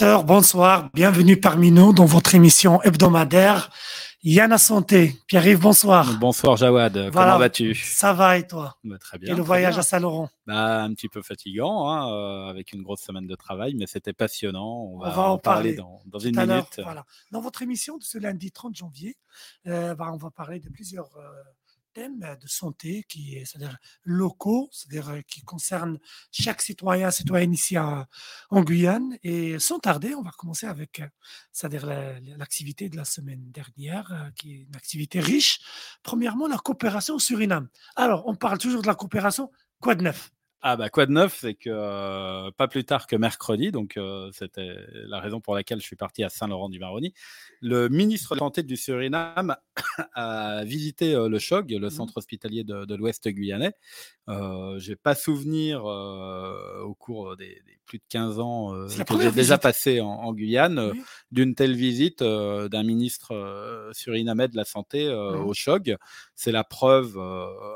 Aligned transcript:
Bonsoir. 0.00 0.90
Bienvenue 0.94 1.36
parmi 1.36 1.72
nous 1.72 1.92
dans 1.92 2.04
votre 2.04 2.36
émission 2.36 2.80
hebdomadaire 2.82 3.70
Yana 4.22 4.56
Santé. 4.56 5.16
Pierre-Yves, 5.26 5.58
bonsoir. 5.58 6.18
Bonsoir 6.20 6.56
Jawad, 6.56 7.10
comment 7.12 7.38
vas-tu? 7.38 7.74
Ça 7.74 8.12
va 8.12 8.38
et 8.38 8.46
toi? 8.46 8.76
Bah, 8.84 8.96
Très 8.98 9.18
bien. 9.18 9.32
Et 9.32 9.36
le 9.36 9.42
voyage 9.42 9.76
à 9.76 9.82
Saint-Laurent 9.82 10.28
bah, 10.46 10.82
Un 10.82 10.94
petit 10.94 11.08
peu 11.08 11.20
fatigant, 11.20 11.88
hein, 11.88 12.12
euh, 12.12 12.48
avec 12.48 12.72
une 12.72 12.82
grosse 12.82 13.00
semaine 13.00 13.26
de 13.26 13.34
travail, 13.34 13.74
mais 13.74 13.86
c'était 13.88 14.12
passionnant. 14.12 14.84
On 14.92 14.98
va, 15.00 15.30
en, 15.30 15.38
parler, 15.38 15.74
dans, 15.74 16.18
une 16.20 16.36
minute. 16.36 16.80
Voilà. 16.80 17.04
Dans 17.32 17.40
votre 17.40 17.62
émission 17.62 17.96
de 17.96 18.04
ce 18.04 18.18
lundi 18.18 18.52
30 18.52 18.76
janvier, 18.76 19.16
euh, 19.66 19.96
bah, 19.96 20.10
on 20.12 20.16
va 20.16 20.30
parler 20.30 20.60
de 20.60 20.68
plusieurs 20.68 21.10
euh, 21.16 21.22
euh, 21.98 22.36
de 22.36 22.46
santé 22.46 23.04
qui 23.08 23.36
est, 23.36 23.44
c'est-à-dire 23.44 23.76
locaux, 24.04 24.68
c'est-à-dire 24.72 25.10
euh, 25.10 25.20
qui 25.26 25.42
concernent 25.42 25.98
chaque 26.30 26.62
citoyen, 26.62 27.10
citoyenne 27.10 27.52
ici 27.52 27.76
en 27.78 28.06
Guyane. 28.62 29.18
Et 29.22 29.58
sans 29.58 29.78
tarder, 29.78 30.14
on 30.14 30.22
va 30.22 30.30
commencer 30.30 30.66
avec, 30.66 31.00
euh, 31.00 31.06
c'est-à-dire 31.52 31.86
l'activité 31.86 32.88
de 32.88 32.96
la 32.96 33.04
semaine 33.04 33.50
dernière, 33.50 34.30
qui 34.36 34.52
est 34.52 34.60
une 34.62 34.76
activité 34.76 35.20
riche. 35.20 35.60
Premièrement, 36.02 36.46
la 36.46 36.58
coopération 36.58 37.14
au 37.16 37.18
Suriname. 37.18 37.68
Alors, 37.96 38.24
on 38.26 38.34
parle 38.34 38.58
toujours 38.58 38.82
de 38.82 38.86
la 38.86 38.94
coopération. 38.94 39.50
Quoi 39.80 39.94
de 39.94 40.02
neuf? 40.02 40.30
Ah 40.60 40.76
bah 40.76 40.88
quoi 40.90 41.06
de 41.06 41.12
neuf, 41.12 41.38
c'est 41.40 41.54
que 41.54 42.50
pas 42.50 42.68
plus 42.68 42.84
tard 42.84 43.06
que 43.06 43.14
mercredi, 43.16 43.70
donc 43.70 43.98
c'était 44.32 44.74
la 44.92 45.20
raison 45.20 45.40
pour 45.40 45.54
laquelle 45.54 45.80
je 45.80 45.86
suis 45.86 45.96
parti 45.96 46.24
à 46.24 46.28
Saint-Laurent-du-Maroni, 46.28 47.14
le 47.60 47.88
ministre 47.88 48.34
de 48.34 48.40
la 48.40 48.46
Santé 48.46 48.62
du 48.62 48.76
Suriname 48.76 49.56
a 50.14 50.64
visité 50.64 51.14
le 51.14 51.38
CHOG, 51.38 51.70
le 51.70 51.86
mmh 51.86 51.90
centre 51.90 52.16
hospitalier 52.16 52.64
de, 52.64 52.94
l'Ouest 52.94 53.28
guyanais. 53.28 53.72
Euh, 54.28 54.78
j'ai 54.78 54.96
pas 54.96 55.14
souvenir 55.14 55.84
au 55.84 56.94
cours 56.94 57.36
des, 57.36 57.62
plus 57.88 57.98
de 57.98 58.04
15 58.08 58.38
ans 58.38 58.86
que 58.86 59.22
j'ai 59.22 59.32
déjà 59.32 59.58
passé 59.58 60.00
en, 60.00 60.32
Guyane 60.32 60.92
d'une 61.32 61.54
telle 61.54 61.74
visite 61.74 62.22
d'un 62.22 62.82
ministre 62.82 63.90
surinamais 63.92 64.48
de 64.48 64.56
la 64.56 64.64
Santé 64.64 65.08
au 65.10 65.54
CHOG. 65.54 65.96
C'est 66.34 66.52
la 66.52 66.64
preuve, 66.64 67.18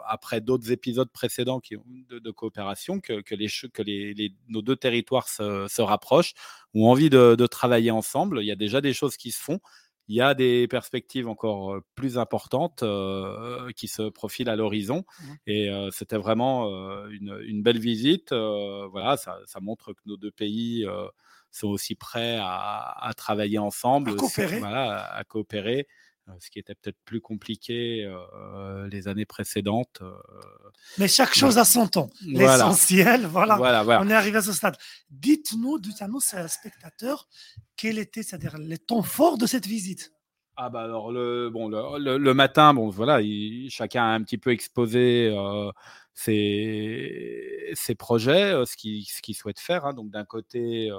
après 0.07 0.41
d'autres 0.41 0.71
épisodes 0.71 1.11
précédents 1.11 1.59
qui, 1.61 1.77
de, 2.09 2.19
de 2.19 2.31
coopération, 2.31 3.01
que, 3.01 3.21
que, 3.23 3.35
les, 3.35 3.49
que 3.73 3.83
les, 3.83 4.35
nos 4.49 4.63
deux 4.63 4.77
territoires 4.77 5.29
se, 5.29 5.67
se 5.69 5.83
rapprochent, 5.83 6.35
ont 6.75 6.89
envie 6.89 7.11
de, 7.11 7.35
de 7.35 7.47
travailler 7.47 7.91
ensemble. 7.91 8.41
Il 8.43 8.47
y 8.47 8.53
a 8.53 8.57
déjà 8.57 8.81
des 8.81 8.93
choses 8.93 9.17
qui 9.17 9.31
se 9.31 9.41
font 9.43 9.61
il 10.09 10.17
y 10.17 10.21
a 10.21 10.35
des 10.35 10.69
perspectives 10.69 11.29
encore 11.29 11.81
plus 11.95 12.19
importantes 12.19 12.85
qui 13.77 13.89
se 13.89 14.09
profilent 14.09 14.49
à 14.49 14.57
l'horizon. 14.57 15.05
Et 15.47 15.71
c'était 15.91 16.17
vraiment 16.17 16.67
une, 17.09 17.63
belle 17.63 17.79
visite. 17.79 18.33
voilà, 18.33 19.17
ça, 19.17 19.61
montre 19.61 19.93
que 19.93 20.01
nos 20.07 20.17
deux 20.17 20.33
pays 20.33 20.87
sont 21.51 21.69
aussi 21.69 21.95
prêts 21.95 22.39
à, 22.41 23.13
travailler 23.17 23.59
ensemble, 23.59 24.11
à 24.11 24.15
coopérer. 24.15 24.59
Voilà, 24.59 25.05
à 25.13 25.25
coopérer 25.25 25.87
ce 26.39 26.51
qui 26.51 26.59
était 26.59 26.75
peut-être 26.75 26.99
plus 27.05 27.21
compliqué 27.21 28.09
les 28.91 29.09
années 29.09 29.25
précédentes. 29.25 30.03
Mais 30.99 31.09
chaque 31.09 31.35
chose 31.35 31.59
a 31.59 31.65
son 31.65 31.87
temps. 31.87 32.11
L'essentiel, 32.25 33.27
voilà. 33.27 33.59
On 34.01 34.09
est 34.09 34.15
arrivé 34.15 34.39
à 34.39 34.43
ce 34.43 34.53
stade. 34.53 34.77
Dites-nous, 35.11 35.79
dites-nous, 35.79 36.21
spectateurs, 36.21 37.29
quel 37.77 37.99
était, 37.99 38.23
c'est-à-dire 38.23 38.57
les 38.59 38.79
temps 38.79 39.03
forts 39.03 39.39
de 39.39 39.47
cette 39.47 39.67
visite? 39.67 40.13
Ah 40.57 40.69
bah 40.71 40.83
alors 40.83 41.13
le 41.13 41.49
bon 41.51 41.69
le, 41.69 42.35
matin 42.35 42.75
bon 42.75 42.91
voilà 42.91 43.21
chacun 43.69 44.05
a 44.05 44.09
un 44.09 44.23
petit 44.23 44.39
peu 44.39 44.51
exposé 44.51 45.35
ses, 46.15 47.71
ses, 47.75 47.95
projets 47.95 48.53
ce 48.67 48.77
qu'il 48.77 49.05
ce 49.05 49.23
qu'il 49.23 49.35
souhaite 49.35 49.59
faire 49.59 49.87
hein. 49.87 49.95
donc 49.95 50.11
d'un 50.11 50.25
côté 50.25 50.91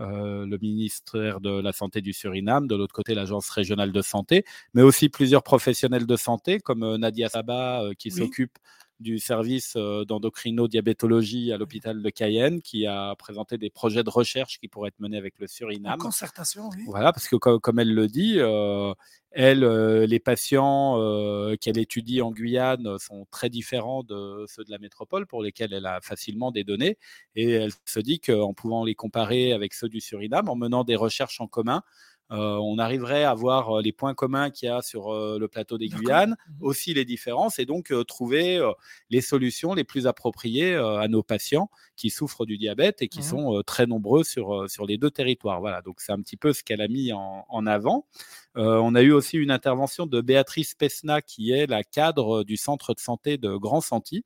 euh, 0.00 0.46
le 0.46 0.56
ministère 0.56 1.40
de 1.40 1.60
la 1.60 1.72
Santé 1.72 2.00
du 2.00 2.14
Suriname, 2.14 2.66
de 2.66 2.74
l'autre 2.74 2.94
côté 2.94 3.14
l'Agence 3.14 3.50
régionale 3.50 3.92
de 3.92 4.00
santé, 4.00 4.44
mais 4.72 4.80
aussi 4.80 5.10
plusieurs 5.10 5.42
professionnels 5.42 6.06
de 6.06 6.16
santé 6.16 6.58
comme 6.58 6.82
euh, 6.84 6.96
Nadia 6.96 7.28
Saba 7.28 7.82
euh, 7.82 7.92
qui 7.92 8.10
s'occupe 8.10 8.58
du 9.00 9.18
service 9.18 9.76
d'endocrino-diabétologie 9.76 11.52
à 11.52 11.58
l'hôpital 11.58 12.02
de 12.02 12.10
Cayenne, 12.10 12.62
qui 12.62 12.86
a 12.86 13.14
présenté 13.16 13.58
des 13.58 13.70
projets 13.70 14.04
de 14.04 14.10
recherche 14.10 14.60
qui 14.60 14.68
pourraient 14.68 14.88
être 14.88 15.00
menés 15.00 15.16
avec 15.16 15.38
le 15.38 15.46
Suriname. 15.46 15.94
En 15.94 15.96
concertation, 15.96 16.68
oui. 16.68 16.84
Voilà, 16.86 17.12
parce 17.12 17.26
que 17.26 17.36
comme, 17.36 17.78
elle 17.78 17.94
le 17.94 18.06
dit, 18.06 18.38
elle, 19.32 19.64
les 19.64 20.20
patients 20.20 20.96
qu'elle 21.60 21.78
étudie 21.78 22.20
en 22.20 22.30
Guyane 22.30 22.98
sont 22.98 23.26
très 23.30 23.48
différents 23.48 24.02
de 24.02 24.44
ceux 24.48 24.64
de 24.64 24.70
la 24.70 24.78
métropole, 24.78 25.26
pour 25.26 25.42
lesquels 25.42 25.72
elle 25.72 25.86
a 25.86 26.00
facilement 26.00 26.52
des 26.52 26.64
données. 26.64 26.98
Et 27.34 27.50
elle 27.52 27.72
se 27.86 28.00
dit 28.00 28.20
qu'en 28.20 28.52
pouvant 28.54 28.84
les 28.84 28.94
comparer 28.94 29.52
avec 29.52 29.74
ceux 29.74 29.88
du 29.88 30.00
Suriname, 30.00 30.48
en 30.48 30.56
menant 30.56 30.84
des 30.84 30.96
recherches 30.96 31.40
en 31.40 31.46
commun, 31.46 31.82
euh, 31.82 32.19
on 32.30 32.78
arriverait 32.78 33.24
à 33.24 33.34
voir 33.34 33.78
euh, 33.78 33.82
les 33.82 33.92
points 33.92 34.14
communs 34.14 34.50
qu'il 34.50 34.68
y 34.68 34.70
a 34.70 34.82
sur 34.82 35.12
euh, 35.12 35.38
le 35.38 35.48
plateau 35.48 35.78
des 35.78 35.88
Guyanes, 35.88 36.30
mmh 36.30 36.34
aussi 36.60 36.94
les 36.94 37.04
différences, 37.04 37.58
et 37.58 37.64
donc 37.64 37.92
trouver 38.06 38.60
les 39.08 39.20
solutions 39.20 39.72
les 39.74 39.84
plus 39.84 40.06
appropriées 40.06 40.74
à 40.74 41.08
nos 41.08 41.22
patients 41.22 41.70
qui 41.96 42.10
souffrent 42.10 42.44
du 42.44 42.58
diabète 42.58 43.02
et 43.02 43.08
qui 43.08 43.20
mmh 43.20 43.22
sont 43.22 43.62
très 43.66 43.86
nombreux 43.86 44.24
sur, 44.24 44.68
sur 44.68 44.84
les 44.84 44.98
deux 44.98 45.10
territoires. 45.10 45.60
Voilà, 45.60 45.80
donc 45.80 46.00
c'est 46.00 46.12
un 46.12 46.20
petit 46.20 46.36
peu 46.36 46.52
ce 46.52 46.62
qu'elle 46.62 46.80
a 46.80 46.88
mis 46.88 47.12
en, 47.12 47.46
en 47.48 47.66
avant. 47.66 48.06
on 48.56 48.94
a 48.94 49.02
eu 49.02 49.12
aussi 49.12 49.38
une 49.38 49.50
intervention 49.50 50.06
de 50.06 50.20
Béatrice 50.20 50.74
Pesna, 50.74 51.22
qui 51.22 51.50
est 51.50 51.66
la 51.66 51.82
cadre 51.82 52.44
du 52.44 52.56
centre 52.56 52.94
de 52.94 53.00
santé 53.00 53.38
de 53.38 53.56
Grand 53.56 53.80
Santi. 53.80 54.24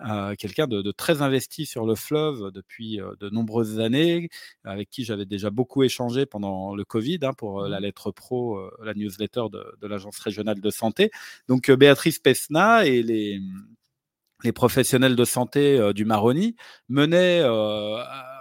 Euh, 0.00 0.34
quelqu'un 0.36 0.66
de, 0.66 0.90
très 0.92 1.22
investi 1.22 1.66
sur 1.66 1.86
le 1.86 1.94
fleuve 1.94 2.50
depuis 2.52 3.00
euh, 3.00 3.14
de 3.20 3.30
nombreuses 3.30 3.80
années, 3.80 4.28
avec 4.64 4.90
qui 4.90 5.04
j'avais 5.04 5.26
déjà 5.26 5.50
beaucoup 5.50 5.82
échangé 5.82 6.26
pendant 6.26 6.74
le 6.74 6.84
Covid 6.84 7.18
hein, 7.22 7.32
pour 7.32 7.62
euh, 7.62 7.68
la 7.68 7.80
lettre 7.80 8.10
pro, 8.10 8.60
la 8.82 8.94
newsletter 8.94 9.44
de, 9.52 9.86
l'Agence 9.86 10.18
régionale 10.18 10.60
de 10.60 10.70
santé. 10.70 11.10
Donc 11.48 11.70
Béatrice 11.70 12.18
Pesna 12.18 12.86
et 12.86 13.02
les, 13.02 13.40
les 14.44 14.52
professionnels 14.52 15.16
de 15.16 15.24
santé 15.24 15.92
du 15.94 16.04
Maroni 16.04 16.56
menaient 16.88 17.42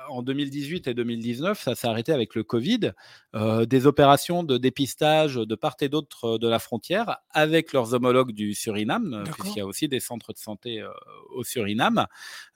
en 0.09 0.21
2018 0.21 0.87
et 0.87 0.93
2019, 0.93 1.61
ça 1.61 1.75
s'est 1.75 1.87
arrêté 1.87 2.11
avec 2.11 2.35
le 2.35 2.43
Covid, 2.43 2.91
euh, 3.35 3.65
des 3.65 3.85
opérations 3.85 4.43
de 4.43 4.57
dépistage 4.57 5.35
de 5.35 5.55
part 5.55 5.75
et 5.81 5.89
d'autre 5.89 6.37
de 6.37 6.47
la 6.47 6.59
frontière 6.59 7.17
avec 7.31 7.73
leurs 7.73 7.93
homologues 7.93 8.31
du 8.31 8.53
Suriname, 8.53 9.23
puisqu'il 9.25 9.59
y 9.59 9.61
a 9.61 9.65
aussi 9.65 9.87
des 9.87 9.99
centres 9.99 10.33
de 10.33 10.37
santé 10.37 10.81
euh, 10.81 10.89
au 11.35 11.43
Suriname. 11.43 12.07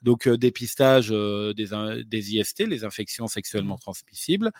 Donc, 0.02 0.26
euh, 0.26 0.36
dépistage 0.36 1.10
des, 1.10 1.68
des, 2.06 2.34
IST, 2.34 2.66
les 2.66 2.84
infections 2.84 3.26
sexuellement 3.26 3.76
mmh. 3.76 3.80
transmissibles, 3.80 4.52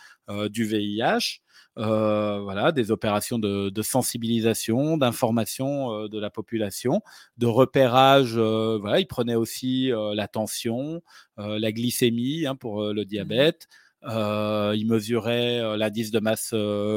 du 0.49 0.65
VIH. 0.65 1.42
Voilà, 1.75 2.71
des 2.71 2.91
opérations 2.91 3.39
de, 3.39 3.69
de 3.69 3.81
sensibilisation, 3.81 4.97
d'information 4.97 6.07
de 6.07 6.19
la 6.19 6.29
population, 6.29 7.01
de 7.37 7.47
repérage. 7.47 8.37
voilà, 8.37 8.99
ils 8.99 9.07
prenaient 9.07 9.35
aussi 9.35 9.91
la 10.13 10.27
tension, 10.27 11.01
la 11.37 11.71
glycémie 11.71 12.45
hein, 12.45 12.55
pour 12.55 12.83
le 12.83 13.01
mmh 13.01 13.05
diabète. 13.05 13.67
Euh, 14.05 14.73
il 14.75 14.85
mesurait 14.85 15.77
l'indice 15.77 16.11
de 16.11 16.19
masse 16.19 16.53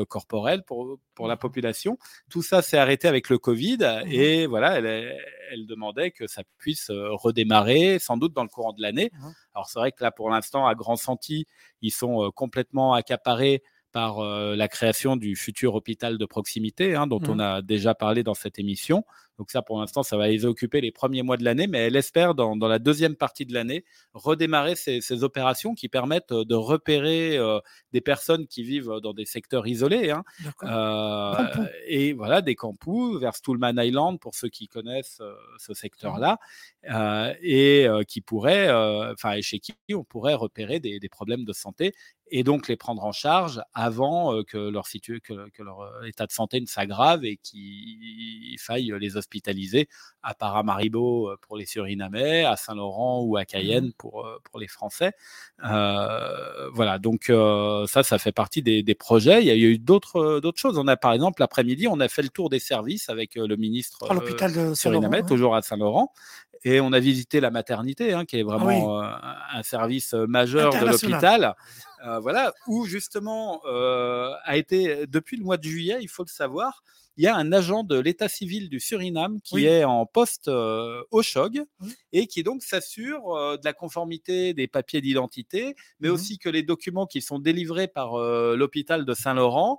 corporelle 0.08 0.64
pour, 0.64 0.98
pour 1.14 1.28
la 1.28 1.34
mmh 1.34 1.38
population. 1.38 1.98
Tout 2.28 2.42
ça 2.42 2.62
s'est 2.62 2.78
arrêté 2.78 3.06
avec 3.06 3.28
le 3.28 3.38
Covid 3.38 3.78
mmh 3.78 4.08
et 4.10 4.46
voilà, 4.46 4.78
elle, 4.78 4.86
elle, 5.52 5.66
demandait 5.66 6.10
que 6.10 6.26
ça 6.26 6.42
puisse 6.58 6.90
redémarrer, 6.90 7.98
sans 7.98 8.16
doute 8.16 8.32
dans 8.32 8.42
le 8.42 8.48
courant 8.48 8.72
de 8.72 8.82
l'année. 8.82 9.10
Alors 9.54 9.68
c'est 9.68 9.78
vrai 9.78 9.92
que 9.92 10.02
là, 10.02 10.10
pour 10.10 10.30
l'instant, 10.30 10.66
à 10.66 10.74
Grand 10.74 10.96
Senti, 10.96 11.46
ils 11.80 11.92
sont 11.92 12.30
complètement 12.34 12.94
accaparés 12.94 13.62
par 13.96 14.22
la 14.22 14.68
création 14.68 15.16
du 15.16 15.36
futur 15.36 15.74
hôpital 15.74 16.18
de 16.18 16.26
proximité, 16.26 16.94
hein, 16.94 17.06
dont 17.06 17.22
on 17.28 17.38
a 17.38 17.62
déjà 17.62 17.94
parlé 17.94 18.22
dans 18.22 18.34
cette 18.34 18.58
émission. 18.58 19.06
Donc 19.38 19.50
ça, 19.50 19.60
pour 19.60 19.80
l'instant, 19.80 20.02
ça 20.02 20.16
va 20.16 20.28
les 20.28 20.46
occuper 20.46 20.80
les 20.80 20.92
premiers 20.92 21.22
mois 21.22 21.36
de 21.36 21.44
l'année, 21.44 21.66
mais 21.66 21.78
elle 21.78 21.96
espère, 21.96 22.34
dans, 22.34 22.56
la 22.56 22.78
deuxième 22.78 23.16
partie 23.16 23.44
de 23.44 23.52
l'année, 23.52 23.84
redémarrer 24.14 24.76
ces, 24.76 25.22
opérations 25.22 25.74
qui 25.74 25.88
permettent 25.88 26.32
de 26.32 26.54
repérer 26.54 27.36
euh, 27.36 27.58
des 27.92 28.00
personnes 28.00 28.46
qui 28.46 28.62
vivent 28.62 29.00
dans 29.02 29.12
des 29.12 29.24
secteurs 29.24 29.66
isolés. 29.66 30.10
Hein, 30.10 30.24
euh, 30.62 31.66
et 31.86 32.12
voilà, 32.12 32.42
des 32.42 32.54
campus 32.54 33.18
vers 33.18 33.34
Stulman 33.34 33.74
Island, 33.78 34.18
pour 34.20 34.34
ceux 34.34 34.48
qui 34.48 34.68
connaissent 34.68 35.18
euh, 35.20 35.34
ce 35.58 35.74
secteur-là, 35.74 36.38
et 37.42 37.88
qui 38.08 38.20
pourraient, 38.20 38.70
enfin, 39.12 39.40
chez 39.40 39.58
qui 39.58 39.74
on 39.92 40.04
pourrait 40.04 40.34
repérer 40.34 40.80
des, 40.80 41.08
problèmes 41.08 41.44
de 41.44 41.52
santé 41.52 41.94
et 42.28 42.42
donc 42.42 42.66
les 42.68 42.76
prendre 42.76 43.04
en 43.04 43.12
charge 43.12 43.60
avant 43.72 44.42
que, 44.44 44.56
leur 44.56 44.86
que, 44.88 45.62
leur 45.62 46.04
état 46.04 46.26
de 46.26 46.32
santé 46.32 46.60
ne 46.60 46.66
s'aggrave 46.66 47.24
et 47.24 47.36
qu'il 47.36 48.56
faille 48.58 48.92
les 48.98 49.16
hospitaliser 49.16 49.25
hospitalisés 49.26 49.88
à 50.22 50.34
Paramaribo 50.34 51.32
pour 51.42 51.56
les 51.56 51.66
Surinamais, 51.66 52.44
à 52.44 52.56
Saint-Laurent 52.56 53.22
ou 53.22 53.36
à 53.36 53.44
Cayenne 53.44 53.86
mmh. 53.86 53.92
pour, 53.98 54.28
pour 54.44 54.58
les 54.60 54.68
Français. 54.68 55.12
voilà, 55.60 56.98
donc 56.98 57.32
ça, 57.86 58.02
ça 58.02 58.18
fait 58.18 58.32
partie 58.32 58.62
des, 58.62 58.82
des, 58.82 58.94
projets. 58.94 59.42
Il 59.42 59.46
y 59.46 59.50
a 59.50 59.56
eu 59.56 59.78
d'autres 59.78 60.40
choses. 60.56 60.78
On 60.78 60.86
a 60.86 60.96
par 60.96 61.12
exemple 61.12 61.40
l'après-midi, 61.40 61.88
on 61.88 62.00
a 62.00 62.08
fait 62.08 62.22
le 62.22 62.28
tour 62.28 62.50
des 62.50 62.58
services 62.58 63.08
avec 63.08 63.34
le 63.34 63.56
ministre 63.56 64.10
à 64.10 64.14
l'hôpital 64.14 64.52
de 64.52 64.74
Surinamais, 64.74 65.22
toujours 65.22 65.54
à 65.56 65.62
Saint-Laurent. 65.62 66.12
Et 66.64 66.80
on 66.80 66.92
a 66.92 66.98
visité 66.98 67.40
la 67.40 67.50
maternité, 67.50 68.12
hein, 68.12 68.24
qui 68.24 68.38
est 68.38 68.42
vraiment 68.42 69.00
ah 69.00 69.36
un 69.52 69.62
service 69.62 70.14
majeur 70.14 70.72
de 70.72 70.86
l'hôpital. 70.86 71.54
voilà, 72.20 72.52
où 72.66 72.84
justement 72.86 73.60
a 73.64 74.56
été 74.56 75.06
depuis 75.06 75.36
le 75.36 75.44
mois 75.44 75.56
de 75.56 75.64
juillet, 75.64 75.98
il 76.00 76.08
faut 76.08 76.24
le 76.24 76.30
savoir, 76.30 76.82
il 77.16 77.24
y 77.24 77.26
a 77.26 77.34
un 77.36 77.52
agent 77.52 77.82
de 77.82 77.98
l'état 77.98 78.28
civil 78.28 78.68
du 78.68 78.80
Suriname 78.80 79.40
qui 79.40 79.64
est 79.64 79.84
en 79.84 80.06
poste 80.06 80.48
au 80.48 81.22
CHOG 81.22 81.62
et 82.12 82.26
qui 82.26 82.42
donc 82.42 82.62
s'assure 82.62 83.22
de 83.58 83.64
la 83.64 83.72
conformité 83.72 84.54
des 84.54 84.66
papiers 84.68 85.00
d'identité, 85.00 85.74
mais 86.00 86.08
mmh 86.08 86.12
aussi 86.12 86.38
que 86.38 86.48
les 86.48 86.62
documents 86.62 87.06
qui 87.06 87.20
sont 87.22 87.38
délivrés 87.38 87.88
par 87.88 88.16
l'hôpital 88.18 89.04
de 89.04 89.14
Saint-Laurent 89.14 89.78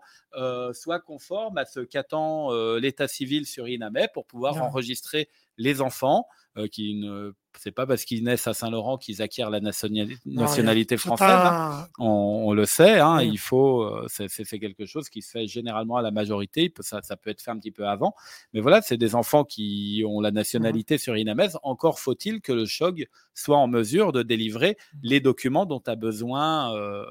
soient 0.73 0.99
conformes 0.99 1.57
à 1.57 1.65
ce 1.65 1.79
qu'attend 1.81 2.51
l'état 2.77 3.07
civil 3.07 3.45
surinamais 3.45 4.07
pour 4.13 4.25
pouvoir 4.25 4.61
enregistrer 4.63 5.29
les 5.57 5.81
enfants 5.81 6.27
qui 6.71 6.95
ne 6.95 7.33
c'est 7.59 7.71
pas 7.71 7.85
parce 7.85 8.05
qu'ils 8.05 8.23
naissent 8.23 8.47
à 8.47 8.53
Saint-Laurent 8.53 8.97
qu'ils 8.97 9.21
acquièrent 9.21 9.49
la 9.49 9.59
nationalité 9.59 10.97
française. 10.97 11.27
Hein. 11.29 11.87
On, 11.97 12.53
le 12.53 12.65
sait, 12.65 12.99
hein, 12.99 13.21
il 13.21 13.39
faut, 13.39 13.83
euh, 13.83 14.05
c'est 14.07 14.59
quelque 14.59 14.85
chose 14.85 15.09
qui 15.09 15.21
se 15.21 15.31
fait 15.31 15.47
généralement 15.47 15.97
à 15.97 16.01
la 16.01 16.11
majorité. 16.11 16.73
Ça, 16.79 17.01
ça, 17.01 17.17
peut 17.17 17.29
être 17.29 17.41
fait 17.41 17.51
un 17.51 17.57
petit 17.57 17.71
peu 17.71 17.87
avant, 17.87 18.13
mais 18.53 18.61
voilà, 18.61 18.81
c'est 18.81 18.97
des 18.97 19.15
enfants 19.15 19.43
qui 19.43 20.03
ont 20.07 20.21
la 20.21 20.31
nationalité 20.31 20.97
surinamaise. 20.97 21.57
Encore 21.63 21.99
faut-il 21.99 22.41
que 22.41 22.53
le 22.53 22.65
CHOG 22.65 23.07
soit 23.33 23.57
en 23.57 23.67
mesure 23.67 24.11
de 24.11 24.23
délivrer 24.23 24.77
mmh. 24.93 24.97
les 25.03 25.19
documents 25.19 25.65
dont 25.65 25.81
a 25.85 25.95
besoin 25.95 26.75
euh, 26.75 27.03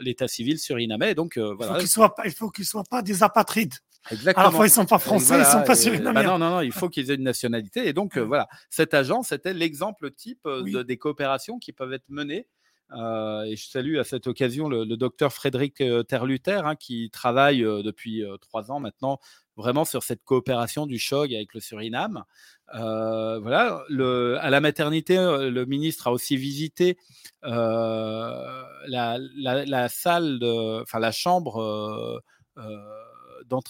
l'état 0.00 0.28
civil 0.28 0.58
surinamais. 0.58 1.14
Donc 1.14 1.36
euh, 1.36 1.54
voilà. 1.54 1.78
Il 1.80 2.32
faut 2.32 2.50
qu'ils 2.50 2.62
ne 2.62 2.66
soient 2.66 2.84
pas 2.88 3.02
des 3.02 3.22
apatrides. 3.22 3.74
Exactement. 4.10 4.50
Fois, 4.50 4.66
ils 4.66 4.70
sont 4.70 4.86
pas 4.86 4.98
français, 4.98 5.36
ils 5.36 5.40
ils 5.40 5.46
sont 5.46 5.62
pas 5.62 5.74
surinamiens. 5.74 6.12
Bah 6.12 6.22
non, 6.22 6.38
non, 6.38 6.50
non, 6.50 6.60
il 6.62 6.72
faut 6.72 6.88
qu'ils 6.88 7.10
aient 7.10 7.16
une 7.16 7.22
nationalité. 7.22 7.86
Et 7.86 7.92
donc, 7.92 8.16
voilà, 8.18 8.48
cet 8.70 8.94
agent, 8.94 9.22
c'était 9.22 9.52
l'exemple 9.52 10.10
type 10.10 10.46
de, 10.46 10.82
des 10.82 10.96
coopérations 10.96 11.58
qui 11.58 11.72
peuvent 11.72 11.92
être 11.92 12.08
menées. 12.08 12.46
et 12.92 13.56
je 13.56 13.68
salue 13.68 13.98
à 13.98 14.04
cette 14.04 14.26
occasion 14.26 14.68
le, 14.68 14.84
docteur 14.96 15.32
Frédéric 15.32 15.82
Terluther, 16.08 16.66
hein, 16.66 16.76
qui 16.76 17.10
travaille 17.10 17.60
depuis 17.60 18.24
trois 18.40 18.70
ans 18.70 18.80
maintenant 18.80 19.18
vraiment 19.56 19.84
sur 19.84 20.02
cette 20.02 20.24
coopération 20.24 20.86
du 20.86 20.98
CHOG 20.98 21.34
avec 21.34 21.52
le 21.52 21.60
Suriname. 21.60 22.24
voilà, 22.72 23.84
le, 23.90 24.38
à 24.40 24.48
la 24.48 24.60
maternité, 24.60 25.16
le 25.16 25.64
ministre 25.66 26.08
a 26.08 26.12
aussi 26.12 26.36
visité 26.36 26.96
la, 27.42 28.66
la, 28.88 29.64
la, 29.66 29.88
salle, 29.88 30.40
enfin 30.82 30.98
la 30.98 31.12
chambre 31.12 32.22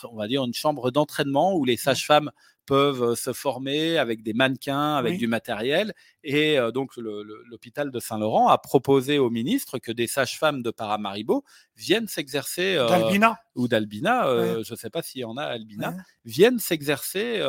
on 0.04 0.16
va 0.16 0.28
dire 0.28 0.44
une 0.44 0.54
chambre 0.54 0.90
d'entraînement 0.90 1.54
où 1.54 1.64
les 1.64 1.76
sages-femmes 1.76 2.30
peuvent 2.66 3.16
se 3.16 3.32
former 3.32 3.98
avec 3.98 4.22
des 4.22 4.32
mannequins, 4.32 4.94
avec 4.94 5.18
du 5.18 5.26
matériel. 5.26 5.92
Et 6.22 6.56
donc, 6.72 6.96
l'hôpital 6.96 7.90
de 7.90 7.98
Saint-Laurent 7.98 8.46
a 8.46 8.58
proposé 8.58 9.18
au 9.18 9.28
ministre 9.28 9.78
que 9.78 9.90
des 9.90 10.06
sages-femmes 10.06 10.62
de 10.62 10.70
Paramaribo 10.70 11.42
viennent 11.74 12.06
s'exercer. 12.06 12.76
d'Albina. 12.76 13.40
Ou 13.56 13.66
d'Albina, 13.66 14.62
je 14.62 14.72
ne 14.72 14.76
sais 14.76 14.88
pas 14.88 15.02
s'il 15.02 15.22
y 15.22 15.24
en 15.24 15.36
a 15.36 15.42
Albina, 15.42 15.96
viennent 16.24 16.60
s'exercer 16.60 17.42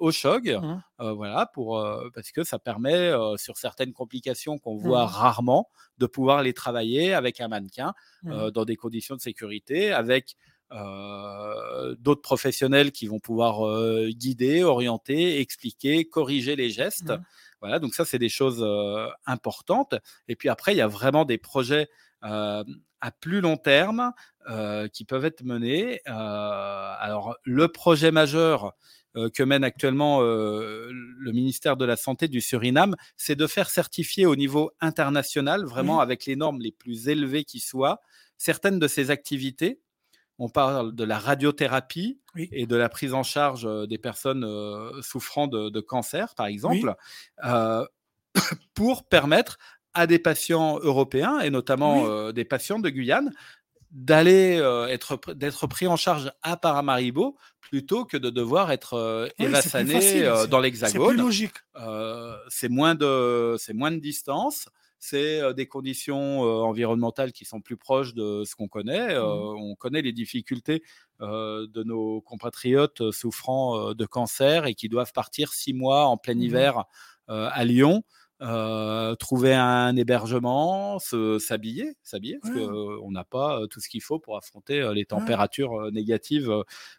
au 0.00 0.10
CHOG. 0.10 0.58
Mmh. 0.62 1.10
voilà, 1.10 1.44
pour, 1.52 1.86
parce 2.14 2.32
que 2.32 2.44
ça 2.44 2.58
permet, 2.58 3.12
sur 3.36 3.58
certaines 3.58 3.92
complications 3.92 4.56
qu'on 4.56 4.76
voit 4.76 5.04
mmh. 5.04 5.08
rarement, 5.08 5.68
de 5.98 6.06
pouvoir 6.06 6.42
les 6.42 6.54
travailler 6.54 7.12
avec 7.12 7.42
un 7.42 7.48
mannequin 7.48 7.92
mmh. 8.22 8.52
dans 8.52 8.64
des 8.64 8.76
conditions 8.76 9.16
de 9.16 9.20
sécurité, 9.20 9.92
avec 9.92 10.36
euh, 10.74 11.94
d'autres 12.00 12.22
professionnels 12.22 12.90
qui 12.90 13.06
vont 13.06 13.20
pouvoir 13.20 13.64
euh, 13.64 14.08
guider, 14.10 14.64
orienter, 14.64 15.40
expliquer, 15.40 16.04
corriger 16.04 16.56
les 16.56 16.70
gestes. 16.70 17.10
Mmh. 17.10 17.22
Voilà, 17.60 17.78
donc 17.78 17.94
ça, 17.94 18.04
c'est 18.04 18.18
des 18.18 18.28
choses 18.28 18.60
euh, 18.60 19.06
importantes. 19.24 19.94
Et 20.26 20.34
puis 20.34 20.48
après, 20.48 20.74
il 20.74 20.78
y 20.78 20.82
a 20.82 20.88
vraiment 20.88 21.24
des 21.24 21.38
projets 21.38 21.88
à 22.22 23.10
plus 23.20 23.42
long 23.42 23.58
terme 23.58 24.12
qui 24.94 25.04
peuvent 25.04 25.26
être 25.26 25.44
menés. 25.44 26.00
alors, 26.06 27.36
le 27.44 27.68
projet 27.68 28.10
majeur 28.10 28.72
que 29.14 29.42
mène 29.42 29.62
actuellement 29.62 30.22
le 30.22 31.32
ministère 31.32 31.76
de 31.76 31.84
la 31.84 31.96
Santé 31.96 32.26
du 32.26 32.40
Suriname, 32.40 32.96
c'est 33.18 33.36
de 33.36 33.46
faire 33.46 33.68
certifier 33.68 34.24
au 34.24 34.36
niveau 34.36 34.70
international, 34.80 35.66
vraiment 35.66 36.00
avec 36.00 36.24
les 36.24 36.34
normes 36.34 36.62
les 36.62 36.72
plus 36.72 37.10
élevées 37.10 37.44
qui 37.44 37.60
soient, 37.60 38.00
certaines 38.38 38.78
de 38.78 38.88
ces 38.88 39.10
activités 39.10 39.82
on 40.38 40.48
parle 40.48 40.94
de 40.94 41.04
la 41.04 41.18
radiothérapie 41.18 42.20
et 42.36 42.66
de 42.66 42.76
la 42.76 42.88
prise 42.88 43.14
en 43.14 43.22
charge 43.22 43.68
des 43.88 43.98
personnes 43.98 44.44
souffrant 45.02 45.46
de, 45.46 45.80
cancer, 45.80 46.34
par 46.34 46.46
exemple, 46.46 46.94
pour 48.74 49.04
permettre 49.04 49.58
à 49.94 50.06
des 50.06 50.18
patients 50.18 50.78
européens 50.80 51.40
et 51.40 51.50
notamment 51.50 52.32
des 52.32 52.44
patients 52.44 52.80
de 52.80 52.90
Guyane 52.90 53.32
d'aller 53.92 54.60
être 54.90 55.20
d'être 55.34 55.68
pris 55.68 55.86
en 55.86 55.96
charge 55.96 56.32
à 56.42 56.56
Paramaribo 56.56 57.36
plutôt 57.60 58.04
que 58.04 58.16
de 58.16 58.28
devoir 58.28 58.72
être 58.72 58.94
euh, 58.94 59.28
dans 60.48 60.58
l'Hexagone. 60.58 61.00
C'est 61.00 61.08
plus 61.08 61.16
logique. 61.16 61.54
c'est 62.48 62.68
moins 62.68 62.94
de 62.94 63.56
c'est 63.58 63.72
moins 63.72 63.92
de 63.92 63.98
distance 63.98 64.68
c'est 65.04 65.54
des 65.54 65.66
conditions 65.66 66.40
environnementales 66.40 67.32
qui 67.32 67.44
sont 67.44 67.60
plus 67.60 67.76
proches 67.76 68.14
de 68.14 68.42
ce 68.44 68.56
qu'on 68.56 68.68
connaît. 68.68 69.14
Mmh. 69.14 69.22
on 69.22 69.74
connaît 69.74 70.00
les 70.02 70.12
difficultés 70.12 70.82
de 71.20 71.82
nos 71.82 72.22
compatriotes 72.22 73.10
souffrant 73.10 73.92
de 73.92 74.06
cancer 74.06 74.66
et 74.66 74.74
qui 74.74 74.88
doivent 74.88 75.12
partir 75.12 75.52
six 75.52 75.74
mois 75.74 76.06
en 76.06 76.16
plein 76.16 76.34
mmh 76.34 76.42
hiver 76.42 76.84
à 77.28 77.64
Lyon. 77.64 78.02
Euh, 78.42 79.14
trouver 79.14 79.54
un 79.54 79.94
hébergement, 79.96 80.98
s'habiller, 80.98 81.96
s'habiller, 82.02 82.38
parce 82.42 82.52
qu'on 82.52 83.10
n'a 83.12 83.22
pas 83.24 83.60
tout 83.70 83.78
ce 83.80 83.88
qu'il 83.88 84.02
faut 84.02 84.18
pour 84.18 84.36
affronter 84.36 84.90
les 84.92 85.04
températures 85.04 85.92
négatives 85.92 86.52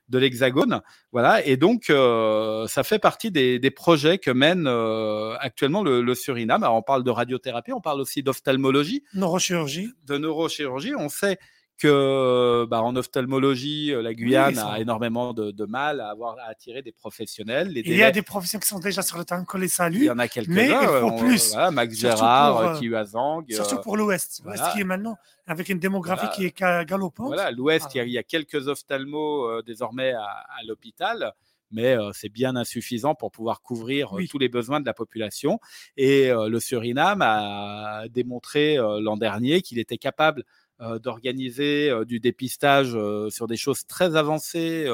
de 0.07 0.17
l'Hexagone. 0.17 0.81
Voilà, 1.11 1.45
et 1.45 1.57
donc 1.57 1.85
ça 1.87 2.83
fait 2.83 2.99
partie 2.99 3.31
des, 3.31 3.71
projets 3.71 4.17
que 4.17 4.31
mène 4.31 4.67
actuellement 5.39 5.83
le, 5.83 6.15
Suriname. 6.15 6.63
Alors, 6.63 6.77
on 6.77 6.81
parle 6.81 7.03
de 7.03 7.11
radiothérapie, 7.11 7.73
on 7.73 7.81
parle 7.81 7.99
aussi 7.99 8.23
d'ophtalmologie, 8.23 9.03
neurochirurgie, 9.13 9.89
de 10.05 10.17
neurochirurgie. 10.17 10.95
On 10.95 11.09
sait 11.09 11.37
que 11.77 12.65
bah, 12.65 12.81
en 12.81 12.95
ophtalmologie, 12.95 13.91
euh, 13.91 14.01
la 14.01 14.13
Guyane 14.13 14.57
a 14.57 14.79
énormément 14.79 15.33
de, 15.33 15.65
mal 15.65 15.99
à 15.99 16.09
avoir 16.09 16.37
à 16.39 16.49
attirer 16.49 16.81
des 16.81 16.91
professionnels. 16.91 17.71
il 17.75 17.95
y 17.95 18.03
a 18.03 18.11
des 18.11 18.21
professionnels 18.21 18.63
qui 18.63 18.69
sont 18.69 18.79
déjà 18.79 19.01
sur 19.01 19.17
le 19.17 19.25
terrain 19.25 19.43
qu'on 19.43 19.57
les 19.57 19.67
salue. 19.67 19.97
Il 19.97 20.03
y 20.03 20.09
en 20.09 20.19
a 20.19 20.27
quelques-uns. 20.27 20.53
Mais 20.53 20.67
il 20.67 20.73
faut 20.73 21.11
euh, 21.11 21.17
plus. 21.17 21.55
Max 21.71 21.95
Gérard, 21.95 22.57
euh, 22.57 22.79
Kiwazang. 22.79 23.45
Surtout 23.49 23.81
pour 23.81 23.97
l'Ouest. 23.97 24.41
L'Ouest 24.45 24.63
qui 24.73 24.81
est 24.81 24.85
maintenant 24.85 25.17
avec 25.47 25.69
une 25.69 25.79
démographie 25.79 26.27
qui 26.35 26.45
est 26.45 26.57
galopante. 26.85 27.27
Voilà, 27.27 27.51
l'Ouest, 27.51 27.87
il, 27.95 28.09
y 28.09 28.17
a 28.17 28.23
quelques 28.23 28.67
ophtalmos 28.67 29.63
désormais 29.65 30.13
à, 30.13 30.45
l'hôpital 30.67 31.33
mais 31.71 31.97
c'est 32.13 32.29
bien 32.29 32.55
insuffisant 32.55 33.15
pour 33.15 33.31
pouvoir 33.31 33.61
couvrir 33.61 34.11
tous 34.29 34.37
les 34.37 34.47
besoins 34.47 34.79
de 34.79 34.85
la 34.85 34.93
population. 34.93 35.59
Et 35.97 36.29
le 36.29 36.59
Suriname 36.59 37.21
a 37.21 38.03
démontré 38.07 38.77
l'an 38.77 39.17
dernier 39.17 39.61
qu'il 39.61 39.79
était 39.79 39.97
capable 39.97 40.45
euh, 40.45 40.64
d'organiser 40.79 41.89
euh, 41.89 42.05
du 42.05 42.19
dépistage 42.19 42.91
euh, 42.95 43.29
sur 43.29 43.47
des 43.47 43.57
choses 43.57 43.85
très 43.85 44.15
avancées 44.15 44.85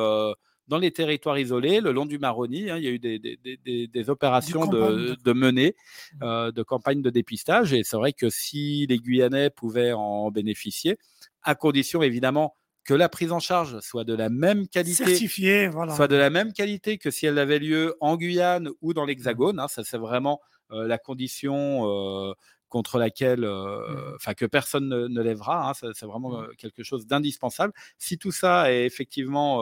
dans 0.67 0.77
les 0.77 0.91
territoires 0.91 1.37
isolés, 1.37 1.81
le 1.81 1.91
long 1.91 2.05
du 2.05 2.17
Maroni. 2.17 2.69
Hein, 2.69 2.77
il 2.77 2.83
y 2.83 2.87
a 2.87 2.91
eu 2.91 2.99
des, 2.99 4.09
opérations 4.09 4.67
de, 4.67 5.17
de 5.21 5.33
mener, 5.33 5.75
mmh. 6.21 6.51
de 6.51 6.63
campagnes 6.63 7.01
de 7.01 7.09
dépistage. 7.09 7.73
Et 7.73 7.83
c'est 7.83 7.97
vrai 7.97 8.13
que 8.13 8.29
si 8.29 8.85
les 8.87 8.97
Guyanais 8.97 9.49
pouvaient 9.49 9.91
en 9.91 10.31
bénéficier, 10.31 10.97
à 11.43 11.55
condition 11.55 12.03
évidemment 12.03 12.55
que 12.85 12.93
la 12.93 13.09
prise 13.09 13.33
en 13.33 13.39
charge 13.39 13.79
soit 13.81 14.05
de 14.05 14.13
la 14.13 14.29
même 14.29 14.67
qualité, 14.67 15.67
voilà. 15.67 15.93
soit 15.93 16.07
de 16.07 16.15
la 16.15 16.29
même 16.29 16.53
qualité 16.53 16.97
que 16.97 17.11
si 17.11 17.25
elle 17.25 17.37
avait 17.37 17.59
lieu 17.59 17.95
en 17.99 18.15
Guyane 18.15 18.69
ou 18.81 18.93
dans 18.93 19.03
l'Hexagone. 19.03 19.59
Hein, 19.59 19.67
ça, 19.67 19.83
c'est 19.83 19.97
vraiment 19.97 20.39
la 20.69 20.97
condition 20.97 22.33
contre 22.71 22.97
laquelle, 22.97 23.41
mmh. 23.41 24.15
enfin 24.15 24.33
que 24.33 24.45
personne 24.45 24.89
ne, 24.89 25.21
lèvera. 25.21 25.69
Hein, 25.69 25.73
c'est 25.93 26.05
vraiment 26.05 26.41
mmh. 26.41 26.47
quelque 26.57 26.81
chose 26.81 27.05
d'indispensable. 27.05 27.73
Si 27.99 28.17
tout 28.17 28.31
ça 28.31 28.73
est 28.73 28.85
effectivement 28.85 29.59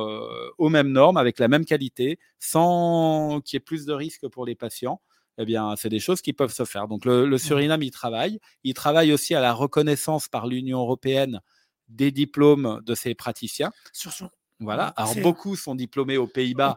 aux 0.58 0.70
mêmes 0.70 0.92
normes, 0.92 1.18
avec 1.18 1.40
la 1.40 1.50
même 1.50 1.66
qualité, 1.66 2.20
sans 2.40 3.42
qu'il 3.44 3.56
y 3.56 3.58
ait 3.58 3.60
plus 3.60 3.86
de 3.86 3.94
risques 3.94 4.28
pour 4.30 4.46
les 4.46 4.56
patients, 4.56 5.02
eh 5.40 5.46
bien, 5.46 5.76
c'est 5.76 5.90
des 5.90 6.00
choses 6.00 6.22
qui 6.22 6.34
peuvent 6.34 6.54
se 6.54 6.66
faire. 6.66 6.88
Donc, 6.88 7.06
le, 7.06 7.26
mmh. 7.26 7.38
Suriname, 7.38 7.84
il 7.84 7.92
travaille. 7.92 8.40
Il 8.64 8.74
travaille 8.74 9.12
aussi 9.12 9.36
à 9.36 9.42
la 9.42 9.54
reconnaissance 9.54 10.28
par 10.28 10.48
l'Union 10.48 10.80
européenne 10.80 11.42
des 11.88 12.12
diplômes 12.12 12.82
de 12.86 12.94
ces 12.94 13.16
praticiens. 13.16 13.72
Sur 13.92 14.12
son, 14.12 14.30
Voilà. 14.60 14.88
Alors, 14.98 15.14
C'est- 15.14 15.22
beaucoup 15.22 15.56
sont 15.56 15.74
diplômés 15.74 16.18
aux 16.18 16.28
Pays-Bas, 16.28 16.76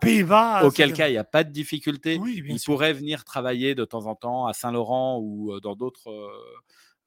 auquel 0.64 0.92
cas 0.92 1.08
il 1.08 1.12
n'y 1.12 1.18
a 1.18 1.24
pas 1.24 1.42
de 1.44 1.50
difficulté. 1.50 2.18
Oui, 2.20 2.42
Ils 2.46 2.58
sûr. 2.60 2.72
pourraient 2.72 2.92
venir 2.92 3.24
travailler 3.24 3.74
de 3.74 3.84
temps 3.84 4.06
en 4.06 4.14
temps 4.14 4.46
à 4.46 4.52
Saint-Laurent 4.52 5.18
ou 5.20 5.52
euh, 5.52 5.60
dans 5.60 5.74
d'autres 5.74 6.08
euh, 6.08 6.28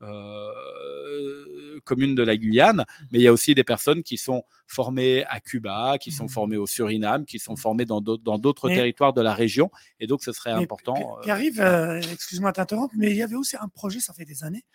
euh, 0.01 1.79
communes 1.86 2.15
de 2.15 2.24
la 2.24 2.36
Guyane. 2.38 2.86
Mais 3.12 3.20
il 3.20 3.22
y 3.22 3.27
a 3.27 3.34
aussi 3.34 3.55
des 3.55 3.63
personnes 3.63 4.03
qui 4.03 4.17
sont 4.17 4.44
formées 4.67 5.24
à 5.25 5.39
Cuba, 5.39 5.98
qui 5.98 6.12
sont 6.12 6.24
Mhm. 6.24 6.29
formées 6.29 6.58
au 6.58 6.67
Suriname, 6.67 7.25
qui 7.25 7.39
sont 7.39 7.55
formées 7.55 7.86
dans 7.86 8.01
d'autres 8.01 8.67
territoires 8.70 9.13
de 9.13 9.22
la 9.22 9.34
région. 9.34 9.70
Et 10.00 10.08
donc, 10.08 10.24
ce 10.24 10.32
serait 10.32 10.53
Mais 10.55 10.63
important. 10.63 11.20
Pierre-Yves, 11.24 11.62
euh, 11.62 12.01
excuse-moi 12.01 12.51
de 12.51 12.55
t'interrompre, 12.55 12.94
mais 12.98 13.12
il 13.12 13.17
y 13.17 13.24
avait 13.24 13.36
aussi 13.36 13.55
un 13.60 13.67
projet, 13.70 14.00
ça 14.00 14.13
fait 14.13 14.25
des 14.25 14.44
années, 14.44 14.65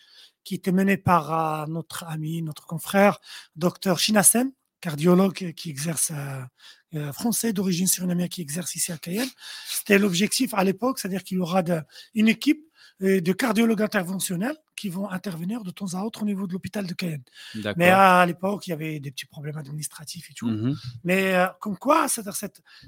qui 0.45 0.55
était 0.55 0.73
mené 0.73 0.97
par 0.97 1.63
euh, 1.63 1.67
notre 1.67 2.05
ami, 2.05 2.43
notre 2.43 2.67
confrère, 2.67 3.19
docteur 3.57 3.99
Chinassem, 3.99 4.51
cardiologue 4.81 5.53
qui 5.53 5.71
exerce, 5.71 6.11
euh, 6.13 6.43
euh, 6.95 7.13
français 7.13 7.53
d'origine 7.53 7.87
surinamienne, 7.87 8.29
qui 8.29 8.43
exerce 8.43 8.75
ici 8.75 8.93
à 8.93 8.99
Cayenne. 8.99 9.29
C'était 9.69 9.99
l'objectif 9.99 10.55
à 10.55 10.65
l'époque, 10.65 10.99
c'est-à-dire 10.99 11.23
qu'il 11.23 11.39
y 11.39 11.41
aura 11.41 11.63
une 12.15 12.29
équipe 12.29 12.65
euh, 13.03 13.21
de 13.21 13.33
cardiologues 13.33 13.83
interventionnels 13.83 14.57
qui 14.81 14.89
vont 14.89 15.11
intervenir 15.11 15.63
de 15.63 15.71
temps 15.71 15.93
à 15.93 16.01
autre 16.07 16.23
au 16.23 16.27
niveau 16.33 16.47
de 16.47 16.53
l'hôpital 16.55 16.87
de 16.87 16.95
Cayenne. 16.95 17.23
Mais 17.77 17.91
à 17.91 18.25
l'époque, 18.25 18.67
il 18.67 18.71
y 18.71 18.73
avait 18.73 18.99
des 18.99 19.11
petits 19.11 19.27
problèmes 19.27 19.59
administratifs 19.59 20.31
et 20.31 20.35
tout. 20.35 20.49
Mhm. 20.49 20.75
Mais 21.05 21.35
euh, 21.35 21.47
comme 21.61 21.77
quoi, 21.77 22.09
cette, 22.09 22.31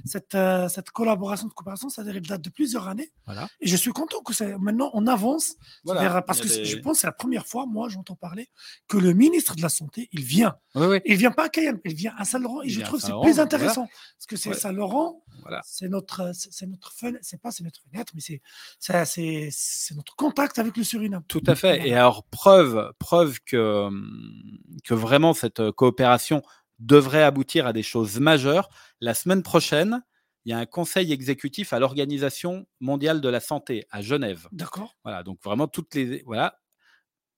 cette, 0.06 0.34
euh, 0.34 0.68
cette 0.70 0.90
collaboration 0.90 1.46
de 1.48 1.52
coopération, 1.52 1.88
elle 1.98 2.20
date 2.22 2.40
de 2.40 2.48
plusieurs 2.48 2.88
années. 2.88 3.10
Voilà. 3.26 3.46
Et 3.60 3.66
je 3.66 3.76
suis 3.76 3.90
content 3.92 4.20
que 4.22 4.32
maintenant 4.56 4.90
on 4.94 5.06
avance. 5.06 5.56
Voilà. 5.84 6.22
Parce 6.22 6.40
que 6.40 6.48
des- 6.48 6.64
je 6.64 6.78
pense 6.78 6.94
que 6.96 7.00
c'est 7.02 7.06
la 7.08 7.12
première 7.12 7.46
fois, 7.46 7.66
moi, 7.66 7.88
j'entends 7.90 8.16
parler 8.16 8.48
que 8.88 8.96
le 8.96 9.12
ministre 9.12 9.54
de 9.54 9.60
la 9.62 9.68
Santé, 9.68 10.08
il 10.12 10.24
vient. 10.24 10.54
Oui, 10.74 10.86
oui. 10.86 10.98
Il 11.04 11.16
vient 11.16 11.30
pas 11.32 11.44
à 11.44 11.48
Cayenne, 11.50 11.78
il 11.84 11.94
vient 11.94 12.14
à 12.16 12.24
Saint-Laurent. 12.24 12.62
Et 12.62 12.68
Il 12.68 12.72
je 12.72 12.80
trouve 12.80 13.00
que 13.00 13.06
c'est 13.06 13.12
plus 13.12 13.32
voilà. 13.36 13.42
intéressant. 13.42 13.86
Parce 14.16 14.26
que 14.28 14.36
c'est 14.36 14.48
Ouais. 14.48 14.56
Saint-Laurent, 14.56 15.22
c'est 15.64 15.88
notre, 15.90 16.32
c'est 16.34 16.66
notre 16.66 16.90
fenêtre, 16.92 17.18
c'est 17.22 17.40
pas 17.40 17.50
c'est 17.50 17.64
notre 17.64 17.80
fenêtre, 17.90 18.12
mais 18.14 18.22
c'est 19.50 19.94
notre 19.94 20.14
contact 20.16 20.58
avec 20.58 20.76
le 20.76 20.84
Suriname. 20.84 21.22
Tout 21.28 21.42
à 21.46 21.54
fait. 21.54 21.81
Et 21.84 21.94
alors, 21.94 22.24
preuve, 22.24 22.92
preuve 22.98 23.38
que, 23.44 23.86
hum, 23.86 24.58
que 24.84 24.94
vraiment 24.94 25.34
cette 25.34 25.60
euh, 25.60 25.72
coopération 25.72 26.42
devrait 26.78 27.22
aboutir 27.22 27.66
à 27.66 27.72
des 27.72 27.82
choses 27.82 28.18
majeures. 28.18 28.68
La 29.00 29.14
semaine 29.14 29.42
prochaine, 29.42 30.02
il 30.44 30.50
y 30.50 30.52
a 30.52 30.58
un 30.58 30.66
conseil 30.66 31.12
exécutif 31.12 31.72
à 31.72 31.78
l'Organisation 31.78 32.66
mondiale 32.80 33.20
de 33.20 33.28
la 33.28 33.40
santé 33.40 33.86
à 33.90 34.02
Genève. 34.02 34.48
D'accord 34.52 34.96
Voilà, 35.04 35.22
donc 35.22 35.38
vraiment 35.42 35.68
toutes 35.68 35.94
les. 35.94 36.22
Voilà. 36.26 36.58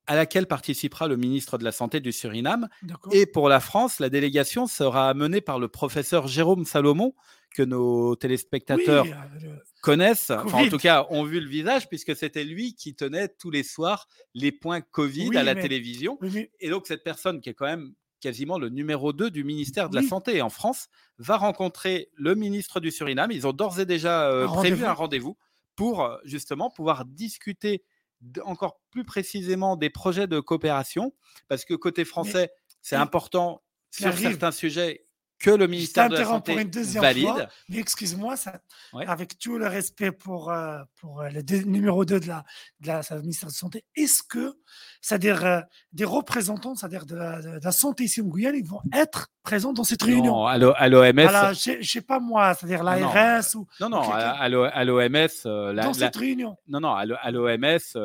À 0.06 0.16
laquelle 0.16 0.46
participera 0.46 1.08
le 1.08 1.16
ministre 1.16 1.56
de 1.56 1.64
la 1.64 1.72
Santé 1.72 1.98
du 1.98 2.12
Suriname. 2.12 2.68
Et 3.10 3.24
pour 3.24 3.48
la 3.48 3.58
France, 3.58 4.00
la 4.00 4.10
délégation 4.10 4.66
sera 4.66 5.14
menée 5.14 5.40
par 5.40 5.58
le 5.58 5.68
professeur 5.68 6.26
Jérôme 6.26 6.66
Salomon, 6.66 7.14
que 7.54 7.62
nos 7.62 8.14
téléspectateurs 8.16 9.06
euh, 9.06 9.56
connaissent, 9.80 10.30
enfin, 10.30 10.64
en 10.66 10.68
tout 10.68 10.76
cas 10.76 11.06
ont 11.10 11.24
vu 11.24 11.40
le 11.40 11.48
visage, 11.48 11.88
puisque 11.88 12.14
c'était 12.16 12.44
lui 12.44 12.74
qui 12.74 12.94
tenait 12.94 13.28
tous 13.28 13.50
les 13.50 13.62
soirs 13.62 14.06
les 14.34 14.52
points 14.52 14.80
Covid 14.82 15.28
Oui, 15.28 15.36
à 15.38 15.42
la 15.42 15.54
mais- 15.54 15.62
télévision. 15.62 16.18
oui, 16.20 16.50
Et 16.60 16.68
donc 16.68 16.86
cette 16.86 17.04
personne 17.04 17.40
qui 17.40 17.48
est 17.48 17.54
quand 17.54 17.66
même 17.66 17.94
quasiment 18.20 18.58
le 18.58 18.70
numéro 18.70 19.12
2 19.12 19.30
du 19.30 19.44
ministère 19.44 19.88
de 19.90 19.96
la. 19.96 20.02
Santé 20.02 20.40
en 20.42 20.48
France 20.50 20.88
va 21.18 21.36
rencontrer 21.36 22.08
le 22.14 22.34
ministre 22.34 22.80
du 22.80 22.90
Suriname. 22.90 23.30
Ils 23.30 23.46
ont 23.46 23.52
d'ores 23.52 23.78
et 23.80 23.86
déjà 23.86 24.28
euh, 24.30 24.48
Un 24.48 24.52
prévu 24.52 24.84
un 24.84 24.92
rendez-vous 24.92 25.36
pour 25.76 26.02
euh, 26.02 26.16
justement 26.24 26.70
pouvoir 26.70 27.04
discuter 27.04 27.84
encore 28.42 28.80
plus 28.90 29.04
précisément 29.04 29.76
des 29.76 29.90
projets 29.90 30.26
de 30.26 30.40
coopération, 30.40 31.12
parce 31.48 31.64
que 31.66 31.74
côté 31.74 32.04
français, 32.06 32.50
c'est 32.80 32.96
important 32.96 33.62
sur 33.90 34.12
certains 34.16 34.50
sujets 34.52 35.03
que 35.38 35.50
le 35.50 35.66
ministère 35.66 36.08
de 36.08 36.14
la 36.14 36.20
t'interromps 36.20 36.44
pour 36.44 36.54
Santé 36.54 36.62
une 36.62 36.70
deuxième 36.70 37.02
valide. 37.02 37.24
fois. 37.26 37.46
Mais 37.68 37.78
excuse-moi, 37.78 38.34
Ouais. 38.92 39.06
avec 39.06 39.38
tout 39.38 39.58
le 39.58 39.66
respect 39.66 40.12
pour, 40.12 40.50
euh, 40.50 40.78
pour 41.00 41.20
euh, 41.20 41.28
le 41.28 41.42
numéro 41.64 42.04
2 42.04 42.20
de 42.20 42.28
la, 42.28 42.44
de 42.80 42.86
la 42.88 43.02
ministère 43.20 43.48
de 43.48 43.52
la 43.52 43.58
Santé, 43.58 43.84
est-ce 43.96 44.22
que, 44.22 44.54
c'est-à-dire 45.00 45.44
euh, 45.44 45.60
des 45.92 46.04
représentants, 46.04 46.74
c'est-à-dire 46.74 47.04
de 47.04 47.16
la, 47.16 47.42
de 47.42 47.60
la 47.62 47.72
santé 47.72 48.04
ici 48.04 48.20
en 48.22 48.24
Guyane, 48.24 48.54
ils 48.56 48.64
vont 48.66 48.80
être 48.94 49.28
présents 49.42 49.72
dans 49.72 49.84
cette 49.84 50.02
réunion? 50.02 50.34
Non, 50.36 50.46
à 50.46 50.56
l'O- 50.56 50.72
à 50.76 50.88
l'OMS, 50.88 51.18
je 51.54 51.76
je 51.82 51.90
sais 51.90 52.00
pas 52.00 52.20
moi, 52.20 52.54
c'est-à-dire 52.54 52.78
non, 52.84 52.90
l'ARS 53.12 53.44
ou 53.56 53.66
Non, 53.80 53.88
non, 53.90 54.00
à, 54.00 54.16
à 54.18 54.48
l'O- 54.48 54.64
à 54.72 54.84
l'OMS, 54.84 55.28
euh, 55.46 55.74
dans 55.74 55.88
la- 55.88 55.92
cette 55.94 56.16
réunion. 56.16 56.56
non, 56.68 56.80
non, 56.80 56.94
à 56.94 57.04
l'O- 57.04 57.16
à 57.20 57.30
l'OMS, 57.30 57.58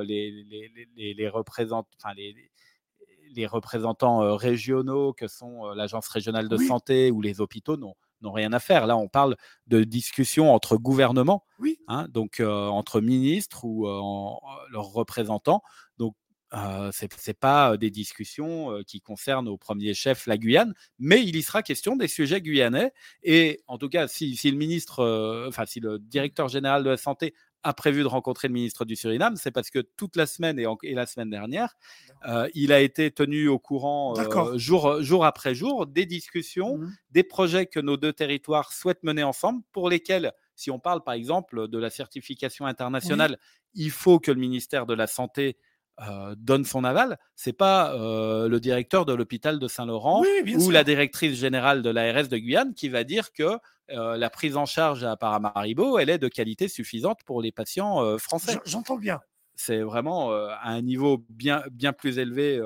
les, 0.04 0.32
les, 0.32 0.72
les- 0.76 0.90
les, 0.98 1.14
les 1.14 1.30
représentants, 1.30 1.88
enfin, 2.04 2.14
les, 2.16 2.36
les- 3.36 3.46
représentants 3.48 4.36
régionaux 4.36 5.14
que 5.14 5.28
sont 5.28 5.66
l'Agence 5.70 6.08
régionale 6.10 6.48
de 6.50 6.58
Oui. 6.58 6.68
santé 6.68 7.12
ou 7.12 7.22
les 7.22 7.42
hôpitaux 7.42 7.78
n'ont 7.78 7.96
n'ont 8.22 8.34
rien 8.34 8.52
à 8.52 8.60
faire. 8.60 8.86
Là, 8.86 8.98
on 8.98 9.08
parle 9.08 9.38
de 9.68 9.86
discussions 9.86 10.54
entre 10.54 10.76
gouvernements, 10.76 11.46
Oui. 11.58 11.78
hein, 11.88 12.06
donc 12.10 12.42
euh, 12.42 12.68
entre 12.68 13.00
ministres 13.00 13.64
ou 13.64 13.88
euh, 13.88 13.98
en- 14.02 14.42
leurs 14.72 14.92
représentants. 14.92 15.62
Donc, 15.98 16.16
euh, 16.54 16.90
c'est 16.92 17.14
c'est 17.18 17.40
pas 17.40 17.78
des 17.78 17.90
discussions 17.92 18.82
qui 18.86 19.00
concernent 19.00 19.48
au 19.48 19.58
premier 19.58 19.94
chef 19.94 20.26
la 20.28 20.38
Guyane, 20.38 20.74
mais 20.98 21.24
il 21.24 21.36
y 21.38 21.42
sera 21.44 21.64
question 21.64 21.96
des 21.96 22.10
sujets 22.10 22.42
guyanais. 22.42 22.92
Et 23.24 23.62
en 23.68 23.78
tout 23.78 23.88
cas, 23.88 24.10
si, 24.10 24.36
si 24.36 24.52
le 24.52 24.58
ministre, 24.58 25.46
enfin 25.48 25.66
si 25.66 25.80
le 25.80 25.98
directeur 26.00 26.50
général 26.50 26.84
de 26.84 26.90
la 26.90 26.98
santé 26.98 27.34
a 27.64 27.74
prévu 27.74 28.02
de 28.04 28.08
rencontrer 28.08 28.48
le 28.48 28.54
ministre 28.54 28.86
du 28.86 28.96
Suriname, 28.96 29.36
c'est 29.36 29.52
parce 29.52 29.70
que 29.70 29.80
toute 29.80 30.16
la 30.16 30.26
semaine 30.26 30.60
et, 30.60 30.66
en- 30.66 30.78
et 30.84 30.94
la 30.94 31.06
semaine 31.06 31.30
dernière, 31.30 31.76
euh, 32.28 32.48
il 32.54 32.72
a 32.72 32.80
été 32.82 33.12
tenu 33.12 33.48
au 33.48 33.60
courant 33.60 34.14
euh, 34.18 34.24
D'accord. 34.24 34.58
jour, 34.58 35.02
jour 35.02 35.26
après 35.26 35.56
jour 35.56 35.86
des 35.88 36.06
discussions, 36.06 36.78
Mhm. 36.78 36.96
des 37.12 37.24
projets 37.24 37.66
que 37.66 37.80
nos 37.80 37.98
deux 37.98 38.14
territoires 38.14 38.72
souhaitent 38.74 39.04
mener 39.04 39.24
ensemble, 39.24 39.62
pour 39.72 39.90
lesquels, 39.90 40.32
si 40.56 40.72
on 40.72 40.80
parle 40.80 41.04
par 41.04 41.14
exemple 41.14 41.68
de 41.68 41.78
la 41.78 41.90
certification 41.90 42.66
internationale, 42.66 43.38
il 43.74 43.92
faut 43.92 44.20
que 44.20 44.32
le 44.32 44.40
ministère 44.40 44.86
de 44.86 44.94
la 44.94 45.08
Santé 45.08 45.58
euh, 46.08 46.36
donne 46.38 46.64
son 46.64 46.84
aval. 46.84 47.18
C'est 47.36 47.54
pas 47.54 47.94
euh, 47.94 48.48
le 48.48 48.60
directeur 48.60 49.06
de 49.06 49.14
l'hôpital 49.14 49.60
de 49.60 49.68
Saint-Laurent 49.68 50.22
Oui, 50.22 50.56
ou 50.56 50.60
sûr. 50.62 50.72
la 50.72 50.84
directrice 50.84 51.38
générale 51.38 51.82
de 51.82 51.90
l'ARS 51.90 52.28
de 52.30 52.38
Guyane 52.38 52.74
qui 52.74 52.90
va 52.90 53.04
dire 53.04 53.34
que 53.34 53.58
euh, 53.92 54.16
la 54.18 54.30
prise 54.30 54.56
en 54.56 54.66
charge 54.66 55.04
à 55.04 55.18
Paramaribo, 55.18 56.00
elle 56.00 56.10
est 56.10 56.18
de 56.18 56.28
qualité 56.28 56.68
suffisante 56.68 57.20
pour 57.26 57.42
les 57.42 57.52
patients 57.52 58.18
français. 58.18 58.60
J'entends 58.66 58.98
bien. 58.98 59.20
C'est 59.56 59.82
vraiment 59.82 60.32
à 60.32 60.70
un 60.70 60.82
niveau 60.82 61.26
bien, 61.30 61.64
bien 61.72 61.92
plus 61.92 62.18
élevé 62.18 62.62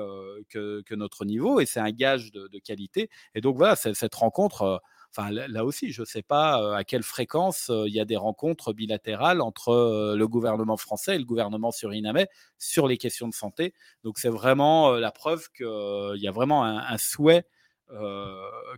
que, 0.48 0.82
que 0.82 0.94
notre 0.94 1.24
niveau 1.24 1.58
et 1.58 1.66
c'est 1.66 1.80
un 1.80 1.90
gage 1.90 2.30
de, 2.30 2.46
de 2.46 2.58
qualité. 2.60 3.10
Et 3.34 3.40
donc 3.40 3.56
voilà, 3.56 3.74
cette 3.74 4.14
rencontre, 4.14 4.80
enfin 5.16 5.30
là, 5.30 5.64
aussi, 5.64 5.92
je 5.92 6.02
ne 6.02 6.06
sais 6.06 6.22
pas 6.22 6.76
à 6.76 6.84
quelle 6.84 7.02
fréquence 7.02 7.70
il 7.70 7.92
y 7.92 8.00
a 8.00 8.04
des 8.04 8.16
rencontres 8.16 8.72
bilatérales 8.72 9.40
entre 9.40 10.14
le 10.16 10.28
gouvernement 10.28 10.76
français 10.76 11.14
et 11.16 11.18
le 11.18 11.24
gouvernement 11.24 11.70
surinamais 11.70 12.28
sur 12.58 12.88
les 12.88 12.96
questions 12.98 13.28
de 13.28 13.34
santé. 13.34 13.74
Donc 14.02 14.18
c'est 14.18 14.28
vraiment 14.28 14.92
la 14.92 15.12
preuve 15.12 15.48
qu'il 15.56 16.20
y 16.22 16.28
a 16.28 16.32
vraiment 16.32 16.64
un, 16.64 16.78
un 16.78 16.98
souhait 16.98 17.44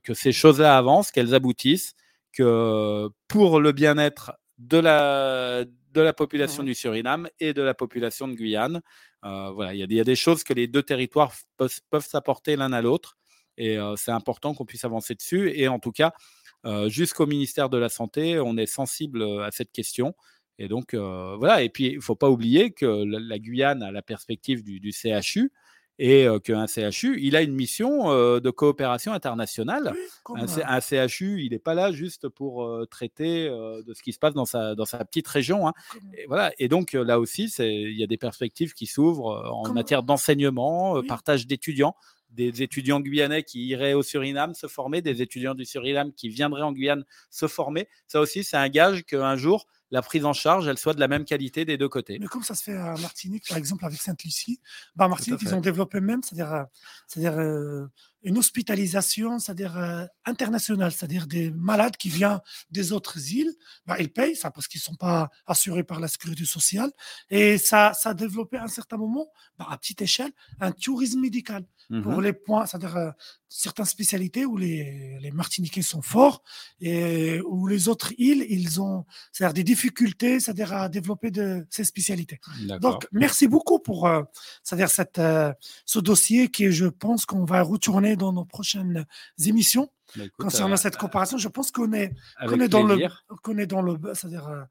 que 0.03 0.15
ces 0.15 0.33
choses-là 0.33 0.77
avancent, 0.77 1.11
qu'elles 1.11 1.35
aboutissent, 1.35 1.95
que 2.33 3.09
pour 3.29 3.61
le 3.61 3.73
bien-être 3.73 4.33
de 4.59 4.79
la, 4.79 5.65
de 5.65 6.01
la 6.01 6.13
population 6.13 6.63
du 6.63 6.75
Suriname 6.75 7.29
et 7.41 7.55
de 7.55 7.63
la 7.63 7.75
population 7.75 8.29
de 8.29 8.35
Guyane, 8.35 8.83
euh, 9.25 9.51
voilà, 9.51 9.75
il 9.75 9.81
y, 9.81 9.83
a 9.83 9.87
des- 9.87 9.95
il 9.95 9.99
y 9.99 10.01
a 10.01 10.05
des 10.05 10.17
choses 10.17 10.45
que 10.45 10.53
les 10.53 10.67
deux 10.67 10.83
territoires 10.83 11.33
peuvent, 11.57 11.81
peuvent 11.91 12.07
s'apporter 12.07 12.57
l'un 12.57 12.73
à 12.73 12.83
l'autre 12.83 13.17
et 13.59 13.79
c'est 13.97 14.13
important 14.13 14.55
qu'on 14.55 14.65
puisse 14.65 14.85
avancer 14.85 15.15
dessus. 15.15 15.53
Et 15.55 15.69
en 15.69 15.79
tout 15.79 15.93
cas, 15.93 16.13
jusqu'au 16.89 17.27
ministère 17.27 17.69
de 17.69 17.79
la 17.79 17.89
Santé, 17.89 18.39
on 18.41 18.57
est 18.57 18.67
sensible 18.67 19.23
à 19.43 19.51
cette 19.53 19.73
question. 19.73 20.15
Et 20.59 20.69
donc, 20.69 20.95
euh, 20.95 21.37
voilà. 21.39 21.63
Et 21.63 21.69
puis, 21.69 21.87
il 21.89 21.97
ne 21.97 22.01
faut 22.01 22.17
pas 22.17 22.31
oublier 22.31 22.71
que 22.71 22.87
la, 22.87 23.19
la 23.21 23.39
Guyane 23.39 23.83
a 23.83 23.93
la 23.93 24.01
perspective 24.03 24.65
du, 24.65 24.81
du 24.81 24.91
CHU 24.91 25.53
et 25.99 26.27
euh, 26.27 26.39
qu'un 26.39 26.67
CHU, 26.67 27.19
il 27.21 27.37
a 27.37 27.43
une 27.43 27.53
mission 27.55 28.11
euh, 28.11 28.41
de 28.41 28.51
coopération 28.51 29.13
internationale. 29.13 29.93
Oui, 30.31 30.41
Un, 30.65 30.81
CHU, 30.81 31.43
il 31.43 31.51
n'est 31.51 31.59
pas 31.59 31.75
là 31.75 31.93
juste 31.93 32.29
pour 32.31 32.69
traiter 32.91 33.49
de 33.49 33.93
ce 33.95 34.03
qui 34.03 34.13
se 34.15 34.19
passe 34.19 34.33
dans 34.35 34.47
sa, 34.47 34.75
dans 34.75 34.87
sa 34.87 35.05
petite 35.05 35.29
région. 35.29 35.69
hein. 35.69 35.73
Et, 36.17 36.25
voilà. 36.27 36.53
et 36.59 36.69
donc, 36.69 36.93
là 36.95 37.21
aussi, 37.21 37.53
il 37.59 37.97
y 37.99 38.03
a 38.03 38.07
des 38.07 38.19
perspectives 38.19 38.73
qui 38.73 38.87
s'ouvrent 38.87 39.51
en 39.53 39.73
matière 39.75 40.03
d'enseignement, 40.03 40.95
Oui. 40.95 41.07
partage 41.07 41.47
d'étudiants, 41.47 41.95
des 42.31 42.63
étudiants 42.63 43.01
guyanais 43.01 43.43
qui 43.43 43.67
iraient 43.67 43.95
au 43.95 44.03
Suriname 44.03 44.55
se 44.55 44.67
former, 44.67 45.03
des 45.03 45.23
étudiants 45.23 45.55
du 45.55 45.65
Suriname 45.65 46.13
qui 46.13 46.29
viendraient 46.29 46.63
en 46.63 46.73
Guyane 46.73 47.05
se 47.31 47.47
former. 47.47 47.89
Ça 48.07 48.21
aussi, 48.21 48.45
c'est 48.45 48.57
un 48.57 48.69
gage 48.69 49.05
qu'un 49.05 49.37
jour, 49.37 49.67
la 49.91 50.03
prise 50.03 50.25
en 50.25 50.33
charge, 50.33 50.67
elle 50.67 50.79
soit 50.79 50.95
de 50.95 51.01
la 51.01 51.09
même 51.09 51.25
qualité 51.25 51.65
des 51.65 51.77
deux 51.77 51.89
côtés. 51.89 52.19
Mais 52.19 52.27
comme 52.27 52.43
ça 52.43 52.55
se 52.55 52.65
fait 52.65 52.77
à 52.77 52.97
Martinique, 52.97 53.45
par 53.49 53.57
exemple, 53.57 53.85
avec 53.85 54.01
Sainte-Lucie, 54.01 54.61
bah, 54.97 55.07
Martinique, 55.09 55.41
ils 55.43 55.55
ont 55.55 55.61
développé 55.61 56.01
même, 56.01 56.23
c'est-à-dire, 56.23 56.53
euh, 56.53 56.65
c'est-à-dire 57.07 57.39
euh, 57.39 57.87
une 58.23 58.39
hospitalisation, 58.39 59.39
c'est-à-dire 59.39 59.77
euh, 59.79 60.05
internationale, 60.25 60.91
c'est-à-dire 60.91 61.29
des 61.29 61.53
malades 61.53 61.97
qui 61.97 62.09
viennent 62.09 62.41
des 62.71 62.93
autres 62.93 63.33
îles, 63.33 63.55
bah, 63.87 63.97
ils 64.01 64.13
payent 64.13 64.35
ça 64.35 64.51
parce 64.51 64.67
qu'ils 64.67 64.81
ne 64.81 64.85
sont 64.85 64.97
pas 64.97 65.31
assurés 65.47 65.85
par 65.85 66.01
la 66.01 66.09
sécurité 66.09 66.45
sociale. 66.45 66.91
Et 67.31 67.57
ça, 67.57 67.93
ça 67.95 68.11
a 68.11 68.15
développé 68.15 68.57
à 68.57 68.65
un 68.65 68.69
certain 68.69 68.97
moment, 68.97 69.29
bah, 69.57 69.69
à 69.71 69.79
petite 69.79 70.03
échelle, 70.03 70.33
un 70.61 70.73
tourisme 70.73 71.21
médical. 71.21 71.65
Pour 71.89 72.13
Mmh 72.13 72.23
les 72.23 72.33
points, 72.33 72.67
c'est-à-dire 72.67 72.97
euh, 72.97 73.11
certaines 73.49 73.85
spécialités 73.85 74.45
où 74.45 74.57
les, 74.57 75.19
les 75.21 75.31
Martiniquais 75.31 75.83
sont 75.83 76.03
forts 76.03 76.43
et 76.81 77.41
où 77.43 77.67
les 77.69 77.89
autres 77.89 78.13
îles, 78.19 78.45
ils 78.49 78.81
ont 78.81 79.05
c'est-à-dire 79.33 79.55
des 79.55 79.65
difficultés, 79.65 80.41
c'est-à-dire 80.41 80.73
à 80.73 80.89
développer 80.89 81.31
de 81.31 81.67
ces 81.71 81.85
spécialités. 81.85 82.41
Donc, 82.81 83.07
merci 83.13 83.47
beaucoup 83.47 83.79
pour 83.79 84.07
euh, 84.07 84.23
c'est-à-dire 84.65 84.91
cette, 84.91 85.19
euh, 85.19 85.53
ce 85.85 86.01
dossier 86.01 86.49
qui, 86.49 86.73
je 86.73 86.87
pense 86.87 87.25
qu'on 87.25 87.45
va 87.45 87.63
retourner 87.63 88.17
dans 88.17 88.33
nos 88.33 88.45
prochaines 88.45 89.07
émissions 89.45 89.89
Bah, 90.17 90.25
écoute, 90.25 90.37
concernant 90.39 90.77
cette 90.77 90.97
coopération. 90.97 91.39
Je 91.39 91.49
pense 91.49 91.71
qu'on 91.71 91.93
est, 91.93 92.13
avec 92.37 92.61
est 92.61 92.69
dans 92.69 92.83
le, 92.83 92.97
qu'on 93.43 93.59
est 93.59 93.67
dans 93.67 93.83
le, 93.83 93.97
c'est-à-dire 94.15 94.67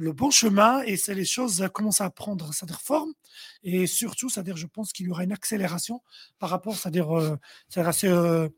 le 0.00 0.12
bon 0.12 0.30
chemin 0.30 0.82
et 0.82 0.96
c'est 0.96 1.14
les 1.14 1.24
choses 1.26 1.60
euh, 1.62 1.68
commencent 1.68 2.00
à 2.00 2.08
prendre 2.10 2.52
c'est-à-dire 2.54 2.80
forme 2.80 3.12
et 3.62 3.86
surtout 3.86 4.28
c'est-à-dire 4.30 4.56
je 4.56 4.66
pense 4.66 4.92
qu'il 4.92 5.06
y 5.06 5.10
aura 5.10 5.24
une 5.24 5.32
accélération 5.32 6.00
par 6.38 6.48
rapport 6.50 6.74
c'est-à-dire 6.74 7.10
euh, 7.18 7.36
à 7.76 7.92
ces, 7.92 8.08
euh, 8.08 8.48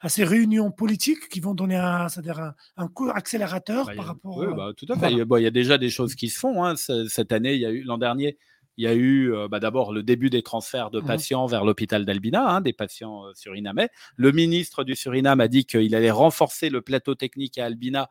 à 0.00 0.08
ces 0.08 0.24
réunions 0.24 0.70
politiques 0.70 1.28
qui 1.30 1.40
vont 1.40 1.54
donner 1.54 1.76
un 1.76 2.08
c'est-à-dire 2.10 2.38
un, 2.40 2.54
un 2.76 2.88
coup 2.88 3.08
accélérateur 3.08 3.86
Bah, 3.86 3.94
par 3.96 4.04
a- 4.04 4.08
rapport 4.08 4.36
oui, 4.36 4.46
euh, 4.46 4.54
bah, 4.54 4.70
tout 4.76 4.86
à 4.90 4.94
fait. 4.94 5.00
voilà. 5.00 5.14
Il 5.14 5.18
y 5.18 5.20
a- 5.22 5.24
bon, 5.24 5.36
il 5.38 5.42
y 5.44 5.46
a 5.46 5.50
déjà 5.50 5.78
des 5.78 5.90
choses 5.90 6.14
qui 6.14 6.28
se 6.28 6.38
font. 6.38 6.64
hein. 6.64 6.76
Ce- 6.76 7.08
Cette 7.08 7.32
année, 7.32 7.54
il 7.54 7.60
y 7.60 7.66
a 7.66 7.70
eu 7.70 7.82
l'an 7.82 7.96
dernier, 7.98 8.36
il 8.76 8.84
y 8.84 8.86
a 8.86 8.94
eu 8.94 9.32
euh, 9.32 9.48
bah, 9.48 9.58
d'abord 9.60 9.92
le 9.92 10.02
début 10.02 10.28
des 10.30 10.42
transferts 10.42 10.90
de 10.90 11.00
Mhm. 11.00 11.06
patients 11.06 11.46
vers 11.46 11.64
l'hôpital 11.64 12.04
d'Albina, 12.04 12.46
hein, 12.48 12.60
des 12.60 12.72
patients 12.72 13.26
euh, 13.26 13.32
surinamais. 13.34 13.88
Le 14.16 14.32
ministre 14.32 14.84
du 14.84 14.94
Suriname 14.94 15.40
a 15.40 15.48
dit 15.48 15.64
qu'il 15.64 15.94
allait 15.94 16.10
renforcer 16.10 16.68
le 16.70 16.80
plateau 16.82 17.14
technique 17.14 17.56
à 17.58 17.64
Albina 17.66 18.08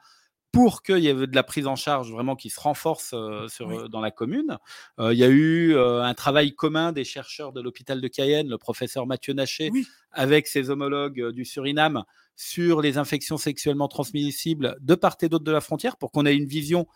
pour 0.52 0.82
qu'il 0.82 1.00
y 1.00 1.08
ait 1.08 1.14
de 1.14 1.36
la 1.36 1.44
prise 1.44 1.68
en 1.68 1.76
charge 1.76 2.12
vraiment 2.12 2.36
qui 2.36 2.50
se 2.50 2.60
renforce 2.60 3.12
euh, 3.14 3.48
sur, 3.48 3.68
Oui. 3.68 3.78
euh, 3.78 3.88
dans 3.88 4.02
la 4.02 4.12
commune. 4.12 4.58
Euh, 5.00 5.14
il 5.14 5.20
y 5.20 5.24
a 5.24 5.28
eu 5.28 5.76
euh, 5.76 6.02
un 6.04 6.14
travail 6.14 6.56
commun 6.56 6.92
des 6.92 7.04
chercheurs 7.04 7.54
de 7.54 7.62
l'hôpital 7.62 8.02
de 8.02 8.08
Cayenne, 8.08 8.50
le 8.50 8.58
professeur 8.58 9.06
Mathieu 9.06 9.34
Naché, 9.34 9.70
Oui. 9.72 9.86
avec 10.12 10.48
ses 10.48 10.70
homologues 10.72 11.30
du 11.32 11.46
Suriname 11.46 12.04
sur 12.36 12.82
les 12.82 12.98
infections 12.98 13.38
sexuellement 13.38 13.88
transmissibles 13.88 14.78
de 14.82 14.96
part 14.96 15.18
et 15.22 15.30
d'autre 15.30 15.44
de 15.44 15.52
la 15.52 15.62
frontière 15.62 15.98
pour 15.98 16.12
qu'on 16.12 16.26
ait 16.26 16.36
une 16.36 16.46
vision 16.48 16.88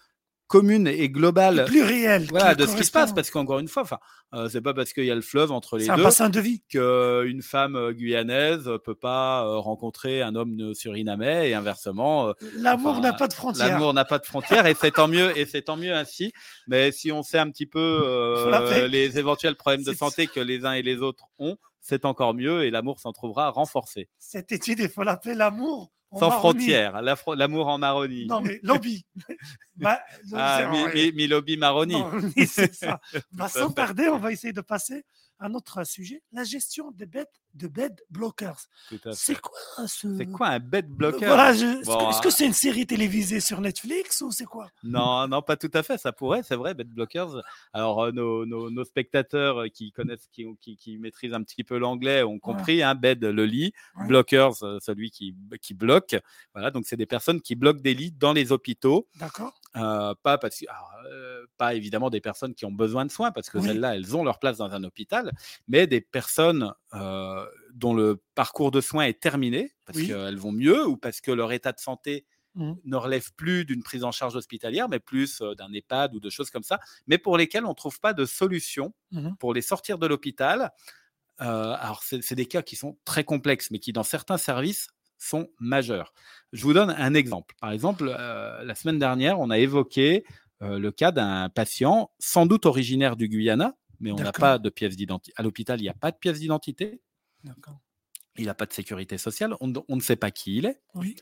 commune 0.53 0.87
et 0.87 1.09
globale 1.09 1.65
plus 1.65 1.81
réel 1.81 2.27
voilà, 2.29 2.53
de 2.53 2.67
ce 2.67 2.75
qui 2.75 2.83
se 2.83 2.91
passe. 2.91 3.11
Parce 3.11 3.31
qu'encore 3.31 3.57
une 3.57 3.67
fois, 3.67 3.81
enfin, 3.81 3.97
euh, 4.35 4.49
c'est 4.49 4.61
pas 4.61 4.75
parce 4.75 4.93
qu'il 4.93 5.05
y 5.05 5.09
a 5.09 5.15
le 5.15 5.21
fleuve 5.21 5.51
entre 5.51 5.79
les 5.79 5.85
c'est 5.85 5.91
un 5.91 5.95
deux 5.97 6.03
bassin 6.03 6.29
de 6.29 6.39
vie 6.39 6.61
qu'une 6.69 7.41
femme 7.41 7.75
euh, 7.75 7.91
guyanaise 7.91 8.69
peut 8.85 8.93
pas 8.93 9.45
euh, 9.45 9.57
rencontrer 9.57 10.21
un 10.21 10.35
homme 10.35 10.75
surinamais 10.75 11.49
et 11.49 11.55
inversement. 11.55 12.27
euh, 12.27 12.33
l'amour 12.55 12.91
Enfin, 12.91 13.01
n'a 13.01 13.13
pas 13.13 13.27
de 13.27 13.33
frontières 13.33 13.67
L'amour 13.67 13.95
n'a 13.95 14.05
pas 14.05 14.19
de 14.19 14.25
frontières 14.27 14.67
et 14.67 14.75
c'est 14.79 14.91
tant 14.91 15.07
mieux 15.07 15.35
et 15.35 15.47
c'est 15.47 15.63
tant 15.63 15.75
mieux 15.77 15.93
ainsi. 15.95 16.31
Mais 16.67 16.91
si 16.91 17.11
on 17.11 17.23
sait 17.23 17.39
un 17.39 17.49
petit 17.49 17.65
peu 17.65 17.79
euh, 18.05 18.87
les 18.87 19.17
éventuels 19.17 19.55
problèmes 19.55 19.83
de 19.83 19.93
santé 19.93 20.27
que 20.27 20.39
les 20.39 20.65
uns 20.65 20.73
et 20.73 20.83
les 20.83 20.97
autres 20.97 21.25
ont, 21.39 21.57
c'est 21.81 22.05
encore 22.05 22.35
mieux 22.35 22.63
et 22.63 22.69
l'amour 22.69 22.99
s'en 22.99 23.11
trouvera 23.11 23.49
renforcé. 23.49 24.07
cette 24.19 24.51
étude 24.51 24.79
il 24.79 24.89
faut 24.89 25.03
l'appeler 25.03 25.33
l'amour 25.33 25.91
Sans 26.19 26.31
frontières, 26.31 27.01
la 27.01 27.15
fro- 27.15 27.35
l'amour 27.35 27.67
en 27.67 27.77
Maroni. 27.77 28.25
non 28.27 28.41
mais 28.41 28.59
lobby 28.63 29.05
Bah, 29.75 29.99
ah, 30.33 30.69
mi, 30.71 30.83
mi, 30.93 31.11
mi 31.13 31.27
lobby 31.27 31.57
Maroni. 31.57 31.95
C'est 32.47 32.73
ça. 32.75 32.99
Bah, 33.31 33.47
sans 33.49 33.71
tarder, 33.71 34.07
on 34.09 34.19
va 34.19 34.31
essayer 34.31 34.53
de 34.53 34.61
passer 34.61 35.03
à 35.39 35.49
notre 35.49 35.83
sujet, 35.85 36.21
la 36.31 36.43
gestion 36.43 36.91
des 36.91 37.05
bêtes 37.07 37.41
de 37.55 37.67
bed 37.67 37.93
blockers. 38.09 38.61
C'est 39.13 39.39
quoi 39.39 39.57
ce 39.87 40.15
C'est 40.17 40.25
quoi 40.27 40.47
un 40.47 40.59
bed 40.59 40.87
blocker 40.87 41.25
Voilà, 41.27 41.53
je- 41.53 41.65
est-ce 41.65 41.85
Bon, 41.85 41.97
que- 41.97 42.09
est-ce 42.11 42.21
que 42.21 42.27
ah. 42.29 42.31
c'est 42.31 42.45
une 42.45 42.53
série 42.53 42.85
télévisée 42.87 43.39
sur 43.41 43.59
Netflix 43.59 44.21
ou 44.21 44.31
c'est 44.31 44.45
quoi? 44.45 44.69
Non, 44.83 45.27
non, 45.27 45.41
pas 45.41 45.57
tout 45.57 45.69
à 45.73 45.83
fait. 45.83 45.97
Ça 45.97 46.11
pourrait, 46.13 46.43
c'est 46.43 46.55
vrai, 46.55 46.73
bed 46.75 46.87
blockers. 46.87 47.43
Alors, 47.73 48.03
euh, 48.05 48.11
nos, 48.11 48.45
nos, 48.45 48.69
nos 48.69 48.83
spectateurs 48.85 49.65
qui 49.73 49.91
connaissent, 49.91 50.27
qui, 50.31 50.45
qui, 50.61 50.77
qui 50.77 50.97
maîtrisent 50.97 51.33
un 51.33 51.43
petit 51.43 51.63
peu 51.63 51.77
l'anglais 51.77 52.23
ont 52.23 52.39
compris. 52.39 52.81
Hein, 52.81 52.95
bed, 52.95 53.23
le 53.23 53.45
lit. 53.45 53.73
Ouais. 53.99 54.07
Blockers, 54.07 54.63
euh, 54.63 54.77
celui 54.81 55.11
qui, 55.11 55.35
qui 55.61 55.73
bloque. 55.73 56.02
Voilà, 56.53 56.71
donc 56.71 56.85
c'est 56.87 56.97
des 56.97 57.05
personnes 57.05 57.41
qui 57.41 57.55
bloquent 57.55 57.81
des 57.81 57.93
lits 57.93 58.11
dans 58.11 58.33
les 58.33 58.51
hôpitaux. 58.51 59.07
D'accord 59.15 59.53
Euh, 59.75 60.13
pas 60.23 60.37
parce 60.37 60.59
que, 60.59 60.65
alors, 60.69 60.91
euh, 61.11 61.45
pas 61.57 61.73
évidemment 61.75 62.09
des 62.11 62.21
personnes 62.21 62.55
qui 62.55 62.65
ont 62.65 62.71
besoin 62.71 63.05
de 63.05 63.11
soins 63.11 63.31
parce 63.31 63.49
que 63.49 63.59
Oui. 63.59 63.61
celles-là, 63.61 63.95
elles 63.95 64.15
ont 64.15 64.23
leur 64.23 64.39
place 64.39 64.57
dans 64.57 64.71
un 64.71 64.83
hôpital, 64.83 65.33
mais 65.67 65.87
des 65.87 66.01
personnes 66.01 66.73
euh, 66.93 67.45
dont 67.73 67.93
le 67.95 68.21
parcours 68.35 68.71
de 68.71 68.81
soins 68.81 69.05
est 69.05 69.19
terminé 69.19 69.73
parce 69.85 70.01
Oui. 70.01 70.03
qu'elles 70.03 70.37
vont 70.37 70.51
mieux 70.51 70.85
ou 70.87 70.97
parce 70.97 71.21
que 71.21 71.31
leur 71.31 71.51
état 71.53 71.71
de 71.71 71.79
santé 71.79 72.25
Mhm. 72.55 72.83
ne 72.85 72.97
relève 72.97 73.33
plus 73.35 73.65
d'une 73.65 73.83
prise 73.83 74.03
en 74.03 74.11
charge 74.11 74.35
hospitalière, 74.35 74.89
mais 74.89 74.99
plus 74.99 75.41
d'un 75.57 75.71
EHPAD 75.73 76.15
ou 76.15 76.19
de 76.19 76.29
choses 76.29 76.49
comme 76.49 76.63
ça, 76.63 76.79
mais 77.07 77.17
pour 77.17 77.37
lesquelles 77.37 77.65
on 77.65 77.69
ne 77.69 77.73
trouve 77.75 77.99
pas 77.99 78.13
de 78.13 78.25
solution 78.25 78.93
Mhm. 79.11 79.35
pour 79.39 79.53
les 79.53 79.61
sortir 79.61 79.97
de 79.97 80.07
l'hôpital. 80.07 80.71
Euh, 81.41 81.75
alors, 81.79 82.03
c'est 82.03 82.35
des 82.35 82.45
cas 82.45 82.61
qui 82.61 82.75
sont 82.75 82.97
très 83.05 83.23
complexes, 83.23 83.71
mais 83.71 83.79
qui, 83.79 83.93
dans 83.93 84.03
certains 84.03 84.37
services, 84.37 84.89
sont 85.23 85.49
majeurs. 85.59 86.13
Je 86.51 86.63
vous 86.63 86.73
donne 86.73 86.91
un 86.91 87.13
exemple. 87.13 87.55
Par 87.61 87.71
exemple, 87.71 88.13
euh, 88.17 88.63
la 88.63 88.75
semaine 88.75 88.99
dernière, 88.99 89.39
on 89.39 89.49
a 89.49 89.57
évoqué 89.59 90.23
euh, 90.61 90.77
le 90.79 90.91
cas 90.91 91.11
d'un 91.11 91.49
patient, 91.49 92.11
sans 92.19 92.45
doute 92.45 92.65
originaire 92.65 93.15
du 93.15 93.27
Guyana, 93.29 93.75
mais 93.99 94.11
on 94.11 94.15
n'a 94.15 94.31
pas 94.31 94.57
de 94.59 94.69
pièce 94.69 94.95
d'identité. 94.95 95.33
À 95.37 95.43
l'hôpital, 95.43 95.79
il 95.79 95.83
n'y 95.83 95.89
a 95.89 95.93
pas 95.93 96.11
de 96.11 96.17
pièce 96.17 96.39
d'identité, 96.39 97.01
il 98.37 98.45
n'a 98.45 98.53
pas 98.53 98.65
de 98.65 98.73
sécurité 98.73 99.17
sociale, 99.17 99.55
on, 99.61 99.67
ne- 99.67 99.79
on 99.87 99.95
ne 99.95 100.01
sait 100.01 100.15
pas 100.15 100.31
qui 100.31 100.57
il 100.57 100.65
est. 100.65 100.81
Oui. 100.95 101.15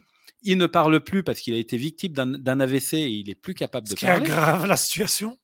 Il 0.43 0.57
ne 0.57 0.65
parle 0.65 0.99
plus 1.01 1.23
parce 1.23 1.39
qu'il 1.39 1.53
a 1.53 1.57
été 1.57 1.77
victime 1.77 2.13
d'un 2.13 2.59
AVC 2.59 2.93
et 2.95 3.09
il 3.09 3.29
est 3.29 3.35
plus 3.35 3.53
capable 3.53 3.87
Ce 3.87 3.93
de 3.93 3.99
qui 3.99 4.05
parler. 4.05 4.25
aggrave 4.25 4.65
la 4.65 4.77
situation. 4.77 5.37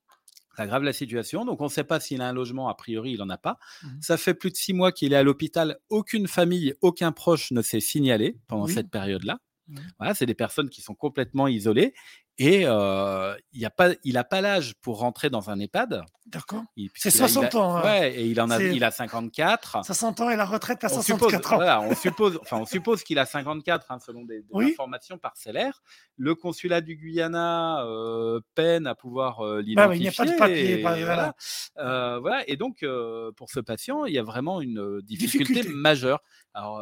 Ça 0.57 0.63
aggrave 0.63 0.83
la 0.83 0.91
situation. 0.93 1.45
Donc, 1.45 1.61
on 1.61 1.65
ne 1.65 1.69
sait 1.69 1.83
pas 1.83 1.99
s'il 1.99 2.21
a 2.21 2.27
un 2.27 2.33
logement. 2.33 2.67
A 2.67 2.73
priori, 2.73 3.11
il 3.11 3.19
n'en 3.19 3.29
a 3.29 3.37
pas. 3.37 3.57
Mhm. 3.83 4.01
Ça 4.01 4.17
fait 4.17 4.33
plus 4.33 4.49
de 4.51 4.55
six 4.57 4.73
mois 4.73 4.91
qu'il 4.91 5.13
est 5.13 5.15
à 5.15 5.23
l'hôpital. 5.23 5.77
Aucune 5.89 6.27
famille, 6.27 6.73
aucun 6.81 7.11
proche 7.11 7.51
ne 7.51 7.61
s'est 7.61 7.79
signalé 7.79 8.37
pendant 8.47 8.65
Oui. 8.65 8.73
cette 8.73 8.89
période-là. 8.89 9.37
Mhm. 9.67 9.77
Voilà, 9.99 10.13
c'est 10.15 10.25
des 10.25 10.33
personnes 10.33 10.69
qui 10.69 10.81
sont 10.81 10.95
complètement 10.95 11.47
isolées. 11.47 11.93
Et 12.39 12.63
euh, 12.67 13.35
il 13.51 13.61
n'a 13.61 13.71
pas, 13.71 13.89
il 14.03 14.15
a 14.17 14.23
pas 14.23 14.41
l'âge 14.41 14.75
pour 14.81 14.99
rentrer 14.99 15.29
dans 15.31 15.49
un 15.49 15.59
EHPAD. 15.59 16.03
D'accord. 16.27 16.61
C'est 16.77 16.89
puisqu'il 16.89 17.07
a- 17.07 17.11
il 17.11 17.23
a- 17.23 17.27
60 17.29 17.55
ans, 17.55 17.77
hein. 17.77 17.83
Ouais, 17.83 18.13
et 18.13 18.25
il 18.25 18.39
en 18.41 18.49
a, 18.51 18.61
il 18.61 18.83
a 18.83 18.91
54. 18.91 19.83
60 19.83 20.19
ans 20.21 20.29
et 20.29 20.35
la 20.35 20.45
retraite 20.45 20.83
à 20.83 20.87
On 20.87 21.01
64 21.01 21.29
suppose, 21.31 21.51
ans. 21.51 21.55
voilà, 21.55 21.81
on 21.81 21.95
suppose, 21.95 22.37
enfin, 22.41 22.57
on 22.57 22.65
suppose 22.65 23.03
qu'il 23.03 23.17
a 23.17 23.25
54 23.25 23.91
hein, 23.91 23.97
selon 23.99 24.23
des, 24.25 24.41
des 24.41 24.45
Oui. 24.51 24.71
informations 24.71 25.17
parcellaires. 25.17 25.81
Le 26.17 26.35
consulat 26.35 26.81
du 26.81 26.95
Guyana 26.97 27.83
euh, 27.85 28.39
peine 28.55 28.85
à 28.87 28.93
pouvoir 28.93 29.39
euh, 29.39 29.55
Bah 29.57 29.61
l'identifier. 29.63 29.89
oui, 29.89 29.97
il 29.97 30.01
n'y 30.01 30.07
a 30.09 30.11
pas 30.11 30.25
de 30.25 30.37
papier. 30.37 30.79
et 30.79 30.83
bah, 30.83 30.95
voilà. 30.97 31.33
voilà. 31.75 32.19
Voilà. 32.19 32.43
Et 32.49 32.55
donc, 32.57 32.85
pour 33.35 33.49
ce 33.49 33.59
patient, 33.61 34.05
il 34.05 34.13
y 34.13 34.19
a 34.19 34.23
vraiment 34.23 34.61
une 34.61 35.01
difficulté, 35.01 35.53
Difficulté. 35.53 35.73
majeure. 35.73 36.21
Alors, 36.53 36.81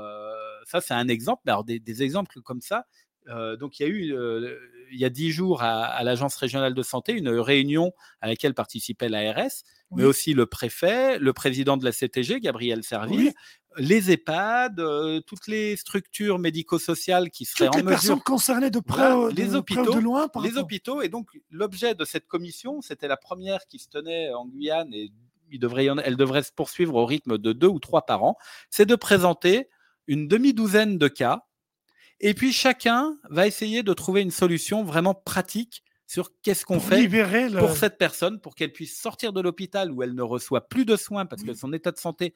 ça, 0.66 0.82
c'est 0.82 0.94
un 0.96 1.08
exemple. 1.08 1.44
Mais 1.46 1.52
alors, 1.52 1.64
des, 1.64 1.80
des 1.80 2.02
exemples 2.04 2.42
comme 2.42 2.62
ça. 2.62 2.86
Euh, 3.30 3.56
donc, 3.58 3.80
il 3.80 3.84
y 3.84 3.86
a 3.86 3.90
eu, 3.90 4.14
euh, 4.14 4.58
il 4.92 5.00
y 5.00 5.06
a 5.06 5.10
dix 5.10 5.32
jours, 5.32 5.62
à, 5.64 5.84
à 5.86 6.04
l'Agence 6.04 6.36
régionale 6.36 6.74
de 6.74 6.84
santé, 6.84 7.14
une 7.14 7.30
réunion 7.30 7.92
à 8.22 8.28
laquelle 8.28 8.54
participait 8.54 9.10
l'ARS, 9.10 9.64
mais 9.92 10.04
aussi 10.04 10.34
le 10.34 10.46
préfet, 10.46 11.18
le 11.20 11.34
président 11.34 11.78
de 11.78 11.86
la 11.86 11.92
CTG, 11.92 12.40
Gabriel 12.40 12.84
Serville, 12.84 13.34
Oui. 13.78 13.84
les 13.88 14.12
EHPAD, 14.12 14.80
euh, 14.80 15.22
toutes 15.22 15.48
les 15.48 15.76
structures 15.76 16.38
médico-sociales 16.40 17.30
qui 17.30 17.46
seraient 17.46 17.66
Toutes 17.68 17.76
en 17.76 17.78
les 17.80 17.84
personnes 17.86 18.12
mesure 18.12 18.24
concernées 18.24 18.70
de 18.72 18.80
près, 18.80 19.12
Voilà, 19.16 19.34
les 19.34 19.44
de, 19.48 19.60
près 19.60 19.78
ou 19.78 19.80
hôpitaux, 19.82 19.94
de 19.96 20.00
loin. 20.00 20.28
Par 20.28 20.42
les 20.44 20.50
rapport- 20.50 20.64
hôpitaux. 20.64 21.02
Et 21.02 21.10
donc, 21.10 21.30
l'objet 21.50 21.96
de 21.96 22.04
cette 22.06 22.28
commission, 22.28 22.82
c'était 22.82 23.08
la 23.08 23.18
première 23.18 23.66
qui 23.68 23.80
se 23.80 23.88
tenait 23.90 24.34
en 24.34 24.46
Guyane 24.48 24.94
et 24.94 25.12
il 25.52 25.60
devrait 25.60 25.86
y 25.86 25.90
en- 25.90 25.98
elle 25.98 26.18
devrait 26.18 26.44
se 26.44 26.52
poursuivre 26.52 26.96
au 26.96 27.06
rythme 27.06 27.38
de 27.38 27.54
deux 27.54 27.68
ou 27.68 27.80
trois 27.80 28.06
par 28.06 28.24
an. 28.24 28.36
C'est 28.70 28.86
de 28.86 28.96
présenter 28.96 29.70
une 30.08 30.28
demi-douzaine 30.28 30.98
de 30.98 31.08
cas. 31.08 31.46
Et 32.20 32.34
puis, 32.34 32.54
chacun 32.54 33.18
va 33.30 33.48
essayer 33.48 33.84
de 33.84 33.94
trouver 33.94 34.22
une 34.22 34.32
solution 34.32 34.84
vraiment 34.84 35.14
pratique 35.14 35.84
sur 36.08 36.32
qu'est-ce 36.44 36.66
qu'on 36.66 36.80
fait 36.80 37.08
le... 37.08 37.60
pour 37.60 37.72
cette 37.72 37.98
personne, 37.98 38.40
pour 38.40 38.56
qu'elle 38.56 38.72
puisse 38.72 39.00
sortir 39.00 39.34
de 39.34 39.42
l'hôpital 39.42 39.92
où 39.92 40.04
elle 40.04 40.14
ne 40.14 40.22
reçoit 40.22 40.68
plus 40.68 40.86
de 40.86 40.96
soins 40.96 41.26
parce 41.26 41.44
que 41.44 41.54
son 41.54 41.74
état 41.74 41.92
de 41.92 41.98
santé. 41.98 42.36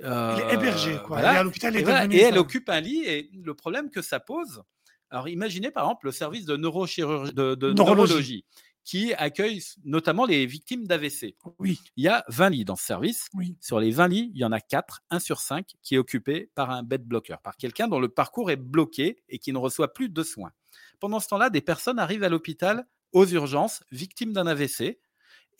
Elle 0.00 0.06
est 0.06 0.08
euh, 0.08 0.50
hébergée, 0.50 0.96
quoi. 1.04 1.20
voilà, 1.20 1.30
Elle 1.30 1.36
est 1.36 1.38
à 1.38 1.42
l'hôpital, 1.42 1.76
et, 1.76 1.82
voilà, 1.82 2.06
et 2.06 2.20
elle 2.20 2.38
occupe 2.38 2.70
un 2.70 2.80
lit. 2.80 3.02
Et 3.04 3.30
le 3.34 3.54
problème 3.54 3.90
que 3.90 4.00
ça 4.00 4.20
pose, 4.20 4.62
alors 5.10 5.28
imaginez 5.28 5.70
par 5.70 5.84
exemple 5.84 6.06
le 6.06 6.12
service 6.12 6.46
de, 6.46 6.56
neurochirurgie, 6.56 7.34
de, 7.34 7.54
de 7.54 7.72
Neurologie. 7.74 8.12
neurologie 8.14 8.44
qui 8.84 9.14
accueille 9.14 9.62
notamment 9.84 10.24
les 10.26 10.44
victimes 10.46 10.86
d'AVC. 10.86 11.36
Oui, 11.58 11.78
Il 11.96 12.04
y 12.04 12.08
a 12.08 12.24
20 12.28 12.50
lits 12.50 12.64
dans 12.64 12.76
ce 12.76 12.84
service. 12.84 13.28
oui. 13.34 13.56
Sur 13.60 13.78
les 13.78 13.90
20 13.92 14.08
lits, 14.08 14.30
il 14.34 14.40
y 14.40 14.44
en 14.44 14.52
a 14.52 14.60
4, 14.60 15.02
1 15.10 15.18
sur 15.20 15.40
5, 15.40 15.74
qui 15.82 15.94
est 15.94 15.98
occupé 15.98 16.50
par 16.54 16.70
un 16.70 16.82
bed 16.82 17.02
blocker, 17.04 17.36
par 17.42 17.56
quelqu'un 17.56 17.86
dont 17.88 18.00
le 18.00 18.08
parcours 18.08 18.50
est 18.50 18.56
bloqué 18.56 19.22
et 19.28 19.38
qui 19.38 19.52
ne 19.52 19.58
reçoit 19.58 19.92
plus 19.92 20.08
de 20.08 20.22
soins. 20.22 20.52
Pendant 20.98 21.20
ce 21.20 21.28
temps-là, 21.28 21.48
des 21.50 21.60
personnes 21.60 21.98
arrivent 21.98 22.24
à 22.24 22.28
l'hôpital 22.28 22.86
aux 23.12 23.26
urgences, 23.26 23.84
victimes 23.92 24.32
d'un 24.32 24.46
AVC, 24.46 24.98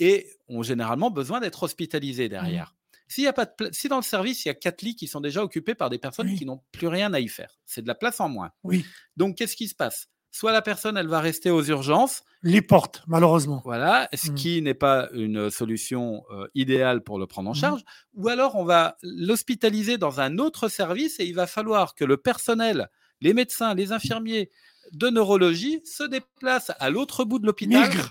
et 0.00 0.26
ont 0.48 0.62
généralement 0.62 1.10
besoin 1.10 1.38
d'être 1.40 1.62
hospitalisées 1.62 2.28
derrière. 2.28 2.74
S'il 3.08 3.24
y 3.24 3.28
a 3.28 3.32
pas 3.34 3.44
de 3.44 3.68
si 3.72 3.88
dans 3.88 3.96
le 3.98 4.02
service, 4.02 4.44
il 4.44 4.48
y 4.48 4.50
a 4.50 4.54
4 4.54 4.80
lits 4.82 4.96
qui 4.96 5.06
sont 5.06 5.20
déjà 5.20 5.44
occupés 5.44 5.74
par 5.74 5.90
des 5.90 5.98
personnes 5.98 6.28
Oui. 6.28 6.36
qui 6.38 6.46
n'ont 6.46 6.62
plus 6.72 6.88
rien 6.88 7.12
à 7.12 7.20
y 7.20 7.28
faire, 7.28 7.58
c'est 7.66 7.82
de 7.82 7.86
la 7.88 7.94
place 7.94 8.20
en 8.20 8.28
moins. 8.30 8.50
Oui. 8.64 8.86
Donc, 9.18 9.36
qu'est-ce 9.36 9.54
qui 9.54 9.68
se 9.68 9.74
passe? 9.74 10.08
Soit 10.32 10.50
la 10.50 10.62
personne, 10.62 10.96
elle 10.96 11.06
va 11.08 11.20
rester 11.20 11.50
aux 11.50 11.62
urgences. 11.62 12.22
Les 12.42 12.60
portes, 12.62 13.04
malheureusement. 13.06 13.60
Voilà, 13.64 14.08
ce 14.14 14.30
Mm. 14.32 14.34
qui 14.34 14.62
n'est 14.62 14.74
pas 14.74 15.08
une 15.12 15.48
solution 15.50 16.24
euh, 16.32 16.48
idéale 16.56 17.02
pour 17.04 17.18
le 17.20 17.26
prendre 17.28 17.50
en 17.50 17.52
Mm. 17.52 17.56
charge. 17.56 17.82
Ou 18.14 18.28
alors, 18.28 18.56
on 18.56 18.64
va 18.64 18.96
l'hospitaliser 19.02 19.98
dans 19.98 20.20
un 20.20 20.38
autre 20.38 20.68
service 20.68 21.20
et 21.20 21.24
il 21.26 21.34
va 21.34 21.46
falloir 21.46 21.94
que 21.94 22.04
le 22.04 22.16
personnel, 22.16 22.88
les 23.22 23.32
médecins, 23.34 23.74
les 23.74 23.92
infirmiers 23.92 24.50
de 24.92 25.08
neurologie 25.08 25.80
se 25.84 26.02
déplacent 26.04 26.72
à 26.78 26.90
l'autre 26.90 27.24
bout 27.24 27.38
de 27.38 27.46
l'hôpital. 27.46 27.88
Migre. 27.88 28.10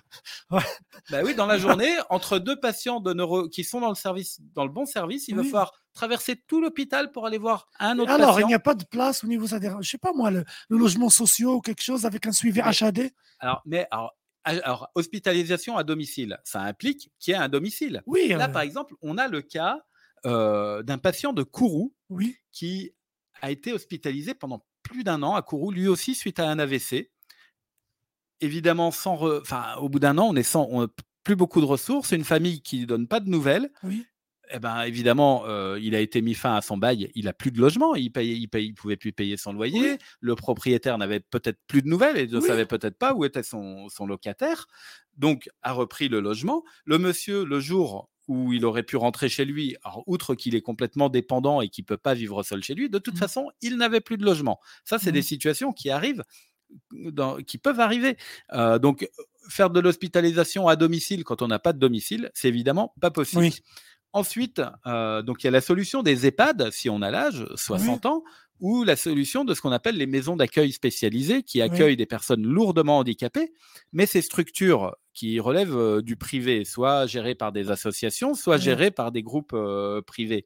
Bah 1.10 1.20
oui, 1.24 1.36
dans 1.36 1.46
la 1.46 1.58
journée, 1.58 1.94
entre 2.10 2.40
deux 2.40 2.60
patients 2.60 3.00
de 3.02 3.14
neuro 3.14 3.50
qui 3.50 3.64
sont 3.64 3.82
dans 3.82 3.90
le 3.90 3.96
service, 3.96 4.40
dans 4.56 4.64
le 4.66 4.72
bon 4.72 4.86
service, 4.86 5.28
il 5.28 5.36
va 5.36 5.44
falloir 5.44 5.74
traverser 5.94 6.36
tout 6.48 6.62
l'hôpital 6.62 7.12
pour 7.12 7.26
aller 7.26 7.38
voir 7.38 7.68
un 7.80 7.98
autre 8.00 8.12
Alors, 8.12 8.36
patient. 8.36 8.48
il 8.48 8.50
n'y 8.50 8.54
a 8.56 8.60
pas 8.60 8.76
de 8.76 8.86
place 8.86 9.24
au 9.24 9.28
niveau, 9.28 9.48
c'est-à-dire, 9.48 9.82
je 9.82 9.90
sais 9.90 9.98
pas 9.98 10.14
moi, 10.14 10.32
le, 10.32 10.46
le 10.70 10.78
logement 10.78 11.10
social 11.10 11.50
ou 11.50 11.62
quelque 11.62 11.82
chose 11.84 12.06
avec 12.06 12.26
un 12.28 12.32
suivi 12.32 12.62
Mais- 12.64 12.84
HAD. 12.84 13.12
Alors, 13.40 13.62
mais 13.66 13.88
alors, 13.92 14.16
a- 14.46 14.52
alors, 14.64 14.90
hospitalisation 14.96 15.76
à 15.78 15.84
domicile, 15.84 16.40
ça 16.44 16.62
implique 16.62 17.12
qu'il 17.20 17.34
y 17.34 17.36
ait 17.36 17.40
un 17.40 17.50
domicile. 17.50 18.02
Oui, 18.06 18.30
Là, 18.30 18.46
euh, 18.46 18.48
par 18.48 18.62
exemple, 18.62 18.94
on 19.02 19.18
a 19.18 19.28
le 19.28 19.42
cas 19.42 19.82
euh, 20.26 20.84
d'un 20.84 20.98
patient 21.00 21.34
de 21.34 21.44
Kourou 21.44 21.94
oui, 22.10 22.38
qui 22.52 22.94
a 23.42 23.50
été 23.52 23.74
hospitalisé 23.74 24.34
pendant 24.36 24.64
plus 24.92 25.04
d'un 25.04 25.24
an 25.24 25.36
à 25.36 25.42
Kourou, 25.42 25.72
lui 25.72 25.88
aussi 25.88 26.14
suite 26.16 26.40
à 26.40 26.50
un 26.50 26.60
AVC. 26.60 27.10
Évidemment, 28.42 28.92
sans 28.92 29.16
re- 29.16 29.42
enfin, 29.42 29.76
au 29.80 29.90
bout 29.90 30.00
d'un 30.00 30.18
an, 30.18 30.28
on 30.30 30.36
est 30.36 30.44
sans 30.44 30.68
on 30.72 30.88
plus 31.24 31.36
beaucoup 31.36 31.62
de 31.62 31.66
ressources, 31.66 32.12
une 32.12 32.24
famille 32.24 32.62
qui 32.62 32.80
ne 32.82 32.86
donne 32.86 33.08
pas 33.08 33.20
de 33.20 33.30
nouvelles. 33.30 33.70
oui. 33.84 34.06
Eh 34.54 34.60
ben, 34.60 34.82
évidemment, 34.82 35.44
euh, 35.46 35.80
il 35.82 35.96
a 35.96 36.02
été 36.02 36.22
mis 36.22 36.34
fin 36.34 36.56
à 36.58 36.62
son 36.62 36.76
bail. 36.76 37.10
Il 37.16 37.30
a 37.30 37.32
plus 37.34 37.52
de 37.52 37.60
logement. 37.62 37.96
Il 37.96 38.12
payait, 38.12 38.36
il 38.36 38.50
payait, 38.50 38.66
il 38.68 38.74
pouvait 38.74 38.98
plus 38.98 39.14
payer 39.14 39.38
son 39.38 39.54
loyer. 39.54 39.92
Oui. 39.94 39.98
Le 40.20 40.36
propriétaire 40.36 40.98
n'avait 40.98 41.22
peut-être 41.22 41.58
plus 41.68 41.82
de 41.82 41.88
nouvelles 41.88 42.18
et 42.18 42.28
ne 42.28 42.38
Oui. 42.38 42.46
savait 42.46 42.66
peut-être 42.66 42.98
pas 42.98 43.14
où 43.14 43.24
était 43.24 43.44
son, 43.44 43.88
son 43.88 44.06
locataire. 44.06 44.68
Donc, 45.16 45.50
a 45.62 45.72
repris 45.72 46.10
le 46.10 46.20
logement. 46.20 46.66
Le 46.84 46.98
monsieur, 46.98 47.46
le 47.46 47.62
jour 47.62 48.10
où 48.32 48.54
il 48.54 48.64
aurait 48.66 48.84
pu 48.84 48.96
rentrer 48.96 49.28
chez 49.30 49.44
lui, 49.46 49.76
alors, 49.84 50.04
outre 50.08 50.36
qu'il 50.36 50.56
est 50.56 50.62
complètement 50.62 51.10
dépendant 51.10 51.60
et 51.62 51.70
qu'il 51.70 51.84
peut 51.86 51.98
pas 51.98 52.14
vivre 52.14 52.42
seul 52.44 52.64
chez 52.64 52.74
lui, 52.74 52.90
de 52.90 52.98
toute 53.00 53.16
Mhm. 53.16 53.20
façon, 53.20 53.50
il 53.62 53.76
n'avait 53.78 54.02
plus 54.02 54.18
de 54.18 54.24
logement. 54.26 54.60
Ça, 54.86 54.98
c'est 55.00 55.12
des 55.12 55.20
Mhm. 55.20 55.24
situations 55.26 55.72
qui 55.74 55.90
arrivent, 55.90 56.24
dans- 56.92 57.38
qui 57.38 57.58
peuvent 57.58 57.80
arriver. 57.82 58.16
Euh, 58.54 58.80
donc, 58.80 59.08
faire 59.50 59.70
de 59.70 59.80
l'hospitalisation 59.82 60.68
à 60.70 60.76
domicile 60.78 61.24
quand 61.26 61.42
on 61.42 61.48
n'a 61.48 61.60
pas 61.60 61.74
de 61.74 61.80
domicile, 61.80 62.32
c'est 62.34 62.48
évidemment 62.48 62.94
pas 63.02 63.12
possible. 63.12 63.42
Oui. 63.42 63.60
Ensuite, 64.14 64.62
euh, 64.88 65.22
donc 65.22 65.44
il 65.44 65.46
y 65.46 65.48
a 65.48 65.52
la 65.52 65.62
solution 65.62 66.04
des 66.04 66.26
EHPAD, 66.28 66.70
si 66.72 66.90
on 66.90 67.02
a 67.02 67.12
l'âge, 67.12 67.46
60 67.56 68.06
ans, 68.06 68.24
ou 68.60 68.84
la 68.84 68.96
solution 68.96 69.44
de 69.46 69.54
ce 69.54 69.62
qu'on 69.62 69.72
appelle 69.72 69.96
les 69.98 70.06
maisons 70.06 70.36
d'accueil 70.36 70.72
spécialisées, 70.72 71.44
qui 71.44 71.62
accueillent 71.62 71.98
des 71.98 72.06
personnes 72.06 72.44
lourdement 72.44 73.00
handicapées, 73.00 73.54
mais 73.94 74.06
ces 74.06 74.22
structures 74.22 74.96
qui 75.14 75.40
relèvent 75.40 75.76
euh, 75.76 76.02
du 76.02 76.16
privé, 76.16 76.66
soit 76.66 77.06
gérées 77.08 77.36
par 77.36 77.52
des 77.52 77.72
associations, 77.72 78.34
soit 78.34 78.56
Oui. 78.56 78.62
gérées 78.62 78.92
par 78.92 79.12
des 79.12 79.24
groupes 79.24 79.54
euh, 79.54 80.02
privés, 80.02 80.46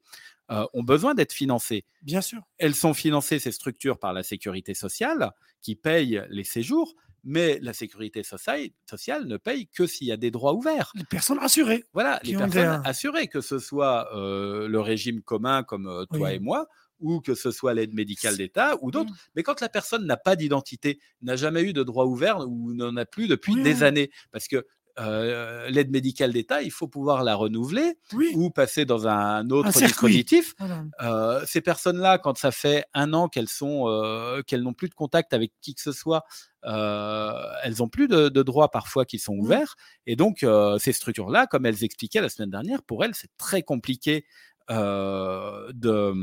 euh, 0.50 0.66
ont 0.74 0.82
besoin 0.82 1.14
d'être 1.14 1.32
financées. 1.32 1.84
Bien 2.02 2.20
sûr. 2.20 2.40
Elles 2.58 2.74
sont 2.74 2.94
financées, 2.94 3.38
ces 3.38 3.52
structures, 3.52 3.98
par 3.98 4.12
la 4.12 4.22
sécurité 4.22 4.74
sociale, 4.74 5.32
qui 5.62 5.76
paye 5.76 6.22
les 6.30 6.44
séjours, 6.44 6.94
mais 7.24 7.58
la 7.60 7.72
sécurité 7.72 8.22
sociale, 8.22 9.24
ne 9.24 9.36
paye 9.36 9.66
que 9.66 9.86
s'il 9.86 10.06
y 10.06 10.12
a 10.12 10.16
des 10.16 10.30
droits 10.30 10.54
ouverts. 10.54 10.92
Les 10.94 11.04
personnes 11.04 11.40
assurées. 11.40 11.84
Voilà, 11.92 12.20
les 12.22 12.32
des, 12.32 12.38
personnes 12.38 12.82
assurées, 12.84 13.26
que 13.26 13.40
ce 13.40 13.58
soit 13.58 14.08
le 14.14 14.78
régime 14.78 15.22
commun 15.22 15.64
comme 15.64 16.06
toi 16.10 16.28
Oui. 16.28 16.34
et 16.34 16.38
moi, 16.38 16.68
ou 17.00 17.20
que 17.20 17.34
ce 17.34 17.50
soit 17.50 17.74
l'aide 17.74 17.94
médicale 17.94 18.36
d'État 18.36 18.76
ou 18.82 18.90
d'autres. 18.90 19.12
Mais 19.34 19.42
quand 19.42 19.60
la 19.60 19.68
personne 19.68 20.06
n'a 20.06 20.16
pas 20.16 20.36
d'identité, 20.36 20.98
n'a 21.22 21.36
jamais 21.36 21.62
eu 21.62 21.72
de 21.72 21.82
droit 21.82 22.04
ouvert 22.06 22.40
ou 22.48 22.72
n'en 22.74 22.96
a 22.96 23.04
plus 23.04 23.28
depuis 23.28 23.54
Oui, 23.54 23.62
des 23.62 23.76
oui. 23.76 23.84
années, 23.84 24.10
parce 24.32 24.48
que 24.48 24.66
euh, 24.98 25.68
l'aide 25.68 25.90
médicale 25.90 26.32
d'État, 26.32 26.62
il 26.62 26.70
faut 26.70 26.88
pouvoir 26.88 27.22
la 27.22 27.34
renouveler 27.34 27.98
Oui. 28.14 28.30
ou 28.34 28.48
passer 28.48 28.86
dans 28.86 29.06
un 29.06 29.50
autre 29.50 29.70
dispositif. 29.70 30.54
Voilà. 30.58 30.84
Euh, 31.02 31.44
ces 31.46 31.60
personnes-là, 31.60 32.16
quand 32.16 32.38
ça 32.38 32.50
fait 32.50 32.86
un 32.94 33.12
an 33.12 33.28
qu'elles 33.28 33.50
sont, 33.50 33.88
euh, 33.88 34.40
qu'elles 34.40 34.62
n'ont 34.62 34.72
plus 34.72 34.88
de 34.88 34.94
contact 34.94 35.34
avec 35.34 35.52
qui 35.60 35.74
que 35.74 35.82
ce 35.82 35.92
soit, 35.92 36.24
elles 36.62 37.82
ont 37.82 37.88
plus 37.88 38.08
de, 38.08 38.30
de 38.30 38.42
droits 38.42 38.70
parfois 38.70 39.04
qui 39.04 39.18
sont 39.18 39.34
ouverts. 39.34 39.76
Et 40.06 40.16
donc, 40.16 40.44
ces 40.78 40.92
structures-là, 40.92 41.46
comme 41.46 41.66
elles 41.66 41.84
expliquaient 41.84 42.22
la 42.22 42.30
semaine 42.30 42.50
dernière, 42.50 42.82
pour 42.82 43.04
elles, 43.04 43.14
c'est 43.14 43.30
très 43.36 43.62
compliqué 43.62 44.24
de 44.68 46.14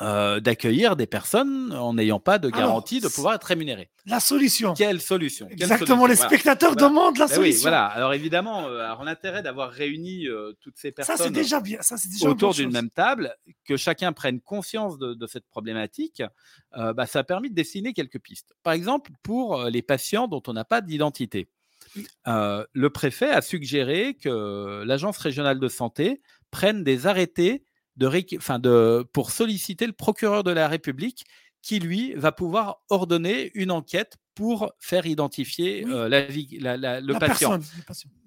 euh, 0.00 0.40
d'accueillir 0.40 0.96
des 0.96 1.06
personnes 1.06 1.72
en 1.74 1.92
n'ayant 1.94 2.18
pas 2.18 2.38
de 2.38 2.48
Alors, 2.48 2.58
garantie 2.58 3.00
de 3.00 3.08
pouvoir 3.08 3.34
être 3.34 3.44
rémunérées. 3.44 3.90
La 4.06 4.20
solution. 4.20 4.72
Quelle 4.72 5.02
solution? 5.02 5.46
Quelle 5.48 5.62
Exactement, 5.62 6.06
les 6.06 6.14
Voilà. 6.14 6.28
spectateurs 6.30 6.72
Voilà. 6.72 6.88
demandent 6.88 7.18
la 7.18 7.26
Ben 7.26 7.32
oui, 7.32 7.36
solution. 7.52 7.60
voilà. 7.62 7.84
Alors 7.86 8.14
évidemment, 8.14 8.66
euh, 8.68 8.80
alors, 8.80 9.04
l'intérêt 9.04 9.42
d'avoir 9.42 9.70
réuni 9.70 10.26
euh, 10.26 10.54
toutes 10.62 10.78
ces 10.78 10.88
Ça, 10.88 10.94
personnes 10.94 11.32
déjà 11.34 11.60
bien. 11.60 11.78
Ça, 11.82 11.96
déjà 12.10 12.26
autour 12.28 12.54
d'une 12.54 12.72
même 12.72 12.88
table, 12.90 13.36
que 13.66 13.76
chacun 13.76 14.12
prenne 14.14 14.40
conscience 14.40 14.98
de, 14.98 15.12
de 15.12 15.26
cette 15.26 15.46
problématique, 15.46 16.22
euh, 16.76 16.94
bah, 16.94 17.06
ça 17.06 17.18
a 17.20 17.24
permis 17.24 17.50
de 17.50 17.54
dessiner 17.54 17.92
quelques 17.92 18.18
pistes. 18.18 18.54
Par 18.62 18.72
exemple, 18.72 19.12
pour 19.22 19.60
euh, 19.60 19.70
les 19.70 19.82
patients 19.82 20.26
dont 20.26 20.42
on 20.48 20.54
n'a 20.54 20.64
pas 20.64 20.80
d'identité, 20.80 21.48
Oui. 21.94 22.06
euh, 22.28 22.64
le 22.72 22.88
préfet 22.90 23.28
a 23.30 23.42
suggéré 23.42 24.14
que 24.14 24.82
l'Agence 24.84 25.18
régionale 25.18 25.60
de 25.60 25.68
santé 25.68 26.22
prenne 26.52 26.84
des 26.84 27.08
arrêtés 27.08 27.64
de, 27.96 28.06
réqu- 28.06 28.38
enfin 28.38 28.60
de, 28.60 29.04
pour 29.12 29.32
solliciter 29.32 29.86
le 29.88 29.92
procureur 29.94 30.44
de 30.44 30.52
la 30.52 30.68
République 30.68 31.24
qui, 31.62 31.80
lui, 31.80 32.14
va 32.14 32.32
pouvoir 32.32 32.82
ordonner 32.90 33.50
une 33.54 33.70
enquête 33.72 34.16
pour 34.34 34.72
faire 34.80 35.06
identifier 35.06 35.84
Oui. 35.84 35.92
euh, 35.92 36.08
la 36.08 36.22
vie- 36.22 36.58
la- 36.60 36.76
la- 36.76 37.00
le 37.00 37.14
patient 37.14 37.58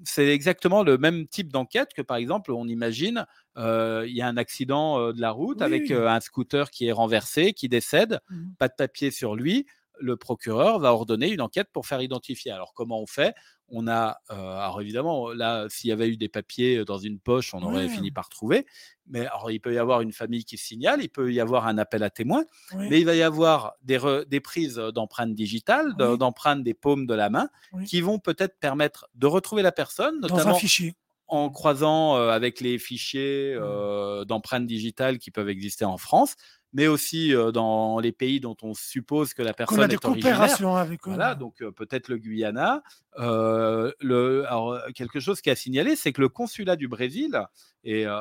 c'est 0.04 0.28
exactement 0.28 0.84
le 0.84 0.98
même 0.98 1.28
type 1.28 1.52
d'enquête 1.52 1.94
que, 1.96 2.02
par 2.04 2.18
exemple, 2.18 2.52
on 2.52 2.68
imagine, 2.68 3.26
euh, 3.58 4.06
il 4.08 4.16
y 4.16 4.22
a 4.22 4.28
un 4.28 4.38
accident 4.38 5.00
euh, 5.00 5.14
de 5.14 5.20
la 5.22 5.32
route 5.32 5.58
Oui, 5.60 5.66
avec 5.66 5.84
oui. 5.84 5.94
euh, 5.94 6.10
un 6.10 6.20
scooter 6.20 6.70
qui 6.70 6.88
est 6.88 6.92
renversé, 6.92 7.54
qui 7.54 7.70
décède, 7.70 8.20
Mhm. 8.30 8.54
pas 8.60 8.68
de 8.68 8.74
papier 8.78 9.12
sur 9.12 9.36
lui. 9.36 9.66
Le 10.00 10.18
procureur 10.18 10.80
va 10.80 10.94
ordonner 10.94 11.30
une 11.32 11.42
enquête 11.42 11.70
pour 11.74 11.86
faire 11.88 12.02
identifier. 12.02 12.52
Alors, 12.52 12.74
comment 12.74 13.02
on 13.02 13.08
fait? 13.08 13.34
On 13.70 13.88
a, 13.88 14.20
euh, 14.32 14.36
alors 14.36 14.80
évidemment, 14.82 15.32
là, 15.34 15.66
s'il 15.70 15.90
y 15.90 15.94
avait 15.94 16.08
eu 16.08 16.18
des 16.18 16.30
papiers 16.30 16.86
dans 16.86 17.00
une 17.00 17.20
poche, 17.20 17.54
on 17.56 17.64
aurait 17.64 17.84
Ouais. 17.86 17.90
fini 17.90 18.12
par 18.12 18.30
trouver. 18.30 18.68
Mais 19.08 19.22
alors, 19.26 19.50
il 19.50 19.60
peut 19.60 19.74
y 19.74 19.78
avoir 19.80 20.02
une 20.02 20.12
famille 20.14 20.46
qui 20.46 20.58
signale, 20.58 21.02
il 21.02 21.10
peut 21.10 21.34
y 21.34 21.40
avoir 21.40 21.66
un 21.68 21.78
appel 21.80 22.04
à 22.04 22.10
témoins, 22.12 22.46
Oui. 22.76 22.88
mais 22.90 23.00
il 23.00 23.06
va 23.06 23.16
y 23.16 23.24
avoir 23.24 23.74
des, 23.82 23.98
re- 23.98 24.26
des 24.28 24.40
prises 24.40 24.76
d'empreintes 24.94 25.34
digitales, 25.34 25.96
d'empreintes 25.98 26.64
des 26.64 26.74
paumes 26.76 27.08
de 27.08 27.14
la 27.16 27.30
main, 27.30 27.50
qui 27.86 28.02
vont 28.02 28.20
peut-être 28.20 28.60
permettre 28.60 29.08
de 29.16 29.26
retrouver 29.28 29.64
la 29.64 29.72
personne, 29.72 30.20
Dans 30.22 30.28
un 30.28 30.38
notamment 30.38 30.54
fichier. 30.54 30.94
en 31.28 31.50
croisant 31.50 32.18
euh, 32.18 32.30
avec 32.30 32.62
les 32.62 32.78
fichiers 32.78 33.54
euh, 33.56 34.26
d'empreintes 34.26 34.68
digitales 34.68 35.18
qui 35.18 35.32
peuvent 35.32 35.50
exister 35.50 35.86
en 35.86 35.98
France, 35.98 36.36
mais 36.76 36.88
aussi 36.88 37.34
euh, 37.34 37.54
dans 37.54 38.00
les 38.00 38.12
pays 38.12 38.42
dont 38.42 38.58
on 38.62 38.74
suppose 38.74 39.34
que 39.34 39.42
la 39.42 39.54
personne 39.54 39.80
a 39.80 39.88
des 39.88 39.94
est 39.96 40.04
originaire. 40.06 40.36
coopérations 40.38 40.76
avec 40.76 41.08
eux. 41.08 41.12
Voilà, 41.12 41.34
donc 41.34 41.62
euh, 41.62 41.72
peut-être 41.72 42.10
le 42.10 42.18
Guyana. 42.18 42.84
Euh, 43.18 43.94
le, 44.02 44.46
alors, 44.48 44.78
quelque 44.94 45.22
chose 45.22 45.40
qui 45.40 45.50
a 45.50 45.56
signalé, 45.56 45.96
c'est 45.96 46.12
que 46.12 46.20
le 46.20 46.28
consulat 46.28 46.76
du 46.76 46.90
Brésil, 46.90 47.42
et 47.86 48.06
euh, 48.06 48.20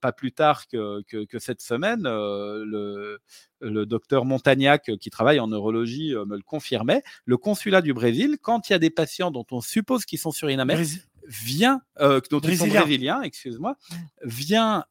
pas 0.00 0.12
plus 0.12 0.30
tard 0.30 0.68
que, 0.68 1.02
que, 1.08 1.24
que 1.24 1.40
cette 1.40 1.60
semaine, 1.60 2.06
euh, 2.06 2.64
le, 2.64 3.18
le 3.60 3.84
docteur 3.84 4.24
Montagnac, 4.24 4.88
qui 5.00 5.10
travaille 5.10 5.40
en 5.40 5.48
neurologie, 5.48 6.14
euh, 6.14 6.24
me 6.26 6.36
le 6.36 6.42
confirmait, 6.44 7.02
le 7.24 7.36
consulat 7.36 7.82
du 7.82 7.92
Brésil, 7.94 8.38
quand 8.40 8.68
il 8.68 8.74
y 8.74 8.76
a 8.76 8.78
des 8.78 8.90
patients 8.90 9.32
dont 9.32 9.46
on 9.50 9.60
suppose 9.60 10.04
qu'ils 10.04 10.20
sont 10.20 10.30
surinamais, 10.30 10.74
Brésil. 10.74 11.02
vient, 11.26 11.80
dont 11.98 12.20
ils 12.20 12.30
sont 12.30 12.38
Brésilien. 12.68 12.80
brésiliens, 12.82 13.22
excuse-moi, 13.22 13.76
vient 14.22 14.84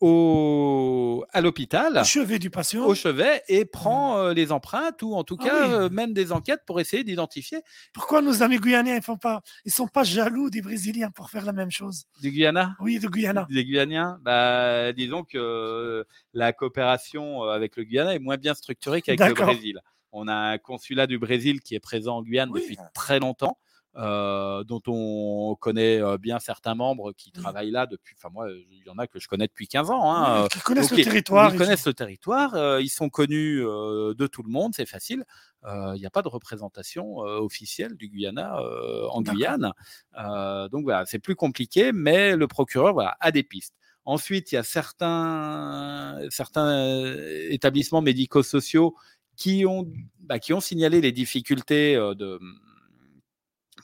au, 0.00 1.24
à 1.32 1.40
l'hôpital 1.40 1.98
Au 1.98 2.04
chevet 2.04 2.38
du 2.38 2.50
patient. 2.50 2.84
au 2.84 2.94
chevet 2.94 3.42
et 3.48 3.64
prend 3.64 4.18
euh, 4.18 4.32
les 4.34 4.52
empreintes 4.52 5.02
ou 5.02 5.14
en 5.14 5.24
tout 5.24 5.36
Ah 5.40 5.44
cas 5.44 5.66
oui. 5.68 5.74
euh, 5.74 5.88
mène 5.88 6.12
des 6.12 6.32
enquêtes 6.32 6.62
pour 6.66 6.80
essayer 6.80 7.04
d'identifier 7.04 7.60
Pourquoi 7.92 8.22
nos 8.22 8.42
amis 8.42 8.58
guyanais, 8.58 8.96
ils 8.96 9.02
font 9.02 9.16
pas, 9.16 9.42
ils 9.64 9.72
sont 9.72 9.88
pas 9.88 10.04
jaloux 10.04 10.50
des 10.50 10.62
Brésiliens 10.62 11.10
pour 11.10 11.30
faire 11.30 11.44
la 11.44 11.52
même 11.52 11.70
chose? 11.70 12.04
Du 12.20 12.30
Guyana? 12.30 12.76
Oui, 12.80 12.98
de 12.98 13.08
Guyana. 13.08 13.46
Des 13.50 13.64
Guyaniens, 13.64 14.18
bah, 14.22 14.92
disons 14.92 15.24
que 15.24 15.38
euh, 15.38 16.04
la 16.34 16.52
coopération 16.52 17.42
avec 17.44 17.76
le 17.76 17.84
Guyana 17.84 18.14
est 18.14 18.18
moins 18.18 18.36
bien 18.36 18.54
structurée 18.54 19.02
qu'avec 19.02 19.20
le. 19.20 19.34
Brésil. 19.34 19.80
On 20.12 20.28
a 20.28 20.34
un 20.34 20.58
consulat 20.58 21.06
du 21.06 21.18
Brésil 21.18 21.60
qui 21.60 21.74
est 21.74 21.80
présent 21.80 22.16
en 22.18 22.22
Guyane 22.22 22.50
Oui. 22.50 22.60
depuis 22.62 22.78
très 22.94 23.18
longtemps, 23.18 23.58
euh, 23.96 24.62
dont 24.64 24.82
on 24.86 25.56
connaît 25.58 26.00
euh, 26.02 26.18
bien 26.18 26.38
certains 26.38 26.74
membres 26.74 27.12
qui 27.12 27.32
Oui. 27.34 27.40
travaillent 27.42 27.70
là 27.70 27.86
depuis. 27.86 28.14
Enfin, 28.18 28.28
moi, 28.32 28.48
il 28.50 28.82
y 28.86 28.90
en 28.90 28.98
a 28.98 29.06
que 29.06 29.18
je 29.18 29.26
connais 29.26 29.46
depuis 29.46 29.68
15 29.68 29.90
ans. 29.90 30.12
Hein, 30.12 30.42
Oui, 30.42 30.48
qui 30.50 30.60
connaissent 30.60 30.90
donc, 30.90 30.98
le 30.98 31.00
ils- 31.00 31.04
territoire. 31.04 31.54
Ils 31.54 31.58
connaissent 31.58 31.86
le 31.86 31.94
territoire, 31.94 32.54
euh, 32.54 32.80
ils 32.82 32.88
sont 32.90 33.08
connus 33.08 33.64
euh, 33.64 34.14
de 34.14 34.26
tout 34.26 34.42
le 34.42 34.50
monde, 34.50 34.72
c'est 34.76 34.86
facile. 34.86 35.24
Euh, 35.64 35.92
Il 35.96 36.00
n'y 36.00 36.06
a 36.06 36.10
pas 36.10 36.22
de 36.22 36.28
représentation 36.28 37.24
euh, 37.24 37.38
officielle 37.38 37.94
du 37.96 38.08
Guyana 38.08 38.58
euh, 38.60 39.06
en. 39.08 39.22
Guyane. 39.22 39.72
Euh, 40.18 40.68
donc 40.68 40.84
voilà, 40.84 41.04
c'est 41.06 41.18
plus 41.18 41.34
compliqué, 41.34 41.92
mais 41.92 42.36
le 42.36 42.46
procureur 42.46 42.92
voilà, 42.92 43.16
a 43.20 43.30
des 43.32 43.42
pistes. 43.42 43.74
Ensuite, 44.04 44.52
il 44.52 44.54
y 44.54 44.58
a 44.58 44.62
certains, 44.62 46.18
certains 46.30 46.68
euh, 46.68 47.46
établissements 47.50 48.02
médico-sociaux 48.02 48.94
qui 49.36 49.66
ont 49.66 49.90
bah, 50.20 50.38
qui 50.38 50.52
ont 50.52 50.60
signalé 50.60 51.00
les 51.00 51.12
difficultés 51.12 51.94
de 51.96 52.38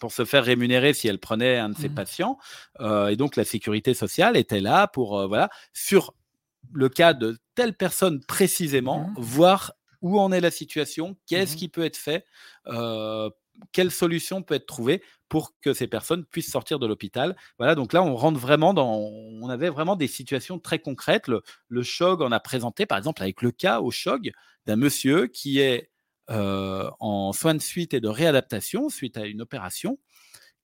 pour 0.03 0.11
se 0.11 0.25
faire 0.25 0.45
rémunérer 0.45 0.95
si 0.95 1.07
elle 1.07 1.21
prenait 1.21 1.59
un 1.59 1.69
de 1.69 1.77
ses 1.77 1.89
mmh. 1.89 1.95
patients. 1.95 2.39
et 2.81 3.15
donc 3.15 3.37
la 3.37 3.45
sécurité 3.45 3.95
sociale 3.95 4.37
était 4.37 4.59
là 4.59 4.89
pour 4.89 5.29
voilà 5.29 5.49
sur 5.73 6.13
le 6.73 6.89
cas 6.89 7.15
de 7.15 7.39
telle 7.55 7.73
personne 7.73 8.21
précisément, 8.25 9.11
mmh. 9.11 9.15
voir 9.19 9.75
où 10.01 10.19
en 10.19 10.33
est 10.33 10.41
la 10.41 10.51
situation, 10.51 11.17
qu'est-ce 11.29 11.55
mmh 11.55 11.57
qui 11.57 11.69
peut 11.69 11.85
être 11.85 11.97
fait, 11.97 12.25
quelle 13.71 13.93
solution 13.93 14.43
peut 14.43 14.55
être 14.55 14.67
trouvée 14.67 15.05
pour 15.29 15.53
que 15.61 15.73
ces 15.73 15.87
personnes 15.87 16.25
puissent 16.25 16.51
sortir 16.51 16.81
de 16.81 16.87
l'hôpital. 16.87 17.37
Voilà, 17.59 17.77
donc 17.77 17.93
là, 17.93 18.03
on 18.03 18.17
rentre 18.17 18.41
vraiment 18.41 18.75
dans. 18.75 18.99
On 18.99 19.49
avait 19.49 19.71
vraiment 19.71 19.95
des 19.95 20.09
situations 20.09 20.59
très 20.59 20.79
concrètes. 20.79 21.29
Le, 21.29 21.43
le 21.69 21.83
SHOG 21.83 22.23
en 22.23 22.33
a 22.33 22.41
présenté, 22.41 22.87
par 22.87 22.99
exemple, 22.99 23.23
avec 23.23 23.41
le 23.43 23.53
cas 23.53 23.81
au 23.81 23.91
SHOG 23.91 24.33
d'un 24.67 24.77
monsieur 24.77 25.29
qui 25.29 25.61
est 25.61 25.92
en 26.29 27.33
soins 27.33 27.55
de 27.55 27.63
suite 27.63 27.95
et 27.95 28.01
de 28.01 28.09
réadaptation 28.09 28.89
suite 28.89 29.17
à 29.17 29.27
une 29.27 29.43
opération 29.43 29.99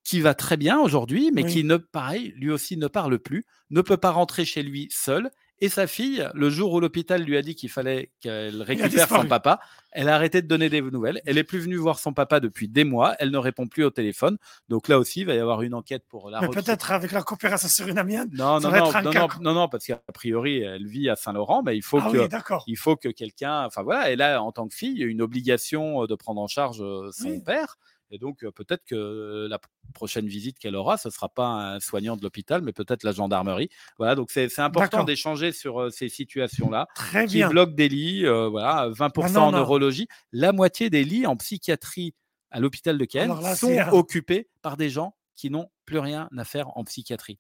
qui 0.05 0.21
va 0.21 0.35
très 0.35 0.57
bien 0.57 0.79
aujourd'hui, 0.79 1.31
mais 1.35 1.45
qui 1.45 1.65
ne, 1.65 1.77
pareil, 1.77 2.33
lui 2.37 2.51
aussi 2.51 2.79
ne 2.79 2.89
parle 2.89 3.19
plus, 3.19 3.45
ne 3.69 3.83
peut 3.83 3.99
pas 3.99 4.11
rentrer 4.11 4.47
chez 4.47 4.63
lui 4.63 4.89
seul 4.91 5.31
et 5.61 5.69
sa 5.69 5.87
fille, 5.87 6.29
le 6.35 6.51
jour 6.51 6.73
où 6.73 6.81
l'hôpital 6.81 7.23
lui 7.23 7.37
a 7.37 7.43
dit 7.43 7.57
qu'il 7.57 7.69
fallait 7.69 8.13
qu'elle 8.21 8.63
récupère 8.63 9.09
son 9.09 9.27
papa, 9.27 9.59
elle 9.91 10.09
a 10.09 10.15
arrêté 10.15 10.41
de 10.41 10.47
donner 10.47 10.69
des 10.69 10.81
nouvelles. 10.81 11.21
Elle 11.27 11.37
est 11.37 11.45
plus 11.45 11.59
venue 11.59 11.77
voir 11.77 11.99
son 11.99 12.13
papa 12.13 12.39
depuis 12.39 12.69
des 12.69 12.85
mois. 12.85 13.17
Elle 13.19 13.31
ne 13.31 13.39
répond 13.39 13.67
plus 13.67 13.85
au 13.85 13.91
téléphone. 13.91 14.39
Donc 14.69 14.87
là 14.87 14.99
aussi, 14.99 15.21
il 15.21 15.27
va 15.27 15.35
y 15.35 15.39
avoir 15.39 15.63
une 15.63 15.75
enquête 15.75 16.05
pour 16.09 16.31
la. 16.31 16.41
Mais 16.41 16.49
peut-être 16.49 16.93
avec 16.93 17.11
la 17.11 17.23
coopération 17.23 17.69
sur 17.69 17.89
une 17.89 17.99
amienne. 17.99 18.31
Non, 18.33 18.61
non, 18.61 18.71
non, 18.71 18.93
non, 19.03 19.29
non, 19.41 19.55
non, 19.55 19.69
parce 19.69 19.87
qu'a 19.87 20.01
priori, 20.15 20.61
elle 20.61 20.87
vit 20.87 21.09
à 21.09 21.17
Saint-Laurent, 21.17 21.63
mais 21.65 21.77
il 21.77 21.83
faut 21.83 21.99
ah 22.01 22.09
que, 22.13 22.61
il 22.67 22.77
faut 22.77 22.95
que 22.95 23.09
quelqu'un, 23.09 23.65
enfin 23.65 23.83
voilà, 23.83 24.11
elle 24.11 24.23
a 24.23 24.41
en 24.43 24.53
tant 24.53 24.69
que 24.69 24.75
fille 24.75 25.03
une 25.03 25.23
obligation 25.23 26.05
de 26.05 26.15
prendre 26.15 26.41
en 26.41 26.47
charge 26.47 26.83
son 27.11 27.41
père. 27.41 27.79
Et 28.11 28.19
donc, 28.19 28.41
peut-être 28.41 28.85
que 28.87 29.47
la 29.51 29.59
prochaine 29.93 30.27
visite 30.27 30.59
qu'elle 30.59 30.77
aura, 30.77 30.97
ce 30.97 31.09
ne 31.09 31.13
sera 31.13 31.29
pas 31.29 31.47
un 31.47 31.81
soignant 31.81 32.17
de 32.17 32.23
l'hôpital, 32.23 32.63
mais 32.63 32.73
peut-être 32.73 33.03
la 33.03 33.13
gendarmerie. 33.13 33.69
Voilà, 33.99 34.15
donc 34.15 34.31
c'est 34.31 34.59
important 34.59 35.05
d'échanger 35.05 35.53
sur 35.53 35.93
ces 35.93 36.09
situations-là. 36.09 36.87
Très 36.95 37.27
qui 37.27 37.45
bloquent 37.45 37.75
des 37.75 37.89
lits, 37.89 38.25
voilà, 38.25 38.89
20% 38.91 39.37
en 39.39 39.53
neurologie. 39.53 40.09
La 40.33 40.53
moitié 40.53 40.89
des 40.89 41.05
lits 41.05 41.27
en 41.27 41.37
psychiatrie 41.37 42.15
à 42.51 42.61
l'hôpital 42.61 42.97
de 42.97 43.07
Caen 43.11 43.55
sont 43.55 43.77
occupés 43.93 44.49
par 44.63 44.79
des 44.79 44.89
gens 44.89 45.15
qui 45.37 45.51
n'ont 45.51 45.71
plus 45.85 45.99
rien 45.99 46.31
à 46.37 46.45
faire 46.45 46.77
en 46.79 46.85
psychiatrie, 46.85 47.39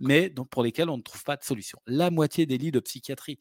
mais 0.00 0.30
donc 0.30 0.48
pour 0.48 0.62
lesquels 0.62 0.88
on 0.88 0.96
ne 0.96 1.02
trouve 1.02 1.22
pas 1.22 1.36
de 1.36 1.44
solution. 1.44 1.78
La 1.86 2.10
moitié 2.10 2.46
des 2.46 2.56
lits 2.56 2.72
de 2.72 2.80
psychiatrie. 2.80 3.38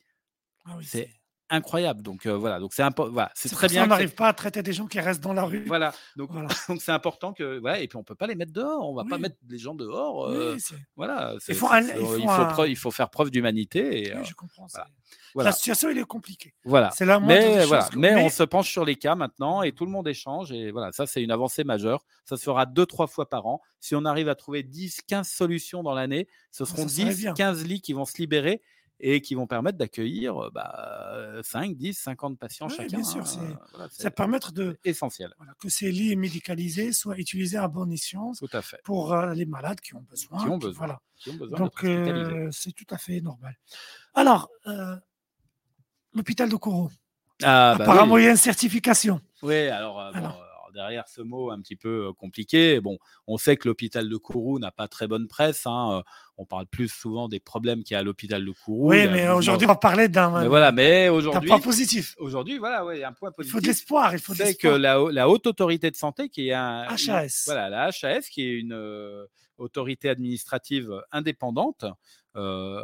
Ah 0.66 0.78
c'est 0.84 1.10
incroyable. 1.52 2.02
Donc 2.02 2.26
voilà, 2.26 2.60
donc 2.60 2.74
c'est 2.74 2.84
voilà, 2.98 3.32
c'est 3.36 3.50
très 3.50 3.68
bien. 3.68 3.84
on 3.84 3.88
n'arrive 3.88 4.16
pas 4.16 4.28
à 4.28 4.34
traiter 4.34 4.64
des 4.64 4.74
gens 4.74 4.88
qui 4.88 5.00
restent 5.00 5.22
dans 5.22 5.34
la 5.34 5.44
rue. 5.44 5.64
Voilà, 5.68 5.94
donc 6.16 6.32
donc 6.68 6.82
c'est 6.82 6.92
important 6.92 7.34
que 7.34 7.60
voilà, 7.60 7.80
et 7.80 7.88
puis 7.88 7.98
on 7.98 8.04
peut 8.04 8.16
pas 8.16 8.28
les 8.28 8.36
mettre 8.36 8.54
dehors, 8.54 8.90
on 8.90 8.96
va 8.96 9.04
pas 9.04 9.18
mettre 9.18 9.38
les 9.48 9.58
gens 9.58 9.76
dehors. 9.76 10.34
voilà, 10.96 11.36
il 11.48 11.56
faut, 11.56 11.68
il, 12.66 12.76
faut 12.76 12.92
faire 12.92 13.10
preuve 13.10 13.30
d'humanité. 13.30 14.10
Et, 14.10 14.24
je 14.24 14.34
comprends. 14.34 14.68
La 15.36 15.52
situation 15.52 15.90
elle 15.90 15.98
est 15.98 16.06
compliquée. 16.06 16.54
Voilà. 16.66 16.92
C'est 16.92 17.06
la 17.06 17.20
mais 17.20 17.66
voilà, 17.66 17.90
mais, 17.96 18.16
on 18.16 18.30
se 18.30 18.44
penche 18.44 18.70
sur 18.70 18.86
les 18.86 18.96
cas 18.96 19.16
maintenant 19.16 19.62
et 19.62 19.72
tout 19.72 19.86
le 19.86 19.92
monde 19.92 20.08
échange 20.08 20.52
et 20.52 20.72
voilà, 20.72 20.92
ça 20.92 21.06
c'est 21.06 21.22
une 21.22 21.32
avancée 21.32 21.64
majeure. 21.64 22.06
Ça 22.26 22.38
se 22.38 22.44
fera 22.44 22.66
deux 22.66 22.86
trois 22.86 23.08
fois 23.08 23.30
par 23.30 23.46
an. 23.48 23.62
Si 23.80 23.96
on 23.96 24.06
arrive 24.06 24.30
à 24.30 24.36
trouver 24.36 24.64
10 24.64 25.02
15 25.08 25.28
solutions 25.28 25.84
dans 25.84 25.94
l'année, 25.94 26.28
ce 26.52 26.66
seront 26.66 26.86
10 26.86 27.30
15 27.36 27.66
lits 27.66 27.82
qui 27.82 27.94
vont 27.94 28.06
se 28.06 28.18
libérer 28.18 28.62
et 29.02 29.22
qui 29.22 29.36
vont 29.36 29.48
permettre 29.48 29.78
d'accueillir 29.78 30.52
bah, 30.54 31.42
5, 31.44 31.76
10, 31.76 31.94
50 31.94 32.40
patients 32.40 32.70
chacun. 32.70 32.98
Bien 32.98 33.04
sûr, 33.04 33.24
hein, 33.24 33.88
ça 33.92 34.12
permettre 34.12 34.52
de 34.52 34.78
essentiel. 34.86 35.34
que 35.60 35.70
ces 35.70 35.92
lits 35.92 36.16
médicalisés 36.16 36.94
soient 36.94 37.18
utilisés 37.18 37.58
à 37.58 37.68
bon 37.68 37.92
escient 37.92 38.32
tout 38.34 38.48
à 38.54 38.62
fait. 38.62 38.80
pour 38.84 39.16
les 39.16 39.46
malades 39.46 39.80
qui 39.82 39.96
ont 39.96 40.06
besoin. 40.10 40.40
Qui 40.40 40.50
ont 40.50 40.58
besoin. 40.58 40.78
Voilà. 40.78 41.02
Donc 41.58 41.86
c'est 42.52 42.72
tout 42.72 42.88
à 42.90 42.98
fait 42.98 43.22
normal. 43.22 43.58
Alors, 44.14 44.50
l'hôpital 46.14 46.50
de 46.50 46.56
Kourou. 46.56 46.90
Ah, 47.44 47.76
bah 47.76 47.86
Apparemment, 47.86 48.18
il 48.20 48.26
y 48.26 48.28
a 48.28 48.32
une 48.32 48.38
certification. 48.38 49.20
Oui, 49.42 49.68
alors, 49.68 50.00
alors 50.00 50.51
derrière 50.72 51.08
ce 51.08 51.22
mot 51.22 51.52
un 51.52 51.60
petit 51.62 51.76
peu 51.76 52.12
compliqué, 52.14 52.80
bon, 52.80 52.98
on 53.28 53.38
sait 53.38 53.58
que 53.58 53.68
l'hôpital 53.68 54.10
de 54.10 54.18
Kourou 54.18 54.60
n'a 54.60 54.72
pas 54.72 54.88
très 54.88 55.08
bonne 55.08 55.28
presse. 55.28 55.64
Hein, 55.66 56.04
on 56.38 56.46
parle 56.46 56.66
plus 56.66 56.88
souvent 56.88 57.28
des 57.28 57.40
problèmes 57.40 57.84
qu'il 57.84 57.94
y 57.94 57.98
a 57.98 58.00
à 58.00 58.04
l'hôpital 58.04 58.44
de 58.44 58.52
Kourou. 58.52 58.90
Oui, 58.90 59.08
mais 59.08 59.30
aujourd'hui, 59.30 59.66
on 59.66 59.70
va 59.70 59.76
parler 59.76 60.08
d'un 60.08 60.48
voilà, 60.48 60.72
mais 60.72 61.10
aujourd'hui, 61.10 61.50
point 61.50 61.60
positif. 61.60 62.16
Aujourd'hui, 62.18 62.58
voilà, 62.58 62.86
ouais, 62.86 63.04
un 63.04 63.14
point 63.14 63.32
positif. 63.32 63.54
Il 63.54 63.58
faut 63.58 63.62
de 63.62 63.68
l'espoir. 63.68 64.14
Il 64.14 64.20
faut 64.20 64.34
C'est 64.34 64.56
que 64.56 64.68
la, 64.68 64.98
la, 65.12 65.30
haute 65.30 65.48
autorité 65.48 65.92
de 65.92 65.96
santé, 65.96 66.30
qui 66.30 66.50
est 66.50 66.54
un 66.54 66.84
HAS, 66.84 67.44
voilà, 67.46 67.70
la 67.70 67.86
HAS, 67.88 68.30
qui 68.30 68.44
est 68.44 68.60
une 68.60 69.28
autorité 69.58 70.10
administrative 70.10 71.02
indépendante. 71.12 71.86
Euh, 72.36 72.82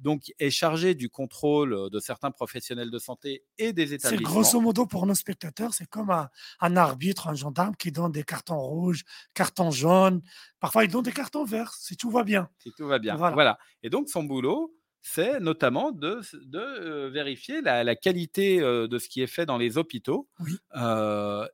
donc 0.00 0.32
est 0.38 0.50
chargé 0.50 0.94
du 0.94 1.08
contrôle 1.08 1.90
de 1.90 2.00
certains 2.00 2.30
professionnels 2.30 2.90
de 2.90 2.98
santé 2.98 3.44
et 3.58 3.72
des 3.72 3.94
établissements. 3.94 4.28
C'est 4.28 4.34
grosso 4.34 4.60
modo 4.60 4.86
pour 4.86 5.06
nos 5.06 5.14
spectateurs, 5.14 5.74
c'est 5.74 5.88
comme 5.88 6.10
un, 6.10 6.76
arbitre, 6.76 7.28
un 7.28 7.34
gendarme 7.34 7.76
qui 7.76 7.92
donne 7.92 8.12
des 8.12 8.24
cartons 8.24 8.58
rouges, 8.58 9.04
cartons 9.34 9.70
jaunes. 9.70 10.22
Parfois, 10.60 10.84
il 10.84 10.90
donne 10.90 11.02
des 11.02 11.12
cartons 11.12 11.44
verts 11.44 11.74
si 11.74 11.96
tout 11.96 12.10
va 12.10 12.24
bien. 12.24 12.48
Si 12.58 12.70
tout 12.76 12.86
va 12.86 12.98
bien. 12.98 13.16
Voilà. 13.16 13.58
Et 13.82 13.90
donc 13.90 14.08
son 14.08 14.22
boulot, 14.24 14.74
c'est 15.02 15.40
notamment 15.40 15.90
de, 15.90 16.20
de 16.44 17.08
vérifier 17.08 17.60
la, 17.60 17.96
qualité 17.96 18.60
de 18.60 18.98
ce 18.98 19.08
qui 19.08 19.20
est 19.20 19.26
fait 19.26 19.46
dans 19.46 19.58
les 19.58 19.76
hôpitaux 19.76 20.28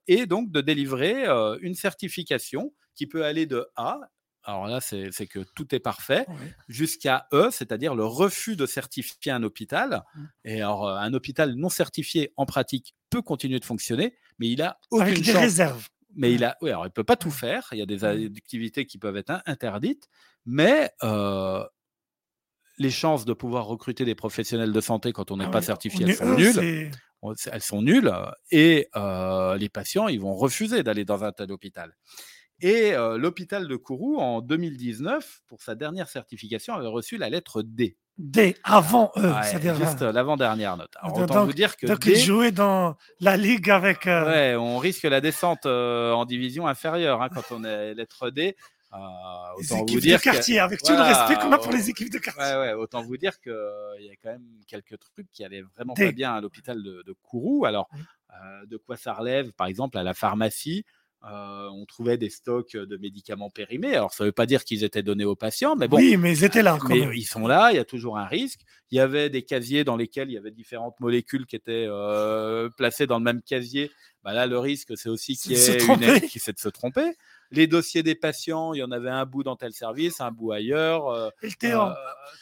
et 0.07 0.27
donc 0.27 0.51
de 0.51 0.61
délivrer 0.61 1.27
une 1.61 1.74
certification 1.74 2.72
qui 2.94 3.07
peut 3.07 3.24
aller 3.24 3.46
de 3.46 3.66
A 3.77 4.01
alors 4.44 4.66
là, 4.66 4.81
c'est 4.81 5.27
que 5.27 5.40
tout 5.55 5.74
est 5.74 5.81
parfait, 5.81 6.27
jusqu'à 6.68 7.27
E, 7.33 7.51
c'est-à-dire 7.51 7.94
le 7.94 8.05
refus 8.05 8.57
de 8.57 8.66
certifier 8.66 9.33
un 9.33 9.42
hôpital. 9.42 10.05
Mmh. 10.14 10.24
Et 10.44 10.62
alors, 10.62 10.88
euh, 10.88 10.96
un 10.96 11.12
hôpital 11.12 11.55
non 11.55 11.68
certifié, 11.68 12.33
en 12.37 12.46
pratique, 12.46 12.94
peut 13.11 13.22
continuer 13.22 13.61
de 13.61 13.64
fonctionner, 13.64 14.16
mais 14.38 14.48
il 14.48 14.62
a 14.62 14.79
aucune 14.90 15.07
Avec 15.07 15.22
des 15.22 15.33
réserves. 15.33 15.88
Mais 16.16 16.33
il 16.33 16.44
a, 16.44 16.57
oui, 16.62 16.70
alors 16.70 16.87
il 16.87 16.90
peut 16.90 17.05
pas 17.05 17.16
tout 17.16 17.31
faire. 17.31 17.68
Il 17.72 17.79
y 17.79 17.83
a 17.83 17.87
des 17.87 18.05
activités 18.05 18.87
qui 18.87 18.98
peuvent 18.98 19.16
être 19.16 19.42
interdites, 19.44 20.09
mais 20.46 20.90
euh, 21.03 21.62
les 22.79 22.90
chances 22.90 23.24
de 23.24 23.35
pouvoir 23.35 23.66
recruter 23.66 24.05
des 24.05 24.14
professionnels 24.14 24.72
de 24.72 24.81
santé 24.81 25.12
quand 25.12 25.31
on 25.31 25.37
n'est 25.37 25.44
ah 25.44 25.51
pas 25.51 25.62
certifié, 25.62 26.07
elles 26.09 26.16
sont 26.16 26.35
nulles. 26.35 26.90
Elles 27.53 27.62
sont 27.62 27.83
nulles 27.83 28.12
et 28.51 28.88
euh, 28.96 29.57
les 29.57 29.68
patients, 29.68 30.09
ils 30.09 30.20
vont 30.20 30.35
refuser 30.35 30.83
d'aller 30.83 31.05
dans 31.05 31.24
un 31.24 31.33
tel 31.33 31.53
hôpital. 31.53 31.94
Et 32.61 32.92
l'hôpital 33.16 33.68
de 33.68 33.77
Kourou, 33.77 34.18
en 34.18 34.40
2019, 34.40 35.42
pour 35.47 35.62
sa 35.62 35.75
dernière 35.75 36.09
certification, 36.09 36.75
avait 36.75 36.88
reçu 36.88 37.16
la 37.16 37.31
lettre 37.31 37.62
D. 37.62 37.97
D, 38.18 38.57
avant 38.64 39.12
eux, 39.16 39.33
c'est-à-dire 39.44 39.77
juste 39.77 40.03
l'avant-dernière 40.03 40.77
note. 40.77 40.90
Alors, 41.01 41.18
autant 41.18 41.44
vous 41.44 41.53
dire 41.53 41.77
que 41.77 41.87
donc 41.87 42.01
D, 42.01 42.51
dans 42.51 42.97
la 43.21 43.37
ligue 43.37 43.71
avec. 43.71 44.07
Ouais, 44.07 44.57
on 44.57 44.79
risque 44.79 45.05
la 45.05 45.21
descente 45.21 45.66
en 45.66 46.25
division 46.25 46.66
inférieure 46.66 47.23
hein, 47.23 47.29
quand 47.33 47.53
on 47.53 47.62
est 47.62 47.94
lettre 47.94 48.31
D. 48.31 48.57
Euh, 48.94 48.97
autant 49.59 49.85
vous 49.85 50.01
dire 50.01 50.18
de 50.18 50.23
quartier, 50.23 50.59
avec 50.61 50.83
tout 50.83 50.92
le 50.92 51.03
respect 51.03 51.35
qu'on 51.35 51.53
a 51.53 51.59
pour 51.59 51.73
les 51.73 51.90
équipes 51.90 52.11
de 52.11 52.18
quartier. 52.18 52.42
Ouais, 52.42 52.59
ouais, 52.59 52.73
autant 52.73 53.03
vous 53.03 53.18
dire 53.18 53.38
qu'il 53.40 53.53
y 54.01 54.11
a 54.11 54.14
quand 54.23 54.31
même 54.31 54.47
quelques 54.66 54.99
trucs 54.99 55.31
qui 55.31 55.44
allaient 55.44 55.62
vraiment 55.77 55.92
pas 55.92 56.11
bien 56.12 56.35
à 56.35 56.40
l'hôpital 56.40 56.83
de, 56.83 57.14
Kourou. 57.23 57.66
Alors, 57.66 57.88
de 58.66 58.77
quoi 58.79 58.97
ça 58.97 59.12
relève 59.12 59.53
Par 59.53 59.66
exemple, 59.66 59.99
à 59.99 60.03
la 60.03 60.14
pharmacie, 60.14 60.85
euh, 61.24 61.68
on 61.72 61.85
trouvait 61.85 62.16
des 62.16 62.31
stocks 62.31 62.76
de 62.76 62.96
médicaments 62.96 63.50
périmés. 63.50 63.96
Alors, 63.96 64.12
ça 64.12 64.22
ne 64.22 64.28
veut 64.28 64.33
pas 64.33 64.46
dire 64.46 64.64
qu'ils 64.64 64.85
étaient 64.85 65.02
donnés 65.02 65.24
aux 65.24 65.35
patients, 65.35 65.74
mais 65.74 65.88
bon. 65.88 65.96
Oui, 65.96 66.16
mais 66.16 66.33
ils 66.33 66.44
étaient 66.44 66.62
là. 66.62 66.78
mais 66.88 67.09
ils 67.16 67.24
sont 67.24 67.46
là, 67.48 67.70
il 67.72 67.76
y 67.76 67.81
a 67.81 67.85
toujours 67.85 68.18
un 68.18 68.26
risque. 68.26 68.61
Il 68.90 68.96
y 68.96 69.00
avait 69.00 69.28
des 69.28 69.42
casiers 69.42 69.83
dans 69.83 69.96
lesquels 69.96 70.31
il 70.31 70.35
y 70.35 70.38
avait 70.38 70.52
différentes 70.52 70.98
molécules 71.00 71.46
qui 71.46 71.57
étaient 71.57 71.87
euh, 71.88 72.70
placées 72.70 73.07
dans 73.07 73.18
le 73.18 73.24
même 73.24 73.42
casier. 73.42 73.90
Bah 74.22 74.33
là, 74.33 74.46
le 74.46 74.59
risque, 74.59 74.96
c'est 74.96 75.09
aussi 75.09 75.37
qu'il 75.37 75.52
y 75.52 75.54
ait 75.57 75.85
une 75.85 76.20
qui 76.20 76.38
c'est 76.38 76.52
de 76.52 76.61
se 76.61 76.68
tromper 76.68 77.16
les 77.51 77.67
dossiers 77.67 78.03
des 78.03 78.15
patients, 78.15 78.75
il 78.75 78.79
y 78.79 78.83
en 78.83 78.91
avait 78.91 79.11
un 79.11 79.25
bout 79.25 79.43
dans 79.43 79.57
tel 79.57 79.73
service, 79.73 80.21
un 80.21 80.31
bout 80.31 80.53
ailleurs, 80.53 81.09
euh, 81.09 81.31
euh, 81.65 81.91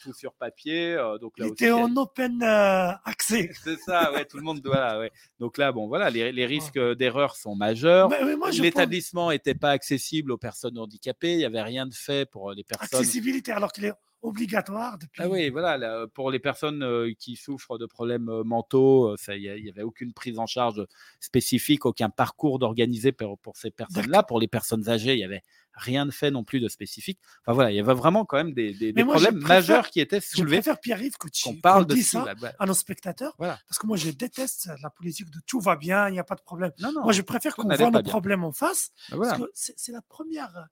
tout 0.03 0.13
sur 0.13 0.35
papier. 0.35 0.95
Euh, 0.95 1.19
donc 1.19 1.39
là 1.39 1.47
était 1.47 1.71
en 1.71 1.95
open 1.97 2.43
accès. 2.43 3.51
C'est 3.65 3.79
ça, 3.79 4.13
ouais, 4.13 4.25
tout 4.25 4.37
le 4.37 4.43
monde 4.43 4.61
doit. 4.61 4.99
Ouais. 4.99 5.13
Donc 5.39 5.59
là, 5.59 5.73
bon, 5.73 5.87
voilà, 5.87 6.11
les, 6.11 6.47
risques 6.47 6.79
d'erreur 6.79 7.37
sont 7.37 7.55
majeurs. 7.55 8.11
L'établissement 8.59 9.31
n'était 9.31 9.55
pas 9.55 9.71
accessible 9.71 10.33
aux 10.33 10.39
personnes 10.39 10.79
handicapées. 10.79 11.33
Il 11.33 11.39
n'y 11.39 11.45
avait 11.45 11.63
rien 11.63 11.87
de 11.87 11.95
fait 11.95 12.29
pour 12.29 12.53
les 12.53 12.65
personnes. 12.65 13.01
Accessibilité, 13.01 13.53
alors 13.53 13.73
qu'il 13.73 13.85
est 13.85 13.93
obligatoire 14.23 14.99
depuis. 14.99 15.23
Ah 15.23 15.29
oui, 15.29 15.51
voilà, 15.51 15.79
là, 15.79 16.07
pour 16.13 16.31
les 16.31 16.39
personnes 16.39 16.83
euh, 16.83 17.13
qui 17.19 17.37
souffrent 17.37 17.79
de 17.79 17.87
problèmes 17.87 18.29
euh, 18.29 18.43
mentaux, 18.45 19.15
il 19.29 19.63
n'y 19.63 19.71
avait 19.71 19.83
aucune 19.83 20.13
prise 20.13 20.39
en 20.39 20.47
charge 20.47 20.85
spécifique, 21.21 21.87
aucun 21.87 22.11
parcours 22.11 22.59
d'organiser 22.59 23.13
pour, 23.13 23.39
pour 23.39 23.57
ces 23.57 23.71
personnes-là. 23.71 24.23
Pour 24.23 24.41
les 24.41 24.49
personnes 24.49 24.89
âgées, 24.89 25.15
il 25.15 25.19
y 25.21 25.25
avait 25.25 25.43
rien 25.75 26.07
de 26.07 26.11
fait 26.11 26.31
non 26.31 26.43
plus 26.43 26.59
de 26.61 26.69
spécifique. 26.69 27.19
Enfin 27.43 27.53
voilà, 27.53 27.71
il 27.71 27.77
y 27.77 27.81
avait 27.81 27.93
vraiment 27.95 28.25
quand 28.25 28.39
même 28.39 28.53
des, 28.55 28.73
des- 28.73 28.93
des 28.93 28.93
Mais 28.95 29.05
moi, 29.05 29.17
je 29.19 29.25
problèmes 29.25 29.41
préfère- 29.43 29.57
majeurs 29.57 29.91
qui 29.91 30.01
étaient 30.01 30.21
Je 30.21 30.27
soulevés. 30.37 30.57
préfère 30.57 30.81
Pierre-Yves 30.81 31.19
que 31.19 31.29
tu 31.29 31.45
Qu'on 31.45 31.55
qu'on 31.55 31.61
parle 31.61 31.87
de 31.87 31.97
ça 31.97 32.35
bah, 32.41 32.53
à 32.59 32.67
nos 32.67 32.75
spectateurs. 32.75 33.35
Voilà. 33.39 33.59
Parce 33.69 33.79
que 33.79 33.87
moi, 33.87 33.97
je 33.97 34.11
déteste 34.11 34.71
la 34.83 34.91
politique 34.91 35.31
de 35.31 35.41
tout 35.47 35.61
va 35.61 35.77
bien, 35.77 36.09
il 36.09 36.13
n'y 36.13 36.19
a 36.19 36.25
pas 36.25 36.35
de 36.35 36.41
problème. 36.41 36.73
Non, 36.81 36.93
non. 36.93 37.03
Moi, 37.03 37.13
je 37.13 37.23
préfère 37.23 37.55
qu'on 37.55 37.69
voit 37.69 37.91
nos 37.91 38.03
problèmes 38.03 38.45
en 38.45 38.53
face. 38.53 38.91
bah, 39.11 39.17
voilà. 39.17 39.33
Parce 39.39 39.51
que 39.53 39.73
c'est 39.77 39.93
la 39.93 40.03
première. 40.03 40.67